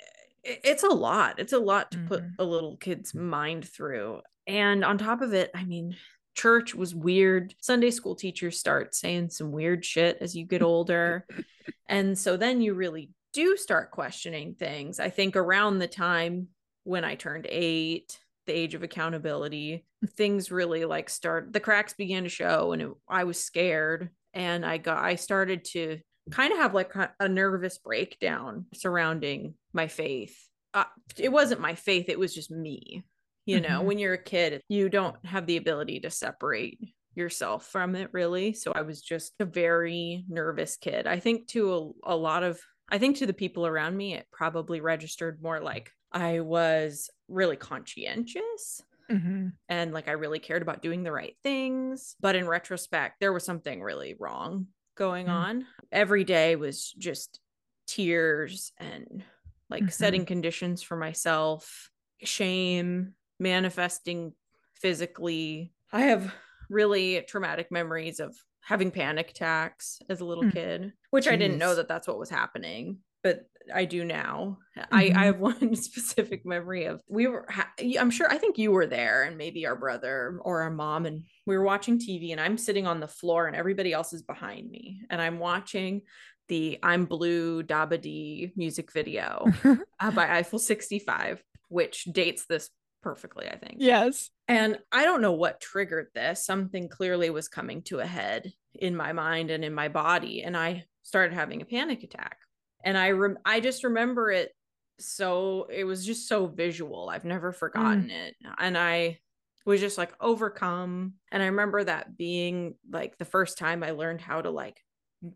it's 0.43 0.83
a 0.83 0.89
lot. 0.89 1.39
It's 1.39 1.53
a 1.53 1.59
lot 1.59 1.91
to 1.91 1.99
put 1.99 2.23
Mhm. 2.23 2.39
a 2.39 2.45
little 2.45 2.77
kid's 2.77 3.13
mind 3.13 3.67
through. 3.67 4.21
And 4.47 4.83
on 4.85 4.97
top 4.97 5.21
of 5.21 5.33
it, 5.33 5.51
I 5.53 5.65
mean, 5.65 5.97
church 6.39 6.73
was 6.73 6.95
weird. 6.95 7.53
Sunday 7.59 7.91
school 7.91 8.15
teachers 8.15 8.57
start 8.57 8.95
saying 8.95 9.29
some 9.29 9.51
weird 9.51 9.83
shit 9.83 10.17
as 10.21 10.37
you 10.37 10.45
get 10.45 10.61
older. 10.61 11.25
and 11.89 12.17
so 12.17 12.37
then 12.37 12.61
you 12.61 12.73
really 12.75 13.09
do 13.33 13.57
start 13.57 13.91
questioning 13.91 14.55
things. 14.55 15.01
I 15.01 15.09
think 15.09 15.35
around 15.35 15.79
the 15.79 15.87
time 15.87 16.47
when 16.85 17.03
I 17.03 17.15
turned 17.15 17.45
eight, 17.49 18.17
the 18.45 18.53
age 18.53 18.73
of 18.73 18.83
accountability, 18.83 19.85
things 20.15 20.49
really 20.49 20.85
like 20.85 21.09
start, 21.09 21.51
the 21.51 21.59
cracks 21.59 21.93
began 21.93 22.23
to 22.23 22.29
show, 22.29 22.71
and 22.71 22.81
it, 22.81 22.89
I 23.09 23.25
was 23.25 23.37
scared. 23.37 24.09
And 24.33 24.65
I 24.65 24.77
got, 24.77 25.03
I 25.03 25.15
started 25.15 25.65
to 25.73 25.99
kind 26.31 26.53
of 26.53 26.59
have 26.59 26.73
like 26.73 26.93
a 27.19 27.27
nervous 27.27 27.79
breakdown 27.79 28.67
surrounding 28.73 29.55
my 29.73 29.87
faith. 29.87 30.37
Uh, 30.73 30.85
it 31.17 31.33
wasn't 31.33 31.59
my 31.59 31.75
faith, 31.75 32.05
it 32.07 32.19
was 32.19 32.33
just 32.33 32.49
me. 32.49 33.03
You 33.49 33.61
know, 33.61 33.81
Mhm. 33.81 33.83
when 33.83 33.97
you're 33.97 34.13
a 34.13 34.23
kid, 34.23 34.61
you 34.69 34.89
don't 34.89 35.23
have 35.25 35.47
the 35.47 35.57
ability 35.57 35.99
to 36.01 36.11
separate 36.11 36.79
yourself 37.15 37.65
from 37.65 37.95
it 37.95 38.09
really. 38.13 38.53
So 38.53 38.71
I 38.73 38.81
was 38.81 39.01
just 39.01 39.33
a 39.39 39.45
very 39.45 40.23
nervous 40.29 40.77
kid. 40.77 41.07
I 41.07 41.19
think 41.19 41.47
to 41.49 41.95
a, 42.05 42.13
a 42.13 42.15
lot 42.15 42.43
of, 42.43 42.61
I 42.89 42.99
think 42.99 43.17
to 43.17 43.25
the 43.25 43.33
people 43.33 43.65
around 43.65 43.97
me, 43.97 44.13
it 44.13 44.27
probably 44.31 44.81
registered 44.81 45.41
more 45.41 45.59
like 45.61 45.91
I 46.11 46.41
was 46.41 47.09
really 47.27 47.57
conscientious 47.57 48.83
Mhm. 49.09 49.57
and 49.67 49.93
like 49.93 50.07
I 50.07 50.13
really 50.13 50.39
cared 50.39 50.61
about 50.61 50.81
doing 50.81 51.03
the 51.03 51.11
right 51.11 51.35
things. 51.43 52.15
But 52.19 52.35
in 52.35 52.47
retrospect, 52.47 53.19
there 53.19 53.33
was 53.33 53.43
something 53.43 53.81
really 53.81 54.15
wrong 54.19 54.67
going 54.95 55.27
Mm. 55.27 55.29
on. 55.29 55.67
Every 55.91 56.23
day 56.23 56.55
was 56.55 56.91
just 56.91 57.39
tears 57.87 58.71
and 58.77 59.23
like 59.69 59.91
Mhm. 59.91 59.91
setting 59.91 60.25
conditions 60.25 60.81
for 60.81 60.97
myself, 60.97 61.89
shame, 62.23 63.15
manifesting 63.39 64.33
physically. 64.75 65.73
I 65.91 66.01
have 66.01 66.33
really 66.69 67.21
traumatic 67.27 67.71
memories 67.71 68.19
of 68.19 68.35
having 68.61 68.91
panic 68.91 69.31
attacks 69.31 69.99
as 70.09 70.19
a 70.21 70.25
little 70.25 70.43
Mm. 70.45 70.53
kid, 70.53 70.93
which 71.11 71.27
I 71.27 71.35
didn't 71.35 71.57
know 71.57 71.75
that 71.75 71.87
that's 71.87 72.07
what 72.07 72.19
was 72.19 72.29
happening, 72.29 72.99
but 73.23 73.47
I 73.73 73.85
do 73.85 74.03
now. 74.05 74.59
I, 74.91 75.05
I 75.05 75.09
Mhm. 75.09 75.23
have 75.25 75.39
one 75.39 75.75
specific 75.75 76.45
memory 76.45 76.85
of 76.85 77.01
we 77.07 77.27
were, 77.27 77.45
ha- 77.49 77.71
I'm 77.99 78.11
sure, 78.11 78.31
I 78.31 78.37
think 78.37 78.57
you 78.57 78.71
were 78.71 78.85
there 78.87 79.23
and 79.23 79.37
maybe 79.37 79.65
our 79.65 79.75
brother 79.75 80.39
or 80.41 80.61
our 80.61 80.69
mom, 80.71 81.05
and 81.05 81.23
we 81.47 81.57
were 81.57 81.63
watching 81.63 81.97
TV 81.97 82.31
and 82.31 82.39
I'm 82.41 82.57
sitting 82.57 82.85
on 82.85 82.99
the 82.99 83.07
floor 83.07 83.47
and 83.47 83.55
everybody 83.55 83.91
else 83.93 84.13
is 84.13 84.21
behind 84.21 84.69
me. 84.69 85.01
And 85.09 85.21
I'm 85.21 85.39
watching 85.39 86.01
the 86.47 86.77
I'm 86.83 87.05
Blue 87.05 87.63
Dabba 87.63 87.99
Dee 88.01 88.51
music 88.55 88.91
video 88.91 89.45
uh, 89.99 90.11
by 90.11 90.37
Eiffel 90.37 90.59
65, 90.59 91.43
which 91.69 92.03
dates 92.05 92.45
this 92.47 92.69
perfectly, 93.01 93.47
I 93.47 93.57
think. 93.57 93.75
yes. 93.79 94.29
And 94.47 94.79
I 94.91 95.05
don't 95.05 95.21
know 95.21 95.33
what 95.33 95.61
triggered 95.61 96.07
this. 96.13 96.45
Something 96.45 96.89
clearly 96.89 97.29
was 97.29 97.47
coming 97.47 97.83
to 97.83 97.99
a 97.99 98.05
head 98.05 98.51
in 98.73 98.95
my 98.95 99.13
mind 99.13 99.51
and 99.51 99.63
in 99.63 99.73
my 99.73 99.87
body. 99.87 100.41
And 100.43 100.57
I 100.57 100.85
started 101.03 101.33
having 101.33 101.61
a 101.61 101.65
panic 101.65 102.03
attack. 102.03 102.37
And 102.83 102.97
I 102.97 103.11
rem- 103.11 103.39
I 103.45 103.59
just 103.59 103.83
remember 103.83 104.31
it 104.31 104.51
so 104.99 105.67
it 105.71 105.85
was 105.85 106.05
just 106.05 106.27
so 106.27 106.47
visual. 106.47 107.09
I've 107.09 107.25
never 107.25 107.51
forgotten 107.51 108.09
mm. 108.09 108.27
it. 108.27 108.35
And 108.57 108.77
I 108.77 109.19
was 109.65 109.79
just 109.79 109.97
like 109.97 110.13
overcome. 110.19 111.13
And 111.31 111.41
I 111.41 111.47
remember 111.47 111.83
that 111.83 112.17
being 112.17 112.75
like 112.91 113.17
the 113.17 113.25
first 113.25 113.57
time 113.57 113.83
I 113.83 113.91
learned 113.91 114.21
how 114.21 114.41
to 114.41 114.49
like 114.49 114.83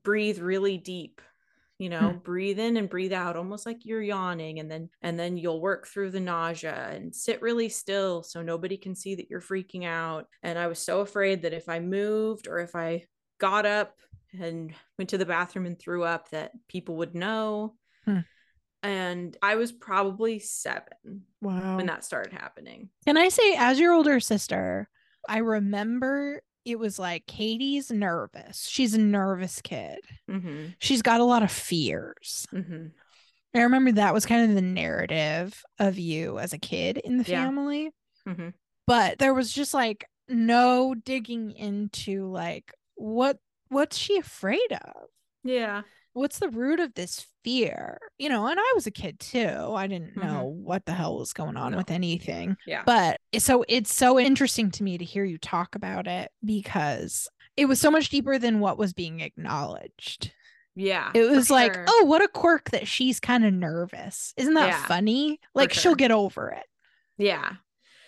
breathe 0.04 0.40
really 0.40 0.78
deep 0.78 1.22
you 1.80 1.90
know 1.90 2.20
breathe 2.24 2.60
in 2.60 2.78
and 2.78 2.90
breathe 2.90 3.14
out 3.14 3.36
almost 3.36 3.66
like 3.66 3.84
you're 3.84 4.02
yawning 4.02 4.60
and 4.60 4.70
then 4.70 4.90
and 5.02 5.20
then 5.20 5.38
you'll 5.38 5.60
work 5.62 5.88
through 5.88 6.12
the 6.12 6.20
nausea 6.20 6.90
and 6.92 7.14
sit 7.16 7.42
really 7.42 7.68
still 7.68 8.22
so 8.24 8.42
nobody 8.42 8.78
can 8.78 8.96
see 8.96 9.16
that 9.16 9.30
you're 9.30 9.42
freaking 9.42 9.84
out 9.84 10.28
and 10.44 10.60
i 10.60 10.68
was 10.68 10.80
so 10.80 11.02
afraid 11.02 11.42
that 11.42 11.54
if 11.54 11.68
i 11.70 11.80
moved 11.80 12.48
or 12.48 12.60
if 12.60 12.76
i 12.76 13.04
got 13.40 13.66
up 13.66 13.96
and 14.40 14.74
went 14.98 15.10
to 15.10 15.18
the 15.18 15.26
bathroom 15.26 15.66
and 15.66 15.80
threw 15.80 16.04
up 16.04 16.30
that 16.30 16.52
people 16.68 16.98
would 16.98 17.16
know 17.16 17.76
Hmm. 18.06 18.20
and 18.84 19.36
i 19.42 19.56
was 19.56 19.72
probably 19.72 20.40
7 20.40 20.84
Wow. 21.42 21.78
when 21.78 21.88
that 21.88 22.06
started 22.06 22.34
happening 22.34 22.90
Can 23.06 23.18
I 23.18 23.30
say, 23.30 23.56
as 23.58 23.80
your 23.80 23.94
older 23.94 24.20
sister, 24.20 24.88
I 25.28 25.40
remember 25.40 26.42
it 26.66 26.80
was 26.80 26.98
like 27.00 27.26
Katie's 27.28 27.92
nervous. 27.92 28.68
She's 28.68 28.94
a 28.94 29.00
nervous 29.00 29.62
kid. 29.62 30.00
mm-hmm. 30.30 30.68
She's 30.80 31.02
got 31.02 31.20
a 31.22 31.26
lot 31.26 31.44
of 31.44 31.52
fears. 31.52 32.46
Mm-hmm. 32.54 32.88
I 33.56 33.62
remember 33.62 33.92
that 33.94 34.14
was 34.14 34.26
kind 34.26 34.50
of 34.50 34.56
the 34.56 34.62
narrative 34.62 35.62
of 35.80 35.98
you 36.00 36.40
as 36.40 36.54
a 36.54 36.58
kid 36.58 36.98
in 36.98 37.18
the 37.18 37.30
Yeah. 37.30 37.44
family. 37.46 37.92
Mm-hmm. 38.28 38.50
But 38.88 39.20
there 39.20 39.34
was 39.34 39.52
just 39.52 39.74
like 39.74 40.06
no 40.28 40.96
digging 40.96 41.52
into 41.52 42.28
like 42.30 42.74
what 42.96 43.38
what's 43.70 43.98
she 43.98 44.18
afraid 44.18 44.72
of? 44.72 45.04
yeah 45.44 45.82
What's 46.14 46.40
the 46.40 46.50
root 46.50 46.80
of 46.80 46.94
this 46.94 47.26
fear? 47.44 47.98
You 48.18 48.30
know, 48.30 48.48
and 48.48 48.60
I 48.60 48.72
was 48.76 48.86
a 48.88 48.92
kid 48.92 49.20
too. 49.20 49.74
I 49.74 49.88
didn't 49.88 50.16
know 50.16 50.52
mm-hmm. 50.56 50.64
what 50.64 50.86
the 50.86 50.94
hell 50.94 51.18
was 51.18 51.34
going 51.34 51.58
on 51.58 51.72
No. 51.72 51.78
with 51.78 51.92
anything. 51.92 52.56
yeah 52.66 52.84
But 52.86 53.20
so 53.40 53.66
it's 53.68 53.94
so 53.94 54.20
interesting 54.20 54.70
to 54.72 54.84
me 54.84 54.98
to 54.98 55.06
hear 55.06 55.24
you 55.26 55.38
talk 55.38 55.76
about 55.76 56.08
it 56.08 56.32
because 56.46 57.28
it 57.58 57.66
was 57.66 57.80
so 57.80 57.92
much 57.92 58.10
deeper 58.10 58.38
than 58.40 58.60
what 58.60 58.78
was 58.78 58.94
being 58.94 59.20
acknowledged. 59.22 60.32
yeah 60.76 61.12
It 61.14 61.30
was 61.30 61.50
like, 61.50 61.74
sure. 61.74 61.86
oh, 61.88 62.06
what 62.06 62.24
a 62.24 62.28
quirk 62.28 62.72
that 62.72 62.88
she's 62.88 63.20
kind 63.20 63.46
of 63.46 63.54
nervous. 63.54 64.34
Isn't 64.38 64.54
that 64.56 64.68
Yeah, 64.68 64.86
funny? 64.86 65.40
Like 65.56 65.74
she'll 65.74 65.96
get 65.96 66.12
over 66.12 66.50
it. 66.52 66.66
yeah 67.18 67.54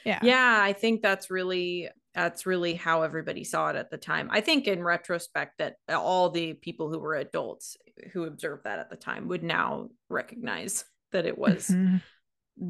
Yeah. 0.03 0.19
yeah 0.21 0.57
i 0.61 0.73
think 0.73 1.01
that's 1.01 1.29
really 1.31 1.89
that's 2.15 2.45
really 2.45 2.73
how 2.73 3.01
everybody 3.03 3.43
saw 3.43 3.69
it 3.69 3.75
at 3.75 3.91
the 3.91 3.97
time. 3.97 4.29
I 4.31 4.41
think 4.41 4.67
in 4.67 4.81
retrospect 4.83 5.57
that 5.59 5.75
all 5.89 6.29
the 6.29 6.53
people 6.53 6.89
who 6.89 6.97
were 6.99 7.15
adults 7.15 7.77
who 8.13 8.23
observed 8.23 8.63
that 8.63 8.79
at 8.79 8.89
the 8.89 8.95
time 8.95 9.27
would 9.27 9.43
now 9.43 9.89
recognize 10.09 10.85
that 11.11 11.25
it 11.25 11.37
was 11.37 11.69
Mhm. 11.69 12.01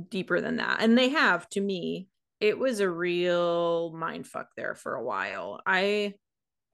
deeper 0.10 0.41
than 0.41 0.58
that. 0.58 0.82
And 0.82 0.98
they 0.98 1.10
have 1.10 1.48
to 1.50 1.62
me 1.62 2.10
it 2.41 2.60
was 2.60 2.82
a 2.82 2.89
real 2.89 3.93
mind 3.93 4.28
fuck 4.28 4.50
there 4.58 4.76
for 4.76 4.96
a 4.96 5.04
while. 5.04 5.62
I 5.66 6.16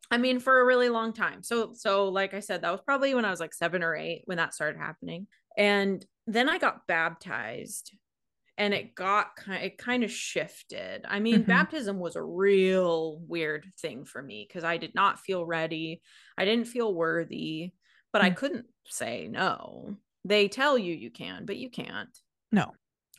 i 0.10 0.18
mean 0.18 0.40
for 0.40 0.60
a 0.60 0.66
really 0.66 0.90
long 0.90 1.14
time. 1.14 1.44
So 1.44 1.74
so 1.74 2.10
like 2.10 2.34
i 2.34 2.40
said 2.40 2.62
that 2.62 2.72
was 2.72 2.82
probably 2.82 3.14
when 3.14 3.26
i 3.26 3.30
was 3.30 3.40
like 3.40 3.54
7 3.54 3.84
or 3.84 3.96
8 3.96 4.24
when 4.26 4.38
that 4.38 4.54
started 4.56 4.80
happening. 4.80 5.28
And 5.58 6.04
then 6.26 6.50
i 6.50 6.58
got 6.58 6.88
baptized 6.88 7.96
and 8.58 8.74
it 8.74 8.94
got 8.96 9.36
kind 9.36 9.64
it 9.64 9.78
kind 9.78 10.04
of 10.04 10.12
shifted 10.12 11.06
i 11.08 11.20
mean 11.20 11.44
Mhm. 11.44 11.48
baptism 11.48 12.00
was 12.00 12.16
a 12.16 12.24
real 12.24 13.20
weird 13.28 13.66
thing 13.82 14.06
for 14.06 14.22
me 14.22 14.46
because 14.48 14.64
i 14.64 14.78
did 14.78 14.94
not 14.96 15.20
feel 15.20 15.46
ready 15.46 16.02
i 16.38 16.46
didn't 16.46 16.68
feel 16.68 16.94
worthy 16.94 17.72
but 18.14 18.22
i 18.22 18.30
Mm. 18.30 18.36
couldn't 18.36 18.66
say 18.86 19.28
no 19.28 19.96
they 20.26 20.48
tell 20.48 20.78
you 20.78 20.94
you 20.94 21.10
can 21.12 21.46
but 21.46 21.58
you 21.58 21.70
can't 21.70 22.16
No. 22.52 22.74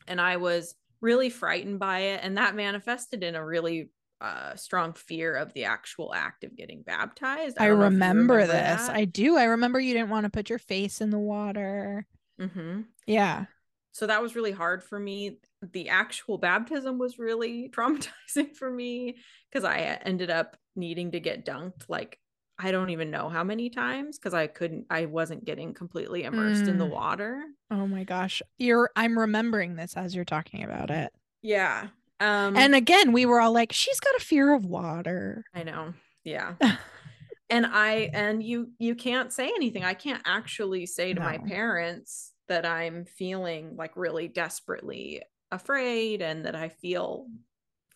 and 0.06 0.20
I 0.20 0.36
was 0.36 0.74
really 1.00 1.30
frightened 1.30 1.80
by 1.80 1.98
it. 2.00 2.20
And 2.22 2.36
that 2.36 2.54
manifested 2.54 3.24
in 3.24 3.34
a 3.34 3.44
really 3.44 3.90
uh, 4.20 4.54
strong 4.54 4.92
fear 4.92 5.34
of 5.34 5.52
the 5.52 5.64
actual 5.64 6.14
act 6.14 6.44
of 6.44 6.54
getting 6.54 6.82
baptized. 6.82 7.56
I 7.58 7.64
if 7.64 7.68
you 7.70 7.74
remember, 7.74 8.38
this. 8.46 8.48
that. 8.86 8.90
I 8.94 9.04
do. 9.04 9.36
I 9.36 9.44
remember 9.44 9.80
you 9.80 9.94
didn't 9.94 10.10
want 10.10 10.24
to 10.26 10.30
put 10.30 10.48
your 10.48 10.60
face 10.60 11.00
in 11.00 11.10
the 11.10 11.18
water. 11.18 12.06
Mhm. 12.40 12.84
Yeah. 13.04 13.46
So 13.92 14.06
that 14.06 14.22
was 14.22 14.34
really 14.34 14.52
hard 14.52 14.82
for 14.82 14.98
me. 14.98 15.38
The 15.72 15.90
actual 15.90 16.38
baptism 16.38 16.98
was 16.98 17.18
really 17.18 17.68
traumatizing 17.74 18.56
for 18.56 18.70
me 18.70 19.16
because 19.50 19.64
I 19.64 19.78
ended 20.04 20.30
up 20.30 20.56
needing 20.74 21.12
to 21.12 21.20
get 21.20 21.44
dunked 21.46 21.84
like 21.88 22.18
I 22.58 22.70
don't 22.70 22.90
even 22.90 23.10
know 23.10 23.28
how 23.28 23.42
many 23.42 23.70
times 23.70 24.18
because 24.18 24.34
I 24.34 24.46
couldn't, 24.46 24.86
I 24.88 25.06
wasn't 25.06 25.44
getting 25.44 25.74
completely 25.74 26.22
immersed 26.24 26.68
in 26.68 26.78
the 26.78 26.86
Mm. 26.86 26.90
water. 26.90 27.42
Oh 27.70 27.86
my 27.88 28.04
gosh. 28.04 28.40
You're 28.58 28.90
I'm 28.94 29.18
remembering 29.18 29.74
this 29.74 29.96
as 29.96 30.14
you're 30.14 30.24
talking 30.24 30.62
about 30.62 30.90
it. 30.90 31.12
Yeah. 31.42 31.88
Um, 32.20 32.56
And 32.56 32.74
again, 32.74 33.12
we 33.12 33.26
were 33.26 33.40
all 33.40 33.52
like, 33.52 33.72
she's 33.72 33.98
got 33.98 34.14
a 34.14 34.20
fear 34.20 34.54
of 34.54 34.64
water. 34.64 35.44
I 35.54 35.64
know. 35.64 35.94
Yeah. 36.24 36.54
and 37.50 37.66
I 37.66 38.10
and 38.12 38.42
you 38.42 38.70
you 38.78 38.94
can't 38.94 39.32
say 39.32 39.46
anything. 39.48 39.82
I 39.84 39.94
can't 39.94 40.22
actually 40.24 40.86
say 40.86 41.14
to 41.14 41.20
my 41.20 41.38
parents 41.38 42.31
that 42.52 42.66
I'm 42.66 43.06
feeling 43.06 43.76
like 43.76 43.96
really 43.96 44.28
desperately 44.28 45.22
afraid 45.50 46.20
and 46.20 46.44
that 46.44 46.54
I 46.54 46.68
feel 46.68 47.28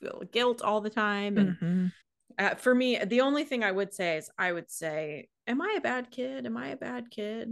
feel 0.01 0.23
guilt 0.33 0.63
all 0.63 0.81
the 0.81 0.89
time 0.91 1.37
and 1.37 1.57
Mhm. 1.59 1.93
uh, 2.39 2.55
for 2.55 2.75
me 2.75 2.99
the 3.05 3.21
only 3.21 3.45
thing 3.45 3.63
I 3.63 3.71
would 3.71 3.93
say 3.93 4.17
is 4.17 4.31
I 4.39 4.51
would 4.53 4.71
say 4.71 5.29
am 5.47 5.61
I 5.61 5.75
a 5.77 5.81
bad 5.83 6.11
kid 6.11 6.47
am 6.47 6.57
I 6.57 6.69
a 6.69 6.77
bad 6.77 7.11
kid 7.11 7.49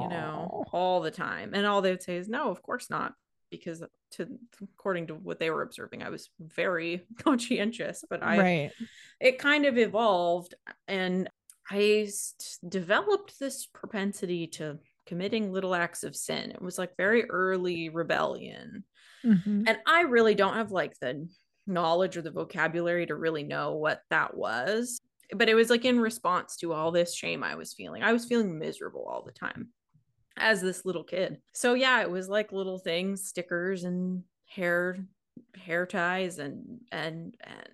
you 0.00 0.08
know 0.08 0.64
all 0.72 1.02
the 1.02 1.10
time 1.10 1.52
and 1.52 1.66
all 1.66 1.82
they 1.82 1.90
would 1.90 2.02
say 2.02 2.16
is 2.16 2.28
no 2.30 2.48
of 2.50 2.62
course 2.62 2.88
not 2.88 3.12
because 3.50 3.82
to 4.12 4.38
according 4.62 5.08
to 5.08 5.14
what 5.14 5.38
they 5.38 5.50
were 5.50 5.62
observing 5.62 6.02
I 6.02 6.08
was 6.08 6.30
very 6.40 7.06
conscientious 7.18 8.04
but 8.08 8.22
I 8.22 8.38
right. 8.38 8.72
it 9.20 9.38
kind 9.38 9.66
of 9.66 9.76
evolved 9.76 10.54
and 10.88 11.28
i 11.70 12.08
developed 12.68 13.38
this 13.38 13.66
propensity 13.66 14.46
to 14.48 14.78
committing 15.06 15.52
little 15.52 15.74
acts 15.74 16.04
of 16.04 16.16
sin. 16.16 16.50
It 16.50 16.62
was 16.62 16.78
like 16.78 16.96
very 16.96 17.28
early 17.30 17.88
rebellion. 17.88 18.84
Mhm. 19.24 19.64
And 19.66 19.78
I 19.86 20.02
really 20.02 20.34
don't 20.34 20.54
have 20.54 20.70
like 20.72 20.98
the 21.00 21.28
knowledge 21.66 22.16
or 22.16 22.22
the 22.22 22.30
vocabulary 22.30 23.06
to 23.06 23.14
really 23.14 23.42
know 23.44 23.74
what 23.76 24.02
that 24.10 24.36
was. 24.36 25.00
But 25.34 25.48
it 25.48 25.54
was 25.54 25.70
like 25.70 25.84
in 25.84 26.00
response 26.00 26.56
to 26.58 26.72
all 26.72 26.90
this 26.90 27.14
shame 27.14 27.42
I 27.42 27.54
was 27.54 27.72
feeling. 27.72 28.02
I 28.02 28.12
was 28.12 28.26
feeling 28.26 28.58
miserable 28.58 29.04
all 29.08 29.22
the 29.22 29.32
time 29.32 29.72
as 30.36 30.60
this 30.60 30.84
little 30.84 31.04
kid. 31.04 31.40
So 31.52 31.74
yeah, 31.74 32.02
it 32.02 32.10
was 32.10 32.28
like 32.28 32.52
little 32.52 32.78
things, 32.78 33.28
stickers 33.28 33.84
and 33.84 34.24
hair 34.46 34.98
hair 35.56 35.86
ties 35.86 36.38
and 36.38 36.80
and 36.92 37.34
and 37.40 37.68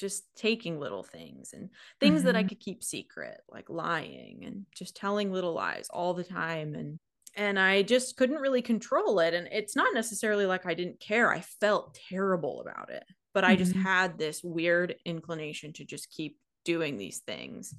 just 0.00 0.34
taking 0.36 0.78
little 0.80 1.04
things 1.04 1.52
and 1.52 1.70
things 2.00 2.24
that 2.24 2.36
I 2.36 2.42
Mhm. 2.42 2.50
could 2.50 2.60
keep 2.60 2.82
secret, 2.82 3.42
like 3.48 3.68
lying 3.70 4.44
and 4.44 4.66
just 4.74 4.96
telling 4.96 5.32
little 5.32 5.54
lies 5.54 5.88
all 5.90 6.14
the 6.14 6.24
time 6.24 6.74
and 6.74 6.98
and 7.36 7.60
I 7.60 7.82
just 7.82 8.16
couldn't 8.16 8.40
really 8.40 8.62
control 8.62 9.20
it 9.20 9.34
and 9.34 9.48
it's 9.52 9.76
not 9.76 9.94
necessarily 9.94 10.46
like 10.46 10.66
I 10.66 10.74
didn't 10.74 10.98
care. 11.00 11.30
I 11.32 11.40
felt 11.40 11.94
terrible 11.94 12.60
about 12.60 12.90
it, 12.90 13.04
but 13.34 13.44
I 13.44 13.54
just 13.56 13.72
Mhm. 13.72 13.84
had 13.84 14.18
this 14.18 14.42
weird 14.42 14.96
inclination 15.04 15.72
to 15.74 15.84
just 15.84 16.10
keep 16.10 16.40
doing 16.64 16.96
these 16.98 17.20
things. 17.20 17.74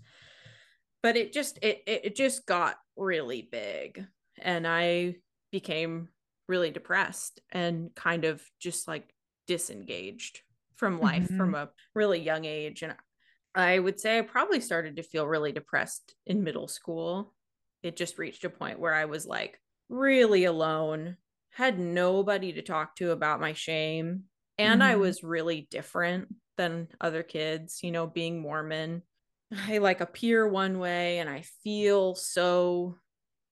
But 1.04 1.18
it 1.18 1.34
just 1.34 1.58
it 1.62 1.82
it 1.88 2.16
just 2.16 2.46
got 2.46 2.78
really 2.96 3.42
big 3.42 4.06
and 4.38 4.68
I 4.68 5.18
became 5.52 6.10
really 6.48 6.72
depressed 6.72 7.40
and 7.52 7.94
kind 7.96 8.24
of 8.26 8.44
just 8.60 8.88
like 8.88 9.16
disengaged 9.48 10.42
from 10.82 11.00
life 11.00 11.32
Mhm. 11.32 11.38
from 11.38 11.56
a 11.56 11.72
really 11.96 12.20
young 12.20 12.46
age 12.46 12.84
and 12.84 12.96
I 13.56 13.80
would 13.80 14.00
say 14.00 14.20
I 14.20 14.24
probably 14.24 14.62
started 14.62 14.98
to 14.98 15.04
feel 15.04 15.28
really 15.28 15.54
depressed 15.54 16.16
in 16.26 16.44
middle 16.44 16.68
school. 16.70 17.36
It 17.84 17.98
just 17.98 18.18
reached 18.20 18.46
a 18.46 18.50
point 18.50 18.80
where 18.80 18.94
I 18.94 19.06
was 19.06 19.26
like 19.28 19.62
really 19.90 20.46
alone, 20.46 21.18
had 21.52 21.80
nobody 21.80 22.54
to 22.54 22.64
talk 22.64 22.96
to 22.98 23.12
about 23.12 23.42
my 23.42 23.54
shame, 23.54 24.26
and 24.58 24.84
I 24.84 24.96
Mhm. 24.96 24.98
was 24.98 25.24
really 25.24 25.68
different 25.72 26.36
than 26.58 26.90
other 27.02 27.24
kids, 27.24 27.84
you 27.84 27.92
know, 27.92 28.08
being 28.08 28.42
Mormon. 28.42 29.04
I 29.54 29.80
like 29.80 30.02
appear 30.02 30.48
one 30.48 30.80
way 30.80 31.20
and 31.20 31.30
I 31.30 31.42
feel 31.42 32.16
so 32.16 33.00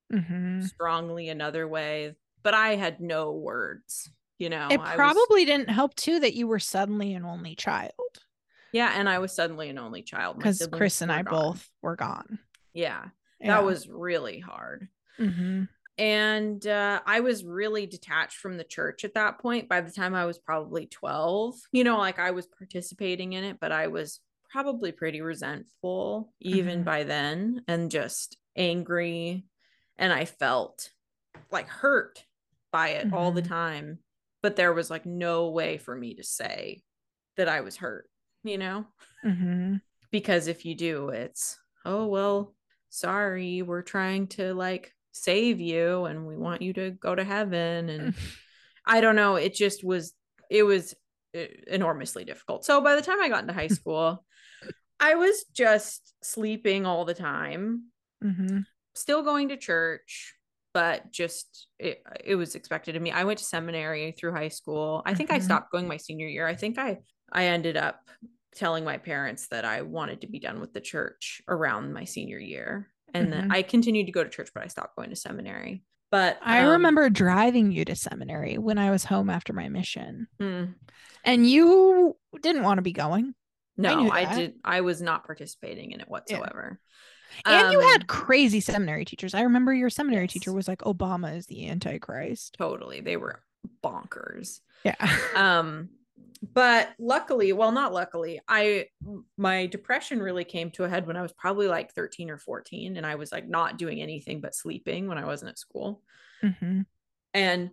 Mhm. 0.10 0.72
strongly 0.80 1.30
another 1.30 1.68
way, 1.68 2.16
but 2.44 2.54
I 2.54 2.76
had 2.76 3.00
no 3.00 3.32
words, 3.34 4.10
you 4.40 4.50
know. 4.50 4.68
It 4.72 4.80
I 4.80 4.84
was- 4.84 4.96
probably 4.96 5.46
didn't 5.46 5.70
help 5.70 5.94
too 5.96 6.20
that 6.22 6.34
you 6.34 6.48
were 6.48 6.60
suddenly 6.60 7.14
an 7.14 7.26
only 7.26 7.56
child 7.56 7.94
yeah, 8.72 8.94
and 8.96 9.10
I 9.10 9.18
was 9.18 9.32
suddenly 9.34 9.70
an 9.70 9.80
only 9.80 10.04
child. 10.04 10.38
Because 10.38 10.68
Chris 10.72 11.02
and 11.02 11.12
I 11.12 11.24
gone. 11.24 11.34
both 11.54 11.68
were 11.82 11.96
gone. 11.96 12.38
Yeah, 12.72 13.06
Yeah. 13.40 13.48
that 13.58 13.66
was 13.66 13.88
really 13.88 14.40
hard. 14.40 14.88
Mhm. 15.20 15.68
and 15.98 16.66
uh, 16.68 17.02
I 17.06 17.20
was 17.20 17.44
really 17.44 17.86
detached 17.86 18.38
from 18.38 18.56
the 18.58 18.64
church 18.64 19.04
at 19.04 19.16
that 19.16 19.40
point. 19.40 19.68
By 19.68 19.82
the 19.82 19.92
time 19.92 20.16
I 20.16 20.24
was 20.26 20.38
probably 20.40 20.86
12, 20.86 21.56
you 21.74 21.84
know, 21.84 21.98
like 21.98 22.20
I 22.20 22.32
was 22.32 22.46
participating 22.48 23.34
in 23.34 23.44
it, 23.44 23.58
but 23.60 23.72
I 23.74 23.88
was 23.88 24.22
probably 24.50 24.92
pretty 24.94 25.20
resentful 25.22 26.32
even 26.40 26.82
Mhm. 26.82 26.86
by 26.86 27.04
then 27.04 27.64
and 27.68 27.92
just 27.92 28.38
angry. 28.56 29.46
And 29.98 30.14
I 30.14 30.24
felt 30.26 30.92
like 31.52 31.68
hurt 31.68 32.24
by 32.72 32.90
it 32.90 33.12
all 33.12 33.32
the 33.32 33.42
Mhm. 33.42 33.48
time. 33.48 34.00
But 34.42 34.56
there 34.56 34.74
was 34.74 34.90
like 34.90 35.06
no 35.06 35.50
way 35.50 35.78
for 35.78 35.96
me 35.96 36.16
to 36.16 36.24
say 36.24 36.82
that 37.38 37.50
I 37.50 37.62
was 37.62 37.78
hurt, 37.78 38.10
you 38.44 38.58
know? 38.58 38.86
Mhm. 39.26 39.82
because 40.12 40.48
if 40.48 40.66
you 40.66 40.74
do 40.76 41.10
it's 41.10 41.60
oh 41.86 42.08
well 42.08 42.56
sorry 42.90 43.62
we're 43.62 43.82
trying 43.82 44.28
to 44.28 44.54
like 44.54 44.94
save 45.12 45.60
you 45.60 46.06
and 46.06 46.26
we 46.26 46.38
want 46.38 46.62
you 46.62 46.72
to 46.74 46.92
go 46.92 47.14
to 47.14 47.24
heaven 47.24 47.90
and 47.90 48.14
i 48.86 49.02
don't 49.02 49.16
know 49.18 49.36
it 49.36 49.54
just 49.54 49.84
was 49.84 50.14
it 50.50 50.64
was 50.64 50.96
uh, 51.36 51.42
enormously 51.68 52.24
difficult 52.26 52.64
so 52.66 52.82
by 52.82 52.96
the 52.96 53.02
time 53.02 53.20
i 53.22 53.28
got 53.30 53.42
into 53.42 53.54
high 53.54 53.68
school 53.80 54.24
i 55.00 55.16
was 55.16 55.44
just 55.54 56.14
sleeping 56.24 56.86
all 56.86 57.04
the 57.06 57.14
time 57.14 57.92
Mhm. 58.24 58.66
still 58.96 59.22
going 59.22 59.50
to 59.50 59.58
church 59.58 60.34
but 60.74 61.12
just 61.12 61.68
it, 61.80 62.04
it 62.24 62.36
was 62.36 62.56
expected 62.56 62.96
of 62.96 63.02
me. 63.02 63.12
I 63.12 63.24
went 63.24 63.40
to 63.40 63.46
seminary 63.46 64.12
through 64.12 64.34
high 64.34 64.50
school. 64.50 65.02
I 65.06 65.14
think 65.14 65.32
i 65.32 65.40
Mhm. 65.40 65.44
stopped 65.44 65.72
going 65.72 65.88
my 65.88 65.98
senior 65.98 66.28
year. 66.28 66.48
I 66.48 66.56
think 66.56 66.78
i 66.78 66.98
i 67.32 67.46
ended 67.46 67.78
up 67.78 68.10
telling 68.56 68.84
my 68.84 68.98
parents 68.98 69.48
that 69.50 69.64
i 69.64 69.84
wanted 69.84 70.22
to 70.22 70.28
be 70.28 70.40
done 70.40 70.60
with 70.60 70.74
the 70.74 70.82
church 70.82 71.42
around 71.48 71.94
my 71.94 72.04
senior 72.04 72.40
year. 72.40 72.90
And 73.14 73.32
then 73.32 73.50
Mhm. 73.50 73.54
i 73.54 73.62
continued 73.62 74.08
to 74.08 74.12
go 74.12 74.24
to 74.24 74.30
church 74.30 74.50
but 74.54 74.64
i 74.64 74.68
stopped 74.68 74.96
going 74.96 75.10
to 75.12 75.16
seminary. 75.16 75.84
But 76.12 76.40
I 76.42 76.64
um, 76.64 76.72
remember 76.72 77.10
driving 77.12 77.72
you 77.72 77.86
to 77.86 77.96
seminary 77.96 78.58
when 78.58 78.80
I 78.80 78.90
was 78.90 79.06
home 79.06 79.30
after 79.30 79.54
my 79.54 79.70
mission, 79.70 80.28
hmm, 80.40 80.64
and 81.24 81.48
you 81.48 82.18
didn't 82.42 82.64
want 82.64 82.80
to 82.80 82.82
be 82.82 82.94
going. 82.94 83.36
no 83.78 84.02
knew 84.02 84.10
I, 84.12 84.26
did 84.34 84.54
i 84.64 84.82
was 84.82 85.02
not 85.02 85.26
participating 85.26 85.92
in 85.92 86.02
it 86.02 86.10
whatsoever 86.10 86.80
And 87.46 87.72
you 87.72 87.80
Um, 87.80 87.86
had 87.92 88.08
crazy 88.08 88.60
seminary 88.60 89.06
teachers. 89.06 89.34
I 89.34 89.42
remember 89.42 89.74
your 89.74 89.90
seminary 89.90 90.28
teacher 90.28 90.52
was 90.54 90.68
like, 90.68 90.80
Obama 90.80 91.36
is 91.36 91.46
the 91.48 91.68
Antichrist. 91.70 92.56
totally 92.58 93.02
they 93.02 93.18
were 93.18 93.42
bonkers 93.84 94.62
Yeah. 94.86 94.96
um 95.36 95.90
but 96.54 96.90
luckily 96.98 97.52
well 97.52 97.72
not 97.74 97.92
luckily 97.94 98.40
i 98.48 98.86
my 99.38 99.66
depression 99.66 100.22
really 100.22 100.46
came 100.46 100.72
to 100.72 100.86
a 100.86 100.90
head 100.90 101.06
when 101.06 101.18
i 101.18 101.22
was 101.22 101.34
probably 101.34 101.68
like 101.68 101.92
13 101.94 102.30
or 102.30 102.38
14 102.38 102.96
and 102.96 103.06
i 103.06 103.16
was 103.16 103.32
like 103.34 103.48
not 103.50 103.78
doing 103.78 104.02
anything 104.02 104.40
but 104.40 104.56
sleeping 104.56 105.08
when 105.08 105.18
i 105.18 105.26
wasn't 105.26 105.50
at 105.50 105.60
school 105.60 106.02
Mhm. 106.42 106.86
and 107.34 107.72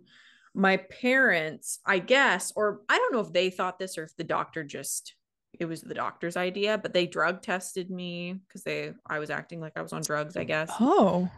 my 0.53 0.75
parents 0.77 1.79
i 1.85 1.99
guess 1.99 2.51
or 2.57 2.81
i 2.89 2.97
don't 2.97 3.13
know 3.13 3.21
if 3.21 3.31
they 3.31 3.49
thought 3.49 3.79
this 3.79 3.97
or 3.97 4.03
if 4.03 4.15
the 4.17 4.25
doctor 4.25 4.65
just 4.65 5.13
it 5.59 5.65
was 5.65 5.81
the 5.81 5.93
doctor's 5.93 6.37
idea 6.37 6.77
but 6.77 6.93
they 6.93 7.05
drug 7.05 7.41
tested 7.41 7.89
me 7.89 8.33
because 8.47 8.63
they 8.63 8.93
i 9.09 9.19
was 9.19 9.29
acting 9.29 9.59
like 9.59 9.73
i 9.75 9.81
was 9.81 9.93
on 9.93 10.01
drugs 10.01 10.35
i 10.37 10.43
guess 10.43 10.69
Oh. 10.79 11.29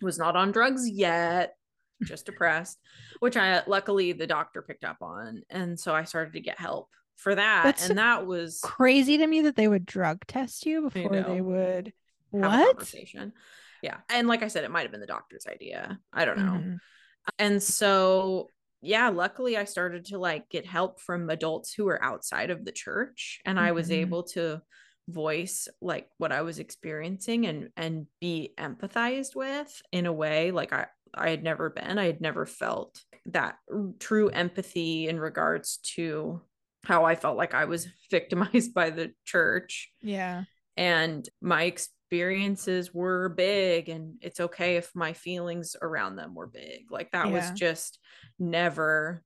was 0.00 0.18
not 0.18 0.36
on 0.36 0.50
drugs 0.52 0.88
yet, 0.88 1.54
just 2.02 2.26
depressed, 2.26 2.78
which 3.20 3.36
I 3.36 3.62
luckily 3.68 4.10
the 4.12 4.26
doctor 4.26 4.60
picked 4.62 4.82
up 4.84 4.96
on. 5.00 5.42
And 5.48 5.78
so 5.78 5.94
I 5.94 6.02
started 6.02 6.32
to 6.32 6.40
get 6.40 6.58
help 6.58 6.88
for 7.16 7.36
that. 7.36 7.62
That's 7.62 7.88
and 7.88 7.98
that 7.98 8.26
was 8.26 8.58
Crazy 8.64 9.18
to 9.18 9.26
me 9.28 9.42
that 9.42 9.54
they 9.54 9.68
would 9.68 9.86
drug 9.86 10.26
test 10.26 10.66
you 10.66 10.82
before 10.90 11.10
they 11.12 11.36
know. 11.38 11.44
would. 11.44 11.92
have 12.32 12.42
a 12.42 12.48
What? 12.48 12.66
conversation. 12.78 13.32
Yeah. 13.80 13.98
And 14.10 14.26
like 14.26 14.42
I 14.42 14.48
said, 14.48 14.64
it 14.64 14.72
might 14.72 14.82
have 14.82 14.90
been 14.90 15.00
the 15.00 15.06
doctor's 15.06 15.46
idea. 15.46 16.00
I 16.12 16.24
don't 16.24 16.38
know. 16.38 16.52
Mhm. 16.52 16.78
And 17.38 17.62
so 17.62 18.48
yeah, 18.82 19.08
luckily 19.10 19.56
I 19.56 19.64
started 19.64 20.06
to 20.06 20.18
like 20.18 20.48
get 20.50 20.66
help 20.66 21.00
from 21.00 21.30
adults 21.30 21.72
who 21.74 21.84
were 21.86 22.02
outside 22.04 22.50
of 22.50 22.64
the 22.64 22.72
church. 22.72 23.40
And 23.46 23.58
I 23.60 23.72
was 23.72 23.90
Mhm. 23.90 23.92
able 23.92 24.24
to 24.34 24.62
voice 25.08 25.68
like 25.80 26.08
what 26.18 26.32
I 26.32 26.42
was 26.42 26.58
experiencing 26.58 27.46
and 27.46 27.70
and 27.76 28.06
be 28.20 28.54
empathized 28.58 29.34
with 29.34 29.82
in 29.92 30.06
a 30.06 30.12
way 30.12 30.50
like 30.52 30.72
I 30.72 30.86
I 31.14 31.30
had 31.30 31.42
never 31.42 31.70
been. 31.70 31.98
I 31.98 32.06
had 32.06 32.20
never 32.20 32.46
felt 32.46 33.02
that 33.26 33.56
true 34.00 34.28
empathy 34.30 35.08
in 35.08 35.20
regards 35.20 35.78
to 35.96 36.42
how 36.84 37.04
I 37.04 37.14
felt 37.14 37.36
like 37.36 37.54
I 37.54 37.66
was 37.66 37.86
victimized 38.10 38.74
by 38.74 38.90
the 38.90 39.12
church 39.24 39.92
Yeah. 40.02 40.44
and 40.76 41.28
my 41.40 41.64
experiences 42.12 42.92
were 42.92 43.30
big 43.30 43.88
and 43.88 44.16
it's 44.20 44.38
okay 44.38 44.76
if 44.76 44.94
my 44.94 45.14
feelings 45.14 45.74
around 45.80 46.16
them 46.16 46.34
were 46.34 46.46
big. 46.46 46.90
Like 46.92 47.10
that 47.12 47.32
was 47.32 47.50
just 47.50 47.98
never 48.38 49.24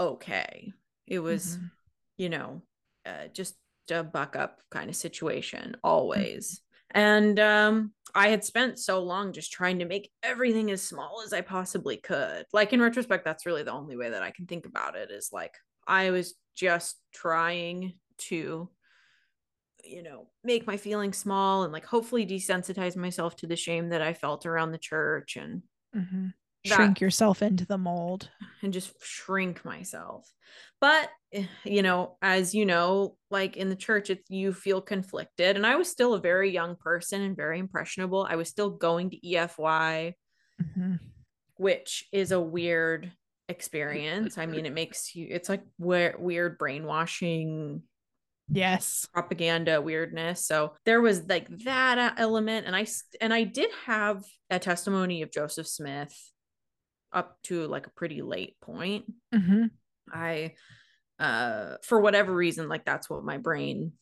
okay. 0.00 0.72
It 1.06 1.20
was 1.20 1.58
Mhm. 1.58 1.70
you 2.16 2.30
know 2.30 2.62
uh, 3.06 3.28
just 3.28 3.56
a 3.90 4.02
buck 4.04 4.36
up 4.36 4.62
kind 4.70 4.88
of 4.90 4.96
situation 4.96 5.76
always. 5.84 6.62
And 6.92 7.38
um 7.40 7.92
i 8.14 8.28
had 8.28 8.44
spent 8.44 8.78
so 8.78 9.02
long 9.02 9.32
just 9.32 9.52
trying 9.52 9.80
to 9.80 9.84
make 9.84 10.10
everything 10.22 10.70
as 10.70 10.80
small 10.82 11.22
as 11.24 11.32
i 11.34 11.42
possibly 11.42 11.98
could. 11.98 12.46
Like 12.52 12.72
in 12.72 12.80
retrospect 12.80 13.24
that's 13.24 13.46
really 13.46 13.64
the 13.64 13.72
only 13.72 13.96
way 13.96 14.10
that 14.10 14.22
i 14.22 14.30
can 14.30 14.46
think 14.46 14.66
about 14.66 14.96
it 14.96 15.10
is 15.10 15.30
like 15.32 15.54
i 15.86 16.10
was 16.10 16.34
just 16.56 17.00
trying 17.12 17.98
to 18.18 18.70
you 19.86 20.02
know 20.02 20.26
make 20.42 20.66
my 20.66 20.76
feelings 20.76 21.16
small 21.18 21.62
and 21.64 21.72
like 21.72 21.84
hopefully 21.84 22.26
desensitize 22.26 22.96
myself 22.96 23.36
to 23.36 23.46
the 23.46 23.56
shame 23.56 23.90
that 23.90 24.00
i 24.02 24.12
felt 24.14 24.46
around 24.46 24.72
the 24.72 24.78
church 24.78 25.36
and 25.36 25.62
Mhm. 25.94 26.32
Shrink 26.66 26.96
that- 26.96 27.00
yourself 27.02 27.42
into 27.42 27.66
the 27.66 27.76
mold. 27.78 28.30
and 28.62 28.72
just 28.72 28.94
shrink 29.04 29.64
myself. 29.66 30.26
But 30.80 31.10
eh, 31.30 31.46
you 31.64 31.82
know, 31.82 32.16
as 32.22 32.54
you 32.54 32.64
know, 32.66 33.16
like 33.30 33.56
in 33.58 33.68
the 33.68 33.76
church, 33.76 34.08
it's 34.10 34.28
you 34.30 34.52
feel 34.54 34.80
conflicted. 34.80 35.56
And 35.56 35.66
I 35.66 35.76
was 35.76 35.88
still 35.90 36.14
a 36.14 36.20
very 36.20 36.50
young 36.50 36.74
person 36.76 37.20
and 37.20 37.36
very 37.36 37.58
impressionable. 37.58 38.26
I 38.28 38.36
was 38.36 38.48
still 38.48 38.70
going 38.70 39.10
to 39.10 39.18
EFY, 39.26 40.14
Mhm. 40.62 41.00
which 41.58 42.08
is 42.12 42.32
a 42.32 42.40
weird 42.40 43.12
experience. 43.50 44.38
I 44.38 44.46
mean, 44.46 44.64
it 44.66 44.72
makes 44.72 45.14
you 45.14 45.26
it's 45.30 45.50
like 45.50 45.62
weird 45.78 46.56
brainwashing 46.58 47.82
Yes. 48.50 49.06
propaganda 49.12 49.80
weirdness. 49.80 50.44
So 50.46 50.74
there 50.84 51.00
was 51.00 51.24
like 51.26 51.48
that 51.64 51.98
uh, 51.98 52.12
element 52.16 52.66
and 52.66 52.76
i 52.76 52.86
and 53.20 53.32
I 53.32 53.44
did 53.44 53.70
have 53.86 54.24
a 54.50 54.58
testimony 54.58 55.22
of 55.22 55.32
Joseph 55.32 55.66
Smith 55.66 56.14
up 57.12 57.38
to 57.44 57.66
like 57.66 57.86
a 57.86 57.90
pretty 57.90 58.22
late 58.22 58.56
point. 58.60 59.04
Mhm. 59.34 59.70
I 60.12 60.54
uh 61.18 61.76
for 61.82 62.00
whatever 62.00 62.34
reason 62.34 62.68
like 62.68 62.84
that's 62.84 63.08
what 63.08 63.24
my 63.24 63.38
brain 63.38 63.92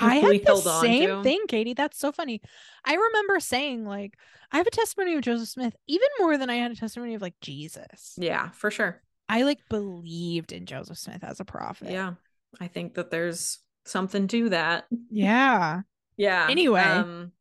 I 0.00 0.16
had 0.16 0.44
the 0.44 0.80
same 0.80 1.08
to. 1.08 1.22
thing, 1.22 1.40
Katie. 1.48 1.74
That's 1.74 1.98
so 1.98 2.12
funny. 2.12 2.40
I 2.84 2.94
remember 2.94 3.40
saying 3.40 3.84
like, 3.84 4.16
I 4.52 4.58
have 4.58 4.66
a 4.66 4.70
testimony 4.70 5.16
of 5.16 5.22
Joseph 5.22 5.48
Smith, 5.48 5.74
even 5.88 6.08
more 6.20 6.38
than 6.38 6.50
I 6.50 6.56
had 6.56 6.70
a 6.70 6.76
testimony 6.76 7.14
of 7.14 7.22
like 7.22 7.34
Jesus. 7.40 8.14
Yeah, 8.16 8.50
for 8.50 8.70
sure. 8.70 9.02
I 9.28 9.42
like 9.42 9.58
believed 9.68 10.52
in 10.52 10.66
Joseph 10.66 10.98
Smith 10.98 11.24
as 11.24 11.40
a 11.40 11.44
prophet. 11.44 11.90
Yeah. 11.90 12.14
I 12.60 12.68
think 12.68 12.94
that 12.94 13.10
there's 13.10 13.58
something 13.88 14.28
to 14.28 14.50
that. 14.50 14.86
Yeah. 15.10 15.82
Yeah. 16.16 16.46
Anyway. 16.50 16.80
Um 16.80 17.32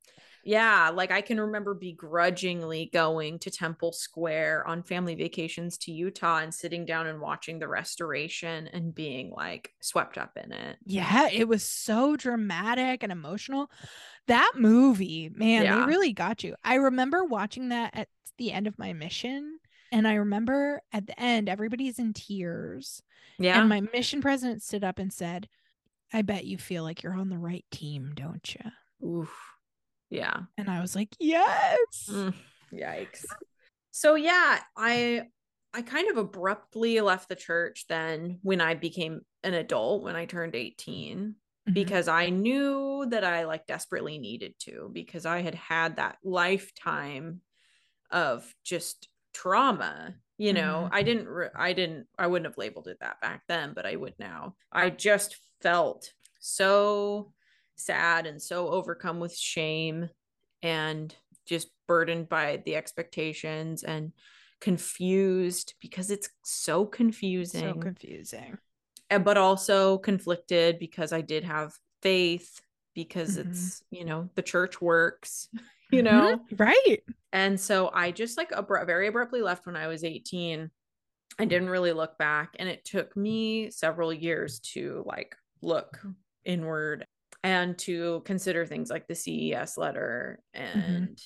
yeah, 0.43 0.91
like 0.93 1.11
I 1.11 1.19
can 1.19 1.41
remember 1.41 1.73
begrudgingly 1.73 2.89
going 2.93 3.37
to 3.39 3.51
Temple 3.51 3.91
Square 3.91 4.65
on 4.65 4.81
family 4.81 5.13
vacations 5.13 5.77
to 5.79 5.91
Utah 5.91 6.37
and 6.37 6.53
sitting 6.53 6.85
down 6.85 7.05
and 7.05 7.19
watching 7.19 7.59
the 7.59 7.67
restoration 7.67 8.67
and 8.67 8.95
being 8.95 9.29
like 9.35 9.73
swept 9.81 10.17
up 10.17 10.37
in 10.41 10.53
it. 10.53 10.77
Yeah. 10.85 11.27
It 11.29 11.49
was 11.49 11.63
so 11.63 12.15
dramatic 12.15 13.03
and 13.03 13.11
emotional. 13.11 13.69
That 14.27 14.53
movie, 14.55 15.29
man, 15.35 15.63
Yeah. 15.63 15.79
they 15.81 15.85
really 15.85 16.13
got 16.13 16.45
you. 16.45 16.55
I 16.63 16.75
remember 16.75 17.25
watching 17.25 17.67
that 17.69 17.91
at 17.93 18.07
the 18.37 18.53
end 18.53 18.67
of 18.67 18.79
my 18.79 18.93
mission. 18.93 19.59
And 19.91 20.07
I 20.07 20.13
remember 20.13 20.81
at 20.93 21.07
the 21.07 21.19
end, 21.19 21.49
everybody's 21.49 21.99
in 21.99 22.13
tears. 22.13 23.01
Yeah. 23.37 23.59
And 23.59 23.67
my 23.67 23.81
mission 23.81 24.21
president 24.21 24.63
stood 24.63 24.85
up 24.85 24.97
and 24.97 25.11
said, 25.11 25.49
I 26.13 26.21
bet 26.21 26.45
you 26.45 26.57
feel 26.57 26.83
like 26.83 27.03
you're 27.03 27.13
on 27.13 27.29
the 27.29 27.37
right 27.37 27.65
team, 27.71 28.13
don't 28.15 28.55
you? 28.55 29.07
Oof. 29.07 29.33
Yeah. 30.09 30.41
And 30.57 30.69
I 30.69 30.81
was 30.81 30.95
like, 30.95 31.09
yes. 31.19 32.09
Mm, 32.09 32.33
yikes. 32.73 33.25
So 33.91 34.15
yeah, 34.15 34.59
I 34.75 35.23
I 35.73 35.81
kind 35.81 36.09
of 36.09 36.17
abruptly 36.17 36.99
left 37.01 37.29
the 37.29 37.35
church 37.35 37.85
then 37.89 38.39
when 38.41 38.61
I 38.61 38.73
became 38.73 39.21
an 39.43 39.53
adult 39.53 40.03
when 40.03 40.15
I 40.15 40.25
turned 40.25 40.55
18 40.55 41.35
Mhm. 41.69 41.73
because 41.73 42.07
I 42.07 42.29
knew 42.29 43.05
that 43.09 43.23
I 43.25 43.43
like 43.43 43.67
desperately 43.67 44.17
needed 44.17 44.55
to 44.59 44.89
because 44.93 45.25
I 45.25 45.41
had 45.41 45.55
had 45.55 45.97
that 45.97 46.17
lifetime 46.23 47.41
of 48.09 48.51
just 48.63 49.09
trauma 49.33 50.15
you 50.37 50.53
know 50.53 50.87
Mhm. 50.89 50.95
i 50.95 51.03
didn't 51.03 51.27
re- 51.27 51.49
i 51.53 51.73
didn't 51.73 52.07
i 52.17 52.25
wouldn't 52.25 52.47
have 52.47 52.57
labeled 52.57 52.87
it 52.87 52.97
that 53.01 53.19
back 53.21 53.43
then 53.47 53.73
but 53.75 53.85
i 53.85 53.95
would 53.95 54.17
now 54.17 54.55
i 54.71 54.89
just 54.89 55.37
felt 55.61 56.13
so 56.39 57.31
sad 57.75 58.25
and 58.25 58.41
so 58.41 58.69
overcome 58.69 59.19
with 59.19 59.35
shame 59.35 60.09
and 60.63 61.15
just 61.45 61.69
burdened 61.87 62.27
by 62.29 62.61
the 62.65 62.75
expectations 62.75 63.83
and 63.83 64.11
confused 64.59 65.75
because 65.79 66.09
it's 66.11 66.29
so 66.43 66.85
confusing 66.85 67.61
so 67.61 67.79
confusing. 67.79 68.57
and- 69.09 69.23
but 69.23 69.37
also 69.37 69.97
conflicted 69.99 70.79
because 70.79 71.13
I 71.13 71.21
did 71.21 71.43
have 71.43 71.73
faith 72.01 72.61
because 72.93 73.37
Mhm. 73.37 73.45
it's 73.51 73.83
you 73.91 74.03
know 74.05 74.29
the 74.35 74.41
church 74.41 74.81
works 74.81 75.47
you 75.91 76.01
know 76.01 76.37
Mhm. 76.49 76.59
Right. 76.59 77.03
and 77.31 77.59
so 77.59 77.89
I 77.93 78.11
just 78.11 78.37
like 78.37 78.49
abru- 78.51 78.85
very 78.85 79.07
abruptly 79.07 79.41
left 79.41 79.65
when 79.65 79.75
I 79.75 79.87
was 79.87 80.03
18 80.03 80.71
I 81.39 81.45
didn't 81.45 81.69
really 81.69 81.93
look 81.93 82.17
back 82.17 82.55
and 82.57 82.67
it 82.67 82.83
took 82.83 83.15
me 83.15 83.69
several 83.69 84.11
years 84.11 84.59
to 84.73 85.03
like 85.05 85.35
look 85.61 85.99
inward 86.45 87.05
and 87.43 87.77
to 87.79 88.21
consider 88.25 88.65
things 88.65 88.89
like 88.89 89.07
the 89.07 89.15
CES 89.15 89.77
letter 89.77 90.39
and 90.53 91.19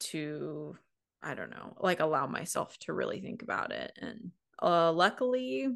to 0.00 0.76
I 1.22 1.34
don't 1.34 1.50
know 1.50 1.76
like 1.80 2.00
allow 2.00 2.26
myself 2.26 2.76
to 2.80 2.92
really 2.92 3.20
think 3.20 3.42
about 3.42 3.72
it 3.72 3.92
and 4.00 4.30
uh 4.62 4.92
luckily 4.92 5.68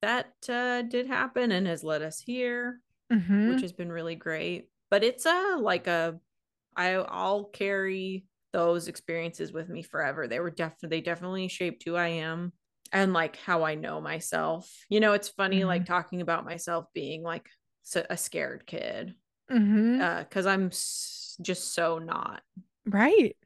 that 0.00 0.32
uh 0.48 0.82
did 0.82 1.06
happen 1.06 1.52
and 1.52 1.66
has 1.66 1.84
led 1.84 2.02
us 2.02 2.20
here 2.20 2.80
Mhm. 3.12 3.48
which 3.48 3.60
has 3.60 3.72
been 3.72 3.90
really 3.92 4.14
great. 4.14 4.68
But 4.90 5.04
it's 5.04 5.26
a 5.26 5.56
like 5.58 5.86
a 5.86 6.18
I 6.76 6.94
I'll 6.94 7.44
carry 7.44 8.24
those 8.52 8.88
experiences 8.88 9.52
with 9.52 9.68
me 9.68 9.82
forever. 9.82 10.28
They 10.28 10.40
were 10.40 10.50
definitely 10.50 10.88
they 10.98 11.00
definitely 11.02 11.48
shaped 11.48 11.84
who 11.84 11.96
I 11.96 12.08
am 12.08 12.52
and 12.92 13.12
like 13.12 13.36
how 13.36 13.64
I 13.64 13.74
know 13.74 14.00
myself. 14.00 14.70
You 14.88 15.00
know, 15.00 15.12
it's 15.14 15.28
funny 15.28 15.64
like 15.64 15.84
talking 15.86 16.20
about 16.20 16.44
myself 16.44 16.86
being 16.94 17.22
like 17.22 17.48
a 18.10 18.16
scared 18.16 18.66
kid 18.66 19.14
Mhm. 19.50 20.00
uh 20.00 20.24
cuz 20.24 20.46
I'm 20.46 20.66
s- 20.68 21.36
just 21.42 21.74
so 21.74 21.98
not. 21.98 22.42
Right. 22.86 23.36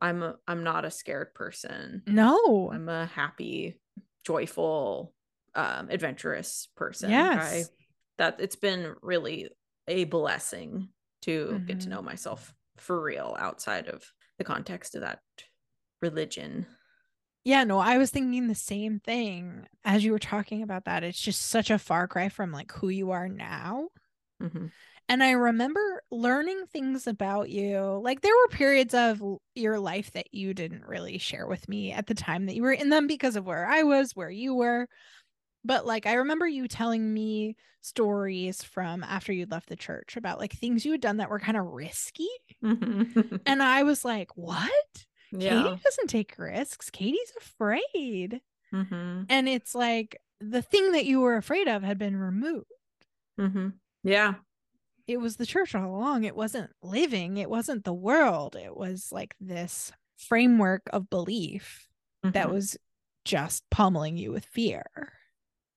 I'm 0.00 0.22
a 0.22 0.36
I'm 0.48 0.64
not 0.64 0.84
a 0.84 0.90
scared 0.90 1.34
person. 1.34 2.02
No. 2.06 2.70
I'm 2.72 2.88
a 2.88 3.06
happy, 3.06 3.80
joyful, 4.24 5.14
um, 5.54 5.88
adventurous 5.90 6.68
person. 6.76 7.10
Yes. 7.10 7.70
that 8.18 8.36
it's 8.38 8.56
been 8.56 8.94
really 9.02 9.50
a 9.88 10.04
blessing 10.04 10.88
to 11.22 11.58
get 11.66 11.80
to 11.80 11.86
Mhm. 11.86 11.90
know 11.90 12.02
myself 12.02 12.54
for 12.76 13.00
real 13.02 13.34
outside 13.38 13.88
of 13.88 14.04
the 14.38 14.44
context 14.44 14.94
of 14.94 15.00
that 15.00 15.20
religion. 16.00 16.66
Yeah, 17.44 17.64
no, 17.64 17.78
I 17.78 17.98
was 17.98 18.10
thinking 18.10 18.46
the 18.48 18.54
same 18.54 19.00
thing 19.00 19.66
as 19.84 20.02
you 20.04 20.12
were 20.12 20.18
talking 20.18 20.62
about 20.62 20.84
that. 20.86 21.04
It's 21.04 21.20
just 21.20 21.42
such 21.42 21.70
a 21.70 21.78
far 21.78 22.08
cry 22.08 22.28
from 22.28 22.52
like 22.52 22.72
who 22.72 22.88
you 22.88 23.10
are 23.10 23.28
now. 23.28 23.90
Mhm. 24.40 24.72
And 25.08 25.22
I 25.22 25.32
remember 25.32 26.02
learning 26.10 26.66
things 26.66 27.06
about 27.06 27.50
you. 27.50 28.00
Like 28.02 28.22
there 28.22 28.32
were 28.34 28.48
periods 28.56 28.94
of 28.94 29.22
your 29.54 29.78
life 29.78 30.12
that 30.12 30.32
you 30.32 30.54
didn't 30.54 30.86
really 30.86 31.18
share 31.18 31.46
with 31.46 31.68
me 31.68 31.92
at 31.92 32.06
the 32.06 32.14
time 32.14 32.46
that 32.46 32.54
you 32.54 32.62
were 32.62 32.72
in 32.72 32.88
them 32.88 33.06
because 33.06 33.36
of 33.36 33.44
where 33.46 33.66
I 33.66 33.82
was, 33.82 34.16
where 34.16 34.30
you 34.30 34.54
were. 34.54 34.88
But 35.64 35.86
like 35.86 36.06
I 36.06 36.14
remember 36.14 36.46
you 36.48 36.68
telling 36.68 37.12
me 37.14 37.56
stories 37.82 38.62
from 38.62 39.04
after 39.04 39.32
you'd 39.32 39.50
left 39.52 39.68
the 39.68 39.76
church 39.76 40.16
about 40.16 40.40
like 40.40 40.52
things 40.54 40.84
you 40.86 40.92
had 40.92 41.02
done 41.02 41.18
that 41.18 41.30
were 41.30 41.40
kind 41.40 41.58
of 41.58 41.66
risky. 41.66 42.28
Mhm. 42.62 43.40
And 43.46 43.62
I 43.62 43.82
was 43.82 44.04
like, 44.04 44.36
"What? 44.36 45.06
Yeah. 45.40 45.62
Katie 45.62 45.80
doesn't 45.82 46.08
take 46.08 46.38
risks. 46.38 46.90
Katie's 46.90 47.32
afraid." 47.38 48.40
Mhm. 48.72 49.26
And 49.28 49.48
it's 49.48 49.74
like 49.74 50.20
the 50.40 50.62
thing 50.62 50.92
that 50.92 51.06
you 51.06 51.20
were 51.20 51.36
afraid 51.36 51.68
of 51.68 51.82
had 51.82 51.98
been 51.98 52.16
removed. 52.16 52.66
Mhm. 53.38 53.74
Yeah. 54.02 54.34
It 55.06 55.18
was 55.18 55.36
the 55.36 55.46
church 55.46 55.74
all 55.74 55.94
along. 55.94 56.24
It 56.24 56.34
wasn't 56.36 56.72
living, 56.82 57.36
it 57.36 57.50
wasn't 57.50 57.84
the 57.84 57.92
world. 57.94 58.56
It 58.56 58.76
was 58.76 59.12
like 59.12 59.36
this 59.40 59.92
framework 60.16 60.82
of 60.92 61.10
belief 61.10 61.88
that 62.22 62.46
Mhm. 62.48 62.52
was 62.52 62.76
just 63.24 63.68
pummeling 63.70 64.16
you 64.16 64.32
with 64.32 64.46
fear. 64.46 65.12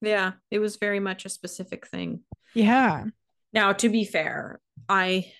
Yeah, 0.01 0.33
it 0.51 0.59
was 0.59 0.77
very 0.77 0.99
much 0.99 1.25
a 1.25 1.29
specific 1.29 1.87
thing. 1.87 2.23
Yeah. 2.53 3.05
Now, 3.53 3.73
to 3.73 3.89
be 3.89 4.05
fair, 4.05 4.61
I 4.87 5.33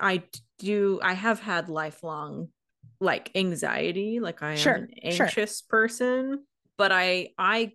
I 0.00 0.24
do 0.58 1.00
I 1.02 1.12
have 1.14 1.40
had 1.40 1.68
lifelong 1.68 2.52
like 3.00 3.30
anxiety, 3.34 4.20
like 4.20 4.42
I 4.42 4.52
am 4.52 4.56
Sure, 4.56 4.74
an 4.74 4.88
sure. 5.10 5.26
anxious 5.26 5.62
person, 5.62 6.44
but 6.78 6.92
I 6.92 7.30
I 7.38 7.72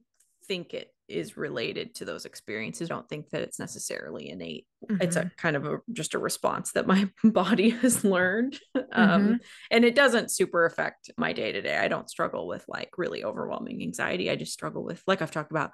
think 0.48 0.74
it 0.74 0.94
is 1.08 1.36
related 1.36 1.94
to 1.96 2.06
those 2.06 2.24
experiences. 2.26 2.90
I 2.90 2.94
don't 2.96 3.08
think 3.10 3.30
that 3.32 3.42
it's 3.42 3.60
necessarily 3.60 4.30
innate. 4.30 4.66
It's 5.02 5.18
a 5.18 5.30
kind 5.38 5.58
of 5.58 5.66
a 5.66 5.80
just 5.92 6.14
a 6.14 6.20
response 6.20 6.72
that 6.72 6.88
my 6.88 7.10
body 7.24 7.72
has 7.72 8.04
learned. 8.04 8.60
Um 8.94 9.40
and 9.70 9.86
it 9.86 9.96
doesn't 9.96 10.32
super 10.32 10.66
affect 10.66 11.12
my 11.18 11.32
day 11.34 11.52
to 11.54 11.62
day. 11.62 11.78
I 11.78 11.88
don't 11.88 12.10
struggle 12.10 12.46
with 12.48 12.66
like 12.68 12.90
really 12.98 13.24
overwhelming 13.24 13.82
anxiety. 13.82 14.30
I 14.30 14.36
just 14.36 14.52
struggle 14.54 14.84
with 14.84 15.02
like 15.08 15.22
I've 15.22 15.32
talked 15.32 15.52
about 15.52 15.72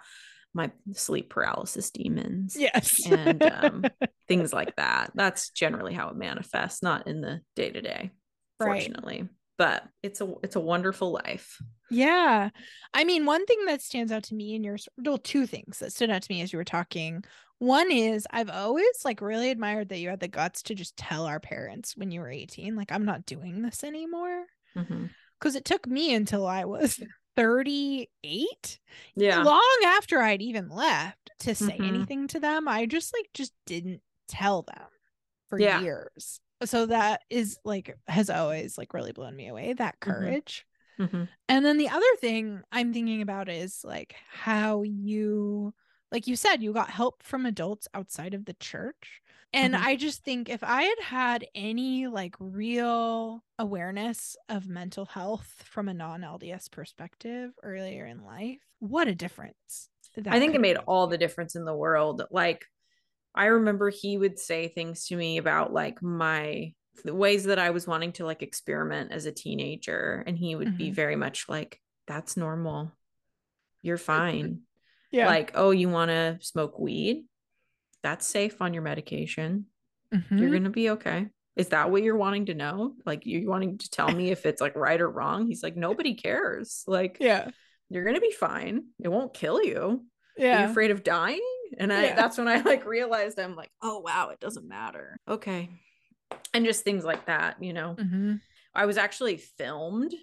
my 0.54 0.72
sleep 0.94 1.30
paralysis 1.30 1.90
demons 1.92 2.56
Yes. 2.58 3.02
and 3.06 3.44
um, 3.44 3.86
things 4.28 4.54
like 4.54 4.76
that. 4.78 5.12
That's 5.16 5.50
generally 5.50 5.94
how 5.94 6.10
it 6.10 6.16
manifests, 6.16 6.82
not 6.84 7.08
in 7.08 7.22
the 7.22 7.42
day 7.56 7.70
to 7.72 7.82
day, 7.82 8.12
Right. 8.60 8.82
fortunately. 8.84 9.28
But 9.58 9.84
it's 10.04 10.22
a 10.22 10.32
it's 10.44 10.56
a 10.56 10.60
wonderful 10.60 11.12
life. 11.12 11.60
Yeah. 11.90 12.50
I 12.94 13.04
mean, 13.06 13.26
one 13.26 13.46
thing 13.48 13.66
that 13.66 13.82
stands 13.82 14.12
out 14.12 14.24
to 14.26 14.36
me 14.36 14.54
in 14.54 14.64
your 14.64 14.78
well, 14.98 15.18
two 15.18 15.48
things 15.48 15.80
that 15.80 15.94
stood 15.94 16.12
out 16.12 16.22
to 16.22 16.32
me 16.32 16.42
as 16.42 16.54
you 16.54 16.58
were 16.58 16.64
talking. 16.64 17.24
One 17.60 17.92
is 17.92 18.28
I've 18.30 18.52
always 18.52 18.86
like 19.04 19.20
really 19.20 19.50
admired 19.50 19.90
that 19.90 19.98
you 19.98 20.10
had 20.10 20.20
the 20.20 20.28
guts 20.28 20.62
to 20.64 20.76
just 20.76 20.96
tell 20.96 21.26
our 21.26 21.40
parents 21.40 21.98
when 21.98 22.12
you 22.12 22.20
were 22.20 22.30
18, 22.30 22.76
like, 22.76 22.92
I'm 22.92 23.06
not 23.06 23.26
doing 23.26 23.64
this 23.64 23.84
anymore. 23.84 24.46
Mhm. 24.76 25.10
because 25.40 25.56
it 25.56 25.66
took 25.66 25.88
me 25.88 26.14
until 26.14 26.46
I 26.46 26.66
was 26.66 27.00
38 27.36 28.80
Yeah. 29.16 29.42
long 29.44 29.78
after 29.86 30.20
I'd 30.22 30.42
even 30.42 30.70
left 30.70 31.32
to 31.40 31.56
say 31.56 31.78
Mhm. 31.78 31.88
anything 31.88 32.28
to 32.30 32.40
them. 32.40 32.68
I 32.68 32.86
just 32.86 33.14
like 33.14 33.30
just 33.34 33.54
didn't 33.66 34.02
tell 34.28 34.62
them 34.64 34.88
for 35.48 35.60
Yeah. 35.60 35.82
years. 35.82 36.40
So 36.66 36.88
that 36.88 37.22
is 37.30 37.60
like 37.64 37.96
has 38.08 38.30
always 38.30 38.78
like 38.78 38.94
really 38.94 39.12
blown 39.12 39.36
me 39.36 39.48
away 39.48 39.74
that 39.74 40.00
Mm-hmm. 40.06 40.34
courage. 40.40 40.66
Mhm. 41.00 41.28
And 41.50 41.66
then 41.66 41.78
the 41.78 41.90
other 41.90 42.16
thing 42.18 42.62
I'm 42.72 42.94
thinking 42.94 43.22
about 43.22 43.50
is 43.50 43.84
like 43.84 44.16
how 44.30 44.84
you 44.84 45.74
like 46.12 46.28
you 46.28 46.36
said 46.36 46.64
you 46.64 46.74
got 46.74 46.90
help 46.90 47.24
from 47.24 47.46
adults 47.46 47.88
outside 47.94 48.34
of 48.34 48.46
the 48.46 48.56
church. 48.56 49.22
And 49.54 49.76
Mhm. 49.76 49.78
I 49.78 49.96
just 49.96 50.24
think 50.24 50.50
if 50.50 50.64
I 50.64 50.84
had 50.84 51.00
had 51.02 51.48
any 51.56 52.08
like 52.08 52.36
real 52.40 53.44
awareness 53.60 54.36
of 54.50 54.68
mental 54.70 55.06
health 55.06 55.64
from 55.66 55.90
a 55.90 55.94
non 55.94 56.24
LDS 56.24 56.70
perspective 56.70 57.54
earlier 57.64 58.06
in 58.06 58.24
life, 58.26 58.62
what 58.80 59.08
a 59.08 59.16
difference. 59.16 59.90
that 60.16 60.26
I 60.30 60.40
think 60.40 60.56
it 60.56 60.62
made 60.62 60.78
all 60.88 61.08
the 61.08 61.18
difference 61.18 61.56
in 61.56 61.66
the 61.66 61.76
world. 61.76 62.22
Like, 62.32 62.66
I 63.38 63.46
remember 63.46 63.90
he 63.90 64.18
would 64.18 64.40
say 64.40 64.68
things 64.68 65.08
to 65.08 65.16
me 65.16 65.38
about 65.38 65.72
like 65.72 66.02
my 66.02 66.74
the 67.06 67.14
ways 67.14 67.44
that 67.44 67.60
I 67.60 67.70
was 67.70 67.86
wanting 67.88 68.12
to 68.14 68.26
like 68.26 68.42
experiment 68.42 69.12
as 69.12 69.26
a 69.28 69.32
teenager. 69.32 70.24
And 70.26 70.36
he 70.38 70.56
would 70.56 70.78
be 70.78 70.90
Mhm. 70.90 70.96
very 70.96 71.16
much 71.16 71.46
like, 71.48 71.80
that's 72.08 72.36
normal. 72.36 72.92
You're 73.84 73.98
fine. 73.98 74.62
Yeah. 75.10 75.28
Like, 75.28 75.52
oh, 75.56 75.72
you 75.72 75.88
want 75.88 76.10
to 76.10 76.38
smoke 76.42 76.78
weed? 76.78 77.24
That's 78.04 78.26
safe 78.28 78.62
on 78.62 78.74
your 78.74 78.84
medication. 78.84 79.68
Mhm. 80.14 80.38
You're 80.40 80.50
going 80.50 80.66
to 80.66 80.70
be 80.70 80.90
okay. 80.90 81.30
Is 81.56 81.70
that 81.70 81.90
what 81.92 82.04
you're 82.04 82.18
wanting 82.18 82.48
to 82.48 82.54
know? 82.54 82.94
Like, 83.06 83.22
you're 83.26 83.50
wanting 83.50 83.78
to 83.78 83.90
tell 83.90 84.12
me 84.12 84.32
if 84.32 84.46
it's 84.46 84.60
like 84.60 84.76
right 84.76 85.00
or 85.00 85.10
wrong? 85.10 85.48
He's 85.48 85.64
like, 85.64 85.78
nobody 85.78 86.14
cares. 86.16 86.84
Like, 86.88 87.18
yeah. 87.22 87.52
you're 87.90 88.04
going 88.04 88.16
to 88.16 88.22
be 88.22 88.32
fine. 88.34 88.88
It 89.02 89.08
won't 89.08 89.34
kill 89.34 89.64
you. 89.64 89.80
Are 90.38 90.42
you 90.42 90.46
Yeah. 90.46 90.70
afraid 90.70 90.92
of 90.92 91.04
dying? 91.06 91.57
And 91.78 91.92
I 91.94 92.06
Yeah. 92.08 92.16
that's 92.16 92.38
when 92.38 92.48
I 92.48 92.62
like 92.62 92.86
realized 92.86 93.40
I'm 93.40 93.56
like, 93.56 93.72
oh 93.82 94.00
wow, 94.00 94.30
it 94.30 94.40
doesn't 94.40 94.68
matter. 94.68 95.18
Okay. 95.28 95.70
And 96.54 96.66
just 96.66 96.84
things 96.84 97.04
like 97.04 97.26
that, 97.28 97.62
you 97.64 97.74
know. 97.74 97.96
Mhm. 98.00 98.42
I 98.74 98.86
was 98.86 98.98
actually 98.98 99.38
filmed 99.38 100.14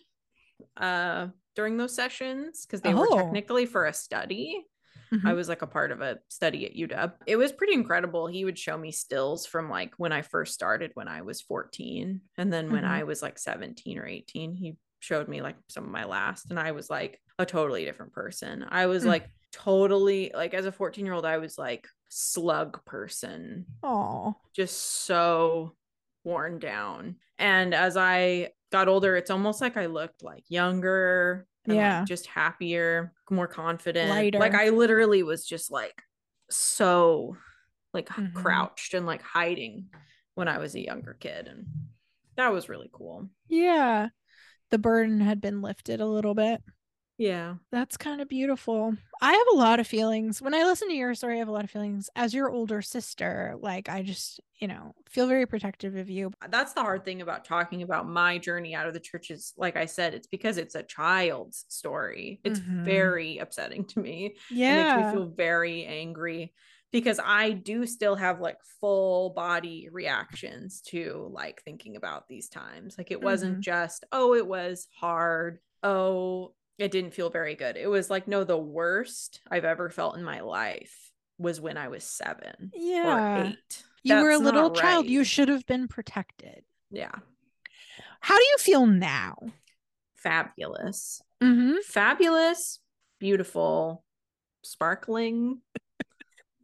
uh 0.76 1.28
during 1.54 1.76
those 1.76 1.94
sessions 1.94 2.66
because 2.66 2.80
they 2.80 2.94
were 2.94 3.06
Oh. 3.10 3.16
technically 3.16 3.66
for 3.66 3.86
a 3.86 3.92
study. 3.92 4.64
I 5.12 5.16
Mhm. 5.16 5.36
was 5.36 5.48
like 5.48 5.62
a 5.62 5.66
part 5.68 5.92
of 5.92 6.00
a 6.00 6.18
study 6.28 6.66
at 6.66 6.74
UW. 6.74 7.12
It 7.26 7.36
was 7.36 7.52
pretty 7.52 7.74
incredible. 7.74 8.26
He 8.26 8.44
would 8.44 8.58
show 8.58 8.76
me 8.76 8.90
stills 8.90 9.46
from 9.46 9.70
like 9.70 9.94
when 9.96 10.10
I 10.12 10.22
first 10.22 10.54
started 10.54 10.90
when 10.94 11.06
I 11.06 11.22
was 11.22 11.40
14. 11.40 12.20
And 12.36 12.52
then 12.52 12.72
when 12.72 12.82
Mhm. 12.82 12.88
I 12.88 13.04
was 13.04 13.22
like 13.22 13.38
17 13.38 13.98
or 13.98 14.06
18, 14.06 14.54
he 14.54 14.76
showed 14.98 15.28
me 15.28 15.40
like 15.40 15.56
some 15.68 15.84
of 15.84 15.90
my 15.90 16.04
last. 16.04 16.50
And 16.50 16.58
I 16.58 16.72
was 16.72 16.90
like 16.90 17.20
a 17.38 17.46
totally 17.46 17.84
different 17.84 18.12
person. 18.12 18.64
I 18.68 18.86
was 18.86 19.04
Mm. 19.04 19.08
like 19.08 19.30
totally 19.54 20.30
like 20.34 20.52
as 20.54 20.66
a 20.66 20.72
14 20.72 21.04
year 21.04 21.14
old, 21.14 21.24
I 21.24 21.38
was 21.38 21.56
like 21.58 21.86
slug 22.08 22.84
person, 22.84 23.66
oh 23.82 24.34
just 24.54 24.80
so 25.04 25.74
worn 26.24 26.58
down. 26.58 27.16
And 27.38 27.74
as 27.74 27.96
I 27.96 28.50
got 28.70 28.88
older, 28.88 29.16
it's 29.16 29.30
almost 29.30 29.60
like 29.60 29.76
I 29.76 29.86
looked 29.86 30.22
like 30.22 30.44
younger, 30.48 31.46
and, 31.64 31.76
like, 31.76 31.82
Yeah. 31.82 32.04
just 32.04 32.26
happier, 32.26 33.12
more 33.30 33.48
confident. 33.48 34.10
Lighter. 34.10 34.38
Like 34.38 34.54
I 34.54 34.68
literally 34.70 35.22
was 35.22 35.44
just 35.46 35.70
like 35.70 36.02
so 36.50 37.36
like 37.92 38.08
Mhm. 38.08 38.34
crouched 38.34 38.94
and 38.94 39.06
like 39.06 39.22
hiding 39.22 39.88
when 40.34 40.48
I 40.48 40.58
was 40.58 40.74
a 40.74 40.80
younger 40.84 41.14
kid, 41.14 41.46
and 41.48 41.66
that 42.36 42.52
was 42.52 42.68
really 42.68 42.90
cool. 42.92 43.28
Yeah. 43.48 44.08
The 44.70 44.78
burden 44.78 45.20
had 45.20 45.40
been 45.40 45.62
lifted 45.62 46.00
a 46.00 46.06
little 46.06 46.34
bit. 46.34 46.62
Yeah, 47.16 47.56
That's 47.70 47.96
kind 47.96 48.20
of 48.20 48.28
beautiful. 48.28 48.96
I 49.20 49.32
have 49.32 49.46
a 49.52 49.56
lot 49.56 49.80
of 49.80 49.86
feelings. 49.86 50.42
When 50.42 50.54
I 50.54 50.64
listen 50.64 50.88
to 50.88 50.94
your 50.94 51.14
story, 51.14 51.36
I 51.36 51.38
have 51.38 51.48
a 51.48 51.52
lot 51.52 51.64
of 51.64 51.70
feelings. 51.70 52.10
As 52.16 52.34
your 52.34 52.50
older 52.50 52.82
sister, 52.82 53.54
like 53.60 53.88
I 53.88 54.02
just, 54.02 54.40
you 54.56 54.68
know, 54.68 54.94
feel 55.08 55.26
very 55.26 55.46
protective 55.46 55.96
of 55.96 56.10
you. 56.10 56.32
that's 56.48 56.74
the 56.74 56.82
hard 56.82 57.04
thing 57.04 57.22
about 57.22 57.44
talking 57.44 57.82
about 57.82 58.06
my 58.06 58.36
journey 58.38 58.74
out 58.74 58.86
of 58.86 58.92
the 58.94 59.00
church 59.00 59.30
is 59.30 59.54
like 59.56 59.76
I 59.76 59.86
said, 59.86 60.14
it's 60.14 60.26
because 60.26 60.58
it's 60.58 60.74
a 60.74 60.82
child's 60.82 61.64
story. 61.68 62.40
It's 62.44 62.60
Mhm. 62.60 62.84
very 62.84 63.38
upsetting 63.38 63.86
to 63.88 64.00
me. 64.00 64.36
Yeah. 64.48 64.68
It 64.68 64.74
makes 64.74 64.94
me 64.94 65.04
feel 65.04 65.26
very 65.30 65.84
angry 65.86 66.52
because 66.92 67.18
I 67.22 67.50
do 67.52 67.86
still 67.86 68.14
have 68.16 68.40
like 68.40 68.58
full 68.80 69.30
body 69.30 69.88
reactions 69.90 70.80
to 70.82 71.28
like 71.32 71.62
thinking 71.62 71.96
about 71.96 72.28
these 72.28 72.48
times. 72.48 72.96
Like 72.98 73.10
it 73.10 73.22
wasn't 73.22 73.60
Mhm. 73.60 73.60
just, 73.60 74.04
oh, 74.12 74.34
it 74.34 74.46
was 74.46 74.86
hard. 75.00 75.60
Oh, 75.82 76.54
it 76.78 76.90
didn't 76.90 77.14
feel 77.14 77.30
very 77.30 77.54
good. 77.54 77.76
It 77.76 77.86
was 77.88 78.10
like, 78.10 78.26
no, 78.28 78.44
the 78.44 78.58
worst 78.58 79.40
I've 79.50 79.64
ever 79.64 79.90
felt 79.90 80.16
in 80.16 80.24
my 80.24 80.40
life 80.40 81.10
was 81.38 81.60
when 81.60 81.76
I 81.76 81.88
was 81.88 82.04
seven 82.04 82.70
Yeah. 82.74 83.42
or 83.42 83.44
eight. 83.46 83.82
You 84.02 84.16
were 84.16 84.30
a 84.30 84.32
That's 84.38 84.42
little 84.44 84.70
child. 84.70 85.06
You 85.06 85.24
should 85.24 85.48
have 85.48 85.66
been 85.66 85.88
protected. 85.88 86.64
Yeah. 86.90 87.14
How 88.20 88.36
do 88.36 88.42
you 88.44 88.56
feel 88.58 88.86
now? 88.86 89.36
Fabulous. 90.16 91.22
Mm-hmm. 91.42 91.76
Fabulous, 91.86 92.80
beautiful, 93.18 94.04
sparkling. 94.62 95.60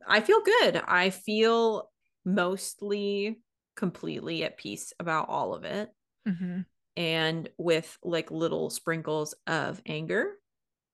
I 0.07 0.21
feel 0.21 0.41
good. 0.43 0.77
I 0.87 1.11
feel 1.11 1.91
mostly 2.25 3.41
completely 3.77 4.45
at 4.45 4.57
peace 4.59 4.93
about 4.99 5.29
all 5.29 5.55
of 5.55 5.65
it 5.65 5.91
Mm-hmm. 6.29 6.61
And 7.01 7.49
with 7.57 7.99
like 8.05 8.31
little 8.31 8.69
sprinkles 8.69 9.35
of 9.47 9.81
anger 9.87 10.35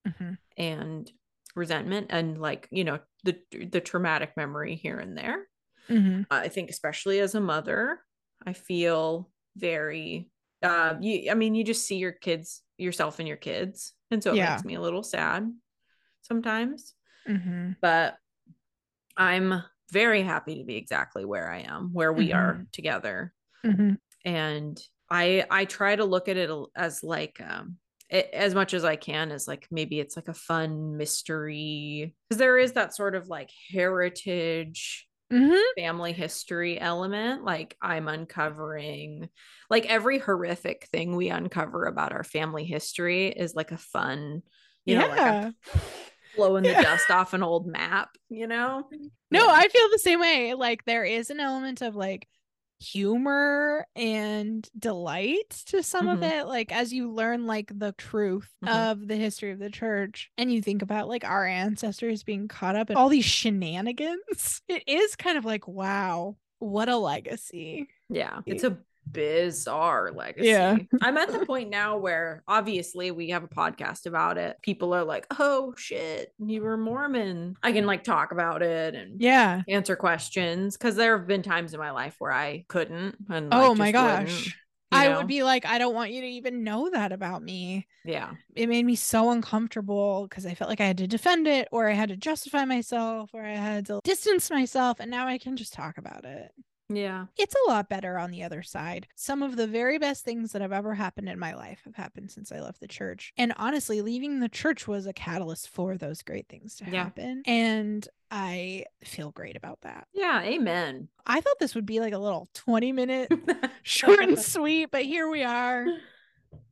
Mm-hmm. 0.07 0.35
and 0.57 1.11
resentment 1.57 2.07
and 2.11 2.41
like, 2.41 2.69
you 2.71 2.85
know, 2.85 3.01
the 3.25 3.37
the 3.73 3.81
traumatic 3.81 4.35
memory 4.37 4.77
here 4.77 4.99
and 4.99 5.19
there. 5.19 5.49
Mm-hmm. 5.91 6.23
I 6.31 6.47
think 6.47 6.71
especially 6.71 7.19
as 7.19 7.35
a 7.35 7.41
mother, 7.41 7.99
I 8.47 8.53
feel 8.53 9.29
very 9.57 10.31
uh 10.63 10.95
you 11.01 11.31
I 11.31 11.35
mean 11.35 11.57
you 11.57 11.65
just 11.65 11.87
see 11.87 11.97
your 11.97 12.13
kids 12.13 12.63
yourself 12.79 13.19
and 13.19 13.27
your 13.27 13.37
kids 13.37 13.95
and 14.13 14.23
so 14.23 14.31
it 14.33 14.37
Yeah. 14.37 14.51
makes 14.53 14.65
me 14.65 14.75
a 14.77 14.81
little 14.81 15.03
sad 15.03 15.51
sometimes 16.23 16.95
Mm-hmm. 17.29 17.73
but 17.81 18.17
I'm 19.17 19.63
very 19.91 20.23
happy 20.23 20.59
to 20.59 20.65
be 20.65 20.77
exactly 20.77 21.25
where 21.25 21.51
I 21.51 21.61
am 21.61 21.91
where 21.93 22.13
we 22.13 22.33
are 22.33 22.67
together 22.73 23.33
Mm-hmm. 23.65 23.95
and 24.25 24.81
I 25.11 25.45
I 25.51 25.65
try 25.65 25.97
to 25.97 26.05
look 26.05 26.29
at 26.29 26.37
it 26.37 26.51
as 26.77 27.03
like 27.03 27.41
um 27.41 27.77
a- 28.11 28.35
as 28.37 28.55
much 28.55 28.75
as 28.75 28.85
I 28.85 28.97
can 28.97 29.31
as 29.33 29.47
like 29.49 29.67
maybe 29.71 29.99
it's 30.01 30.17
like 30.17 30.29
a 30.29 30.35
fun 30.35 30.97
mystery 30.97 32.15
because 32.29 32.39
there 32.39 32.59
is 32.59 32.73
that 32.73 32.95
sort 32.95 33.15
of 33.15 33.29
like 33.29 33.51
heritage 33.73 35.03
Mm-hmm. 35.33 35.57
family 35.77 36.13
history 36.13 36.79
element 36.81 37.43
like 37.43 37.77
i'm 37.83 38.07
uncovering 38.07 39.29
like 39.69 39.85
every 39.87 40.21
horrific 40.21 40.87
thing 40.93 41.17
we 41.17 41.31
uncover 41.31 41.87
about 41.87 42.13
our 42.13 42.23
family 42.23 42.65
history 42.65 43.27
is 43.27 43.57
like 43.57 43.73
a 43.73 43.77
fun 43.77 44.43
you 44.85 44.97
know 44.97 45.09
like 45.09 45.17
yeah. 45.19 45.51
a 45.75 45.79
blowing 46.37 46.63
the 46.63 46.69
Yeah. 46.71 46.83
dust 46.83 47.11
off 47.11 47.35
an 47.35 47.43
old 47.43 47.67
map 47.67 48.11
you 48.29 48.47
know 48.47 48.85
No, 49.33 49.47
Yeah. 49.47 49.51
I 49.53 49.67
feel 49.67 49.89
the 49.91 49.99
same 49.99 50.21
way. 50.21 50.55
Like 50.55 50.85
there 50.85 51.03
is 51.05 51.31
an 51.31 51.41
element 51.41 51.83
of 51.83 51.97
like 51.97 52.29
humor 52.79 53.87
and 53.97 54.69
delight 54.79 55.51
to 55.67 55.83
some 55.83 56.09
of 56.09 56.21
Mhm. 56.21 56.41
it. 56.41 56.47
Like 56.47 56.73
as 56.73 56.93
you 56.93 57.11
learn 57.11 57.47
like 57.47 57.71
the 57.77 57.93
truth 57.93 58.53
Mhm. 58.65 58.69
of 58.93 59.09
the 59.09 59.17
history 59.17 59.51
of 59.51 59.59
the 59.59 59.71
church 59.71 60.31
and 60.39 60.53
you 60.53 60.61
think 60.63 60.83
about 60.83 61.09
like 61.09 61.25
our 61.25 61.47
ancestors 61.47 62.23
being 62.23 62.49
caught 62.49 62.77
up 62.77 62.91
in 62.91 62.97
all 62.97 63.09
these 63.09 63.25
shenanigans, 63.25 64.63
it 64.69 64.83
is 64.87 65.17
kind 65.17 65.39
of 65.39 65.45
like, 65.45 65.67
wow, 65.69 66.37
what 66.59 66.89
a 66.89 66.97
legacy. 66.97 67.89
yeah 68.09 68.41
it's 68.47 68.63
a 68.63 68.79
bizarre 69.11 70.13
legacy 70.13 70.49
Yeah. 70.49 70.77
i'm 71.03 71.17
at 71.17 71.31
the 71.33 71.45
point 71.47 71.71
now 71.71 71.97
where 71.97 72.43
obviously 72.49 73.11
we 73.11 73.31
have 73.31 73.45
a 73.45 73.49
podcast 73.49 74.07
about 74.07 74.39
it 74.39 74.57
people 74.63 74.95
are 74.95 75.05
like 75.05 75.27
oh 75.39 75.75
shit 75.77 76.33
you 76.39 76.63
were 76.63 76.77
mormon 76.77 77.57
i 77.63 77.73
can 77.73 77.87
like 77.87 78.05
talk 78.05 78.33
about 78.33 78.63
it 78.63 78.95
and 78.95 79.21
Yeah. 79.21 79.63
answer 79.69 79.97
questions 79.97 80.77
because 80.77 80.97
there 80.97 81.17
have 81.19 81.27
been 81.27 81.43
times 81.43 81.75
in 81.75 81.81
my 81.81 81.91
life 81.91 82.17
where 82.19 82.33
i 82.33 82.65
couldn't 82.69 83.17
and 83.31 83.53
oh 83.53 83.71
like, 83.73 83.79
my 83.79 83.93
just 83.93 84.05
wouldn't, 84.05 84.29
gosh. 84.29 84.47
you 84.47 84.53
I 84.93 85.09
know? 85.09 85.19
would 85.19 85.27
be 85.27 85.43
like, 85.43 85.67
I 85.67 85.79
don't 85.79 85.95
want 85.97 86.13
you 86.13 86.21
to 86.21 86.27
even 86.29 86.63
know 86.63 86.89
that 86.91 87.11
about 87.11 87.43
me. 87.43 87.87
yeah 88.05 88.31
it 88.55 88.69
made 88.69 88.87
me 88.87 88.95
so 88.95 89.31
uncomfortable 89.31 90.27
because 90.29 90.47
I 90.47 90.55
felt 90.55 90.71
like 90.71 90.81
I 90.81 90.87
had 90.87 90.99
to 90.99 91.09
defend 91.09 91.47
it 91.49 91.67
or 91.73 91.89
I 91.89 91.93
had 91.93 92.09
to 92.11 92.17
justify 92.17 92.65
myself 92.65 93.31
or 93.35 93.43
I 93.43 93.55
had 93.55 93.87
to 93.87 94.01
distance 94.05 94.49
myself. 94.49 95.01
And 95.01 95.11
now 95.11 95.27
I 95.27 95.39
can 95.39 95.57
just 95.57 95.73
talk 95.75 95.99
about 95.99 96.25
it. 96.25 96.53
Yeah 96.89 97.27
It's 97.37 97.55
a 97.67 97.71
lot 97.71 97.89
better 97.89 98.19
on 98.19 98.31
the 98.31 98.43
other 98.43 98.63
side. 98.63 99.09
Some 99.17 99.43
of 99.43 99.57
the 99.57 99.67
very 99.67 99.99
best 99.99 100.25
things 100.25 100.53
that 100.53 100.63
have 100.63 100.73
ever 100.73 100.95
happened 100.95 101.29
in 101.29 101.39
my 101.39 101.55
life 101.55 101.81
have 101.85 101.97
happened 101.97 102.31
since 102.31 102.53
I 102.53 102.61
left 102.61 102.81
the 102.81 102.87
church. 102.89 103.33
And 103.37 103.53
honestly, 103.57 104.01
leaving 104.03 104.41
the 104.41 104.49
church 104.49 104.87
was 104.87 105.07
a 105.07 105.13
catalyst 105.13 105.69
for 105.69 105.97
those 105.97 106.23
great 106.23 106.49
things 106.49 106.77
to 106.77 106.85
Yeah. 106.85 107.05
happen. 107.05 107.43
And 107.47 108.07
I 108.31 108.85
feel 109.05 109.31
great 109.31 109.57
about 109.57 109.81
that. 109.83 110.07
yeah 110.13 110.43
amen 110.43 111.09
I 111.27 111.41
thought 111.41 111.59
this 111.59 111.75
would 111.75 111.87
be 111.87 112.01
like 112.01 112.13
a 112.13 112.19
little 112.19 112.49
20 112.55 112.93
minute 112.93 113.33
short 113.83 114.21
and 114.21 114.39
sweet, 114.39 114.91
but 114.93 115.05
here 115.05 115.29
we 115.29 115.43
are. 115.43 115.87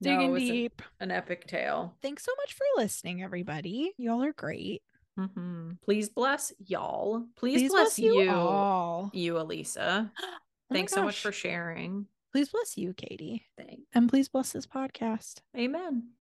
Digging 0.01 0.33
No, 0.33 0.39
deep. 0.39 0.83
an 1.01 1.11
epic 1.11 1.47
tale. 1.47 1.95
Thanks 2.03 2.25
so 2.25 2.33
much 2.39 2.55
for 2.55 2.65
listening, 2.77 3.23
everybody. 3.23 3.93
Y'all 3.97 4.23
are 4.23 4.33
great. 4.33 4.83
Mhm. 5.19 5.79
Please 5.83 6.09
bless 6.09 6.53
y'all. 6.67 7.27
Please, 7.37 7.61
Please 7.63 7.71
bless, 7.71 7.99
you, 7.99 8.23
you, 8.23 8.31
all. 8.31 9.11
Elisa. 9.37 10.11
Oh 10.71 10.75
Thanks 10.77 10.95
so 10.95 11.05
much 11.05 11.21
for 11.21 11.31
sharing. 11.31 12.07
Please 12.33 12.49
bless 12.49 12.79
you, 12.79 12.95
Katie. 12.95 13.45
Thanks. 13.59 13.83
And 13.93 14.09
please 14.09 14.31
bless 14.31 14.53
this 14.53 14.67
podcast. 14.67 15.43
Amen. 15.57 16.09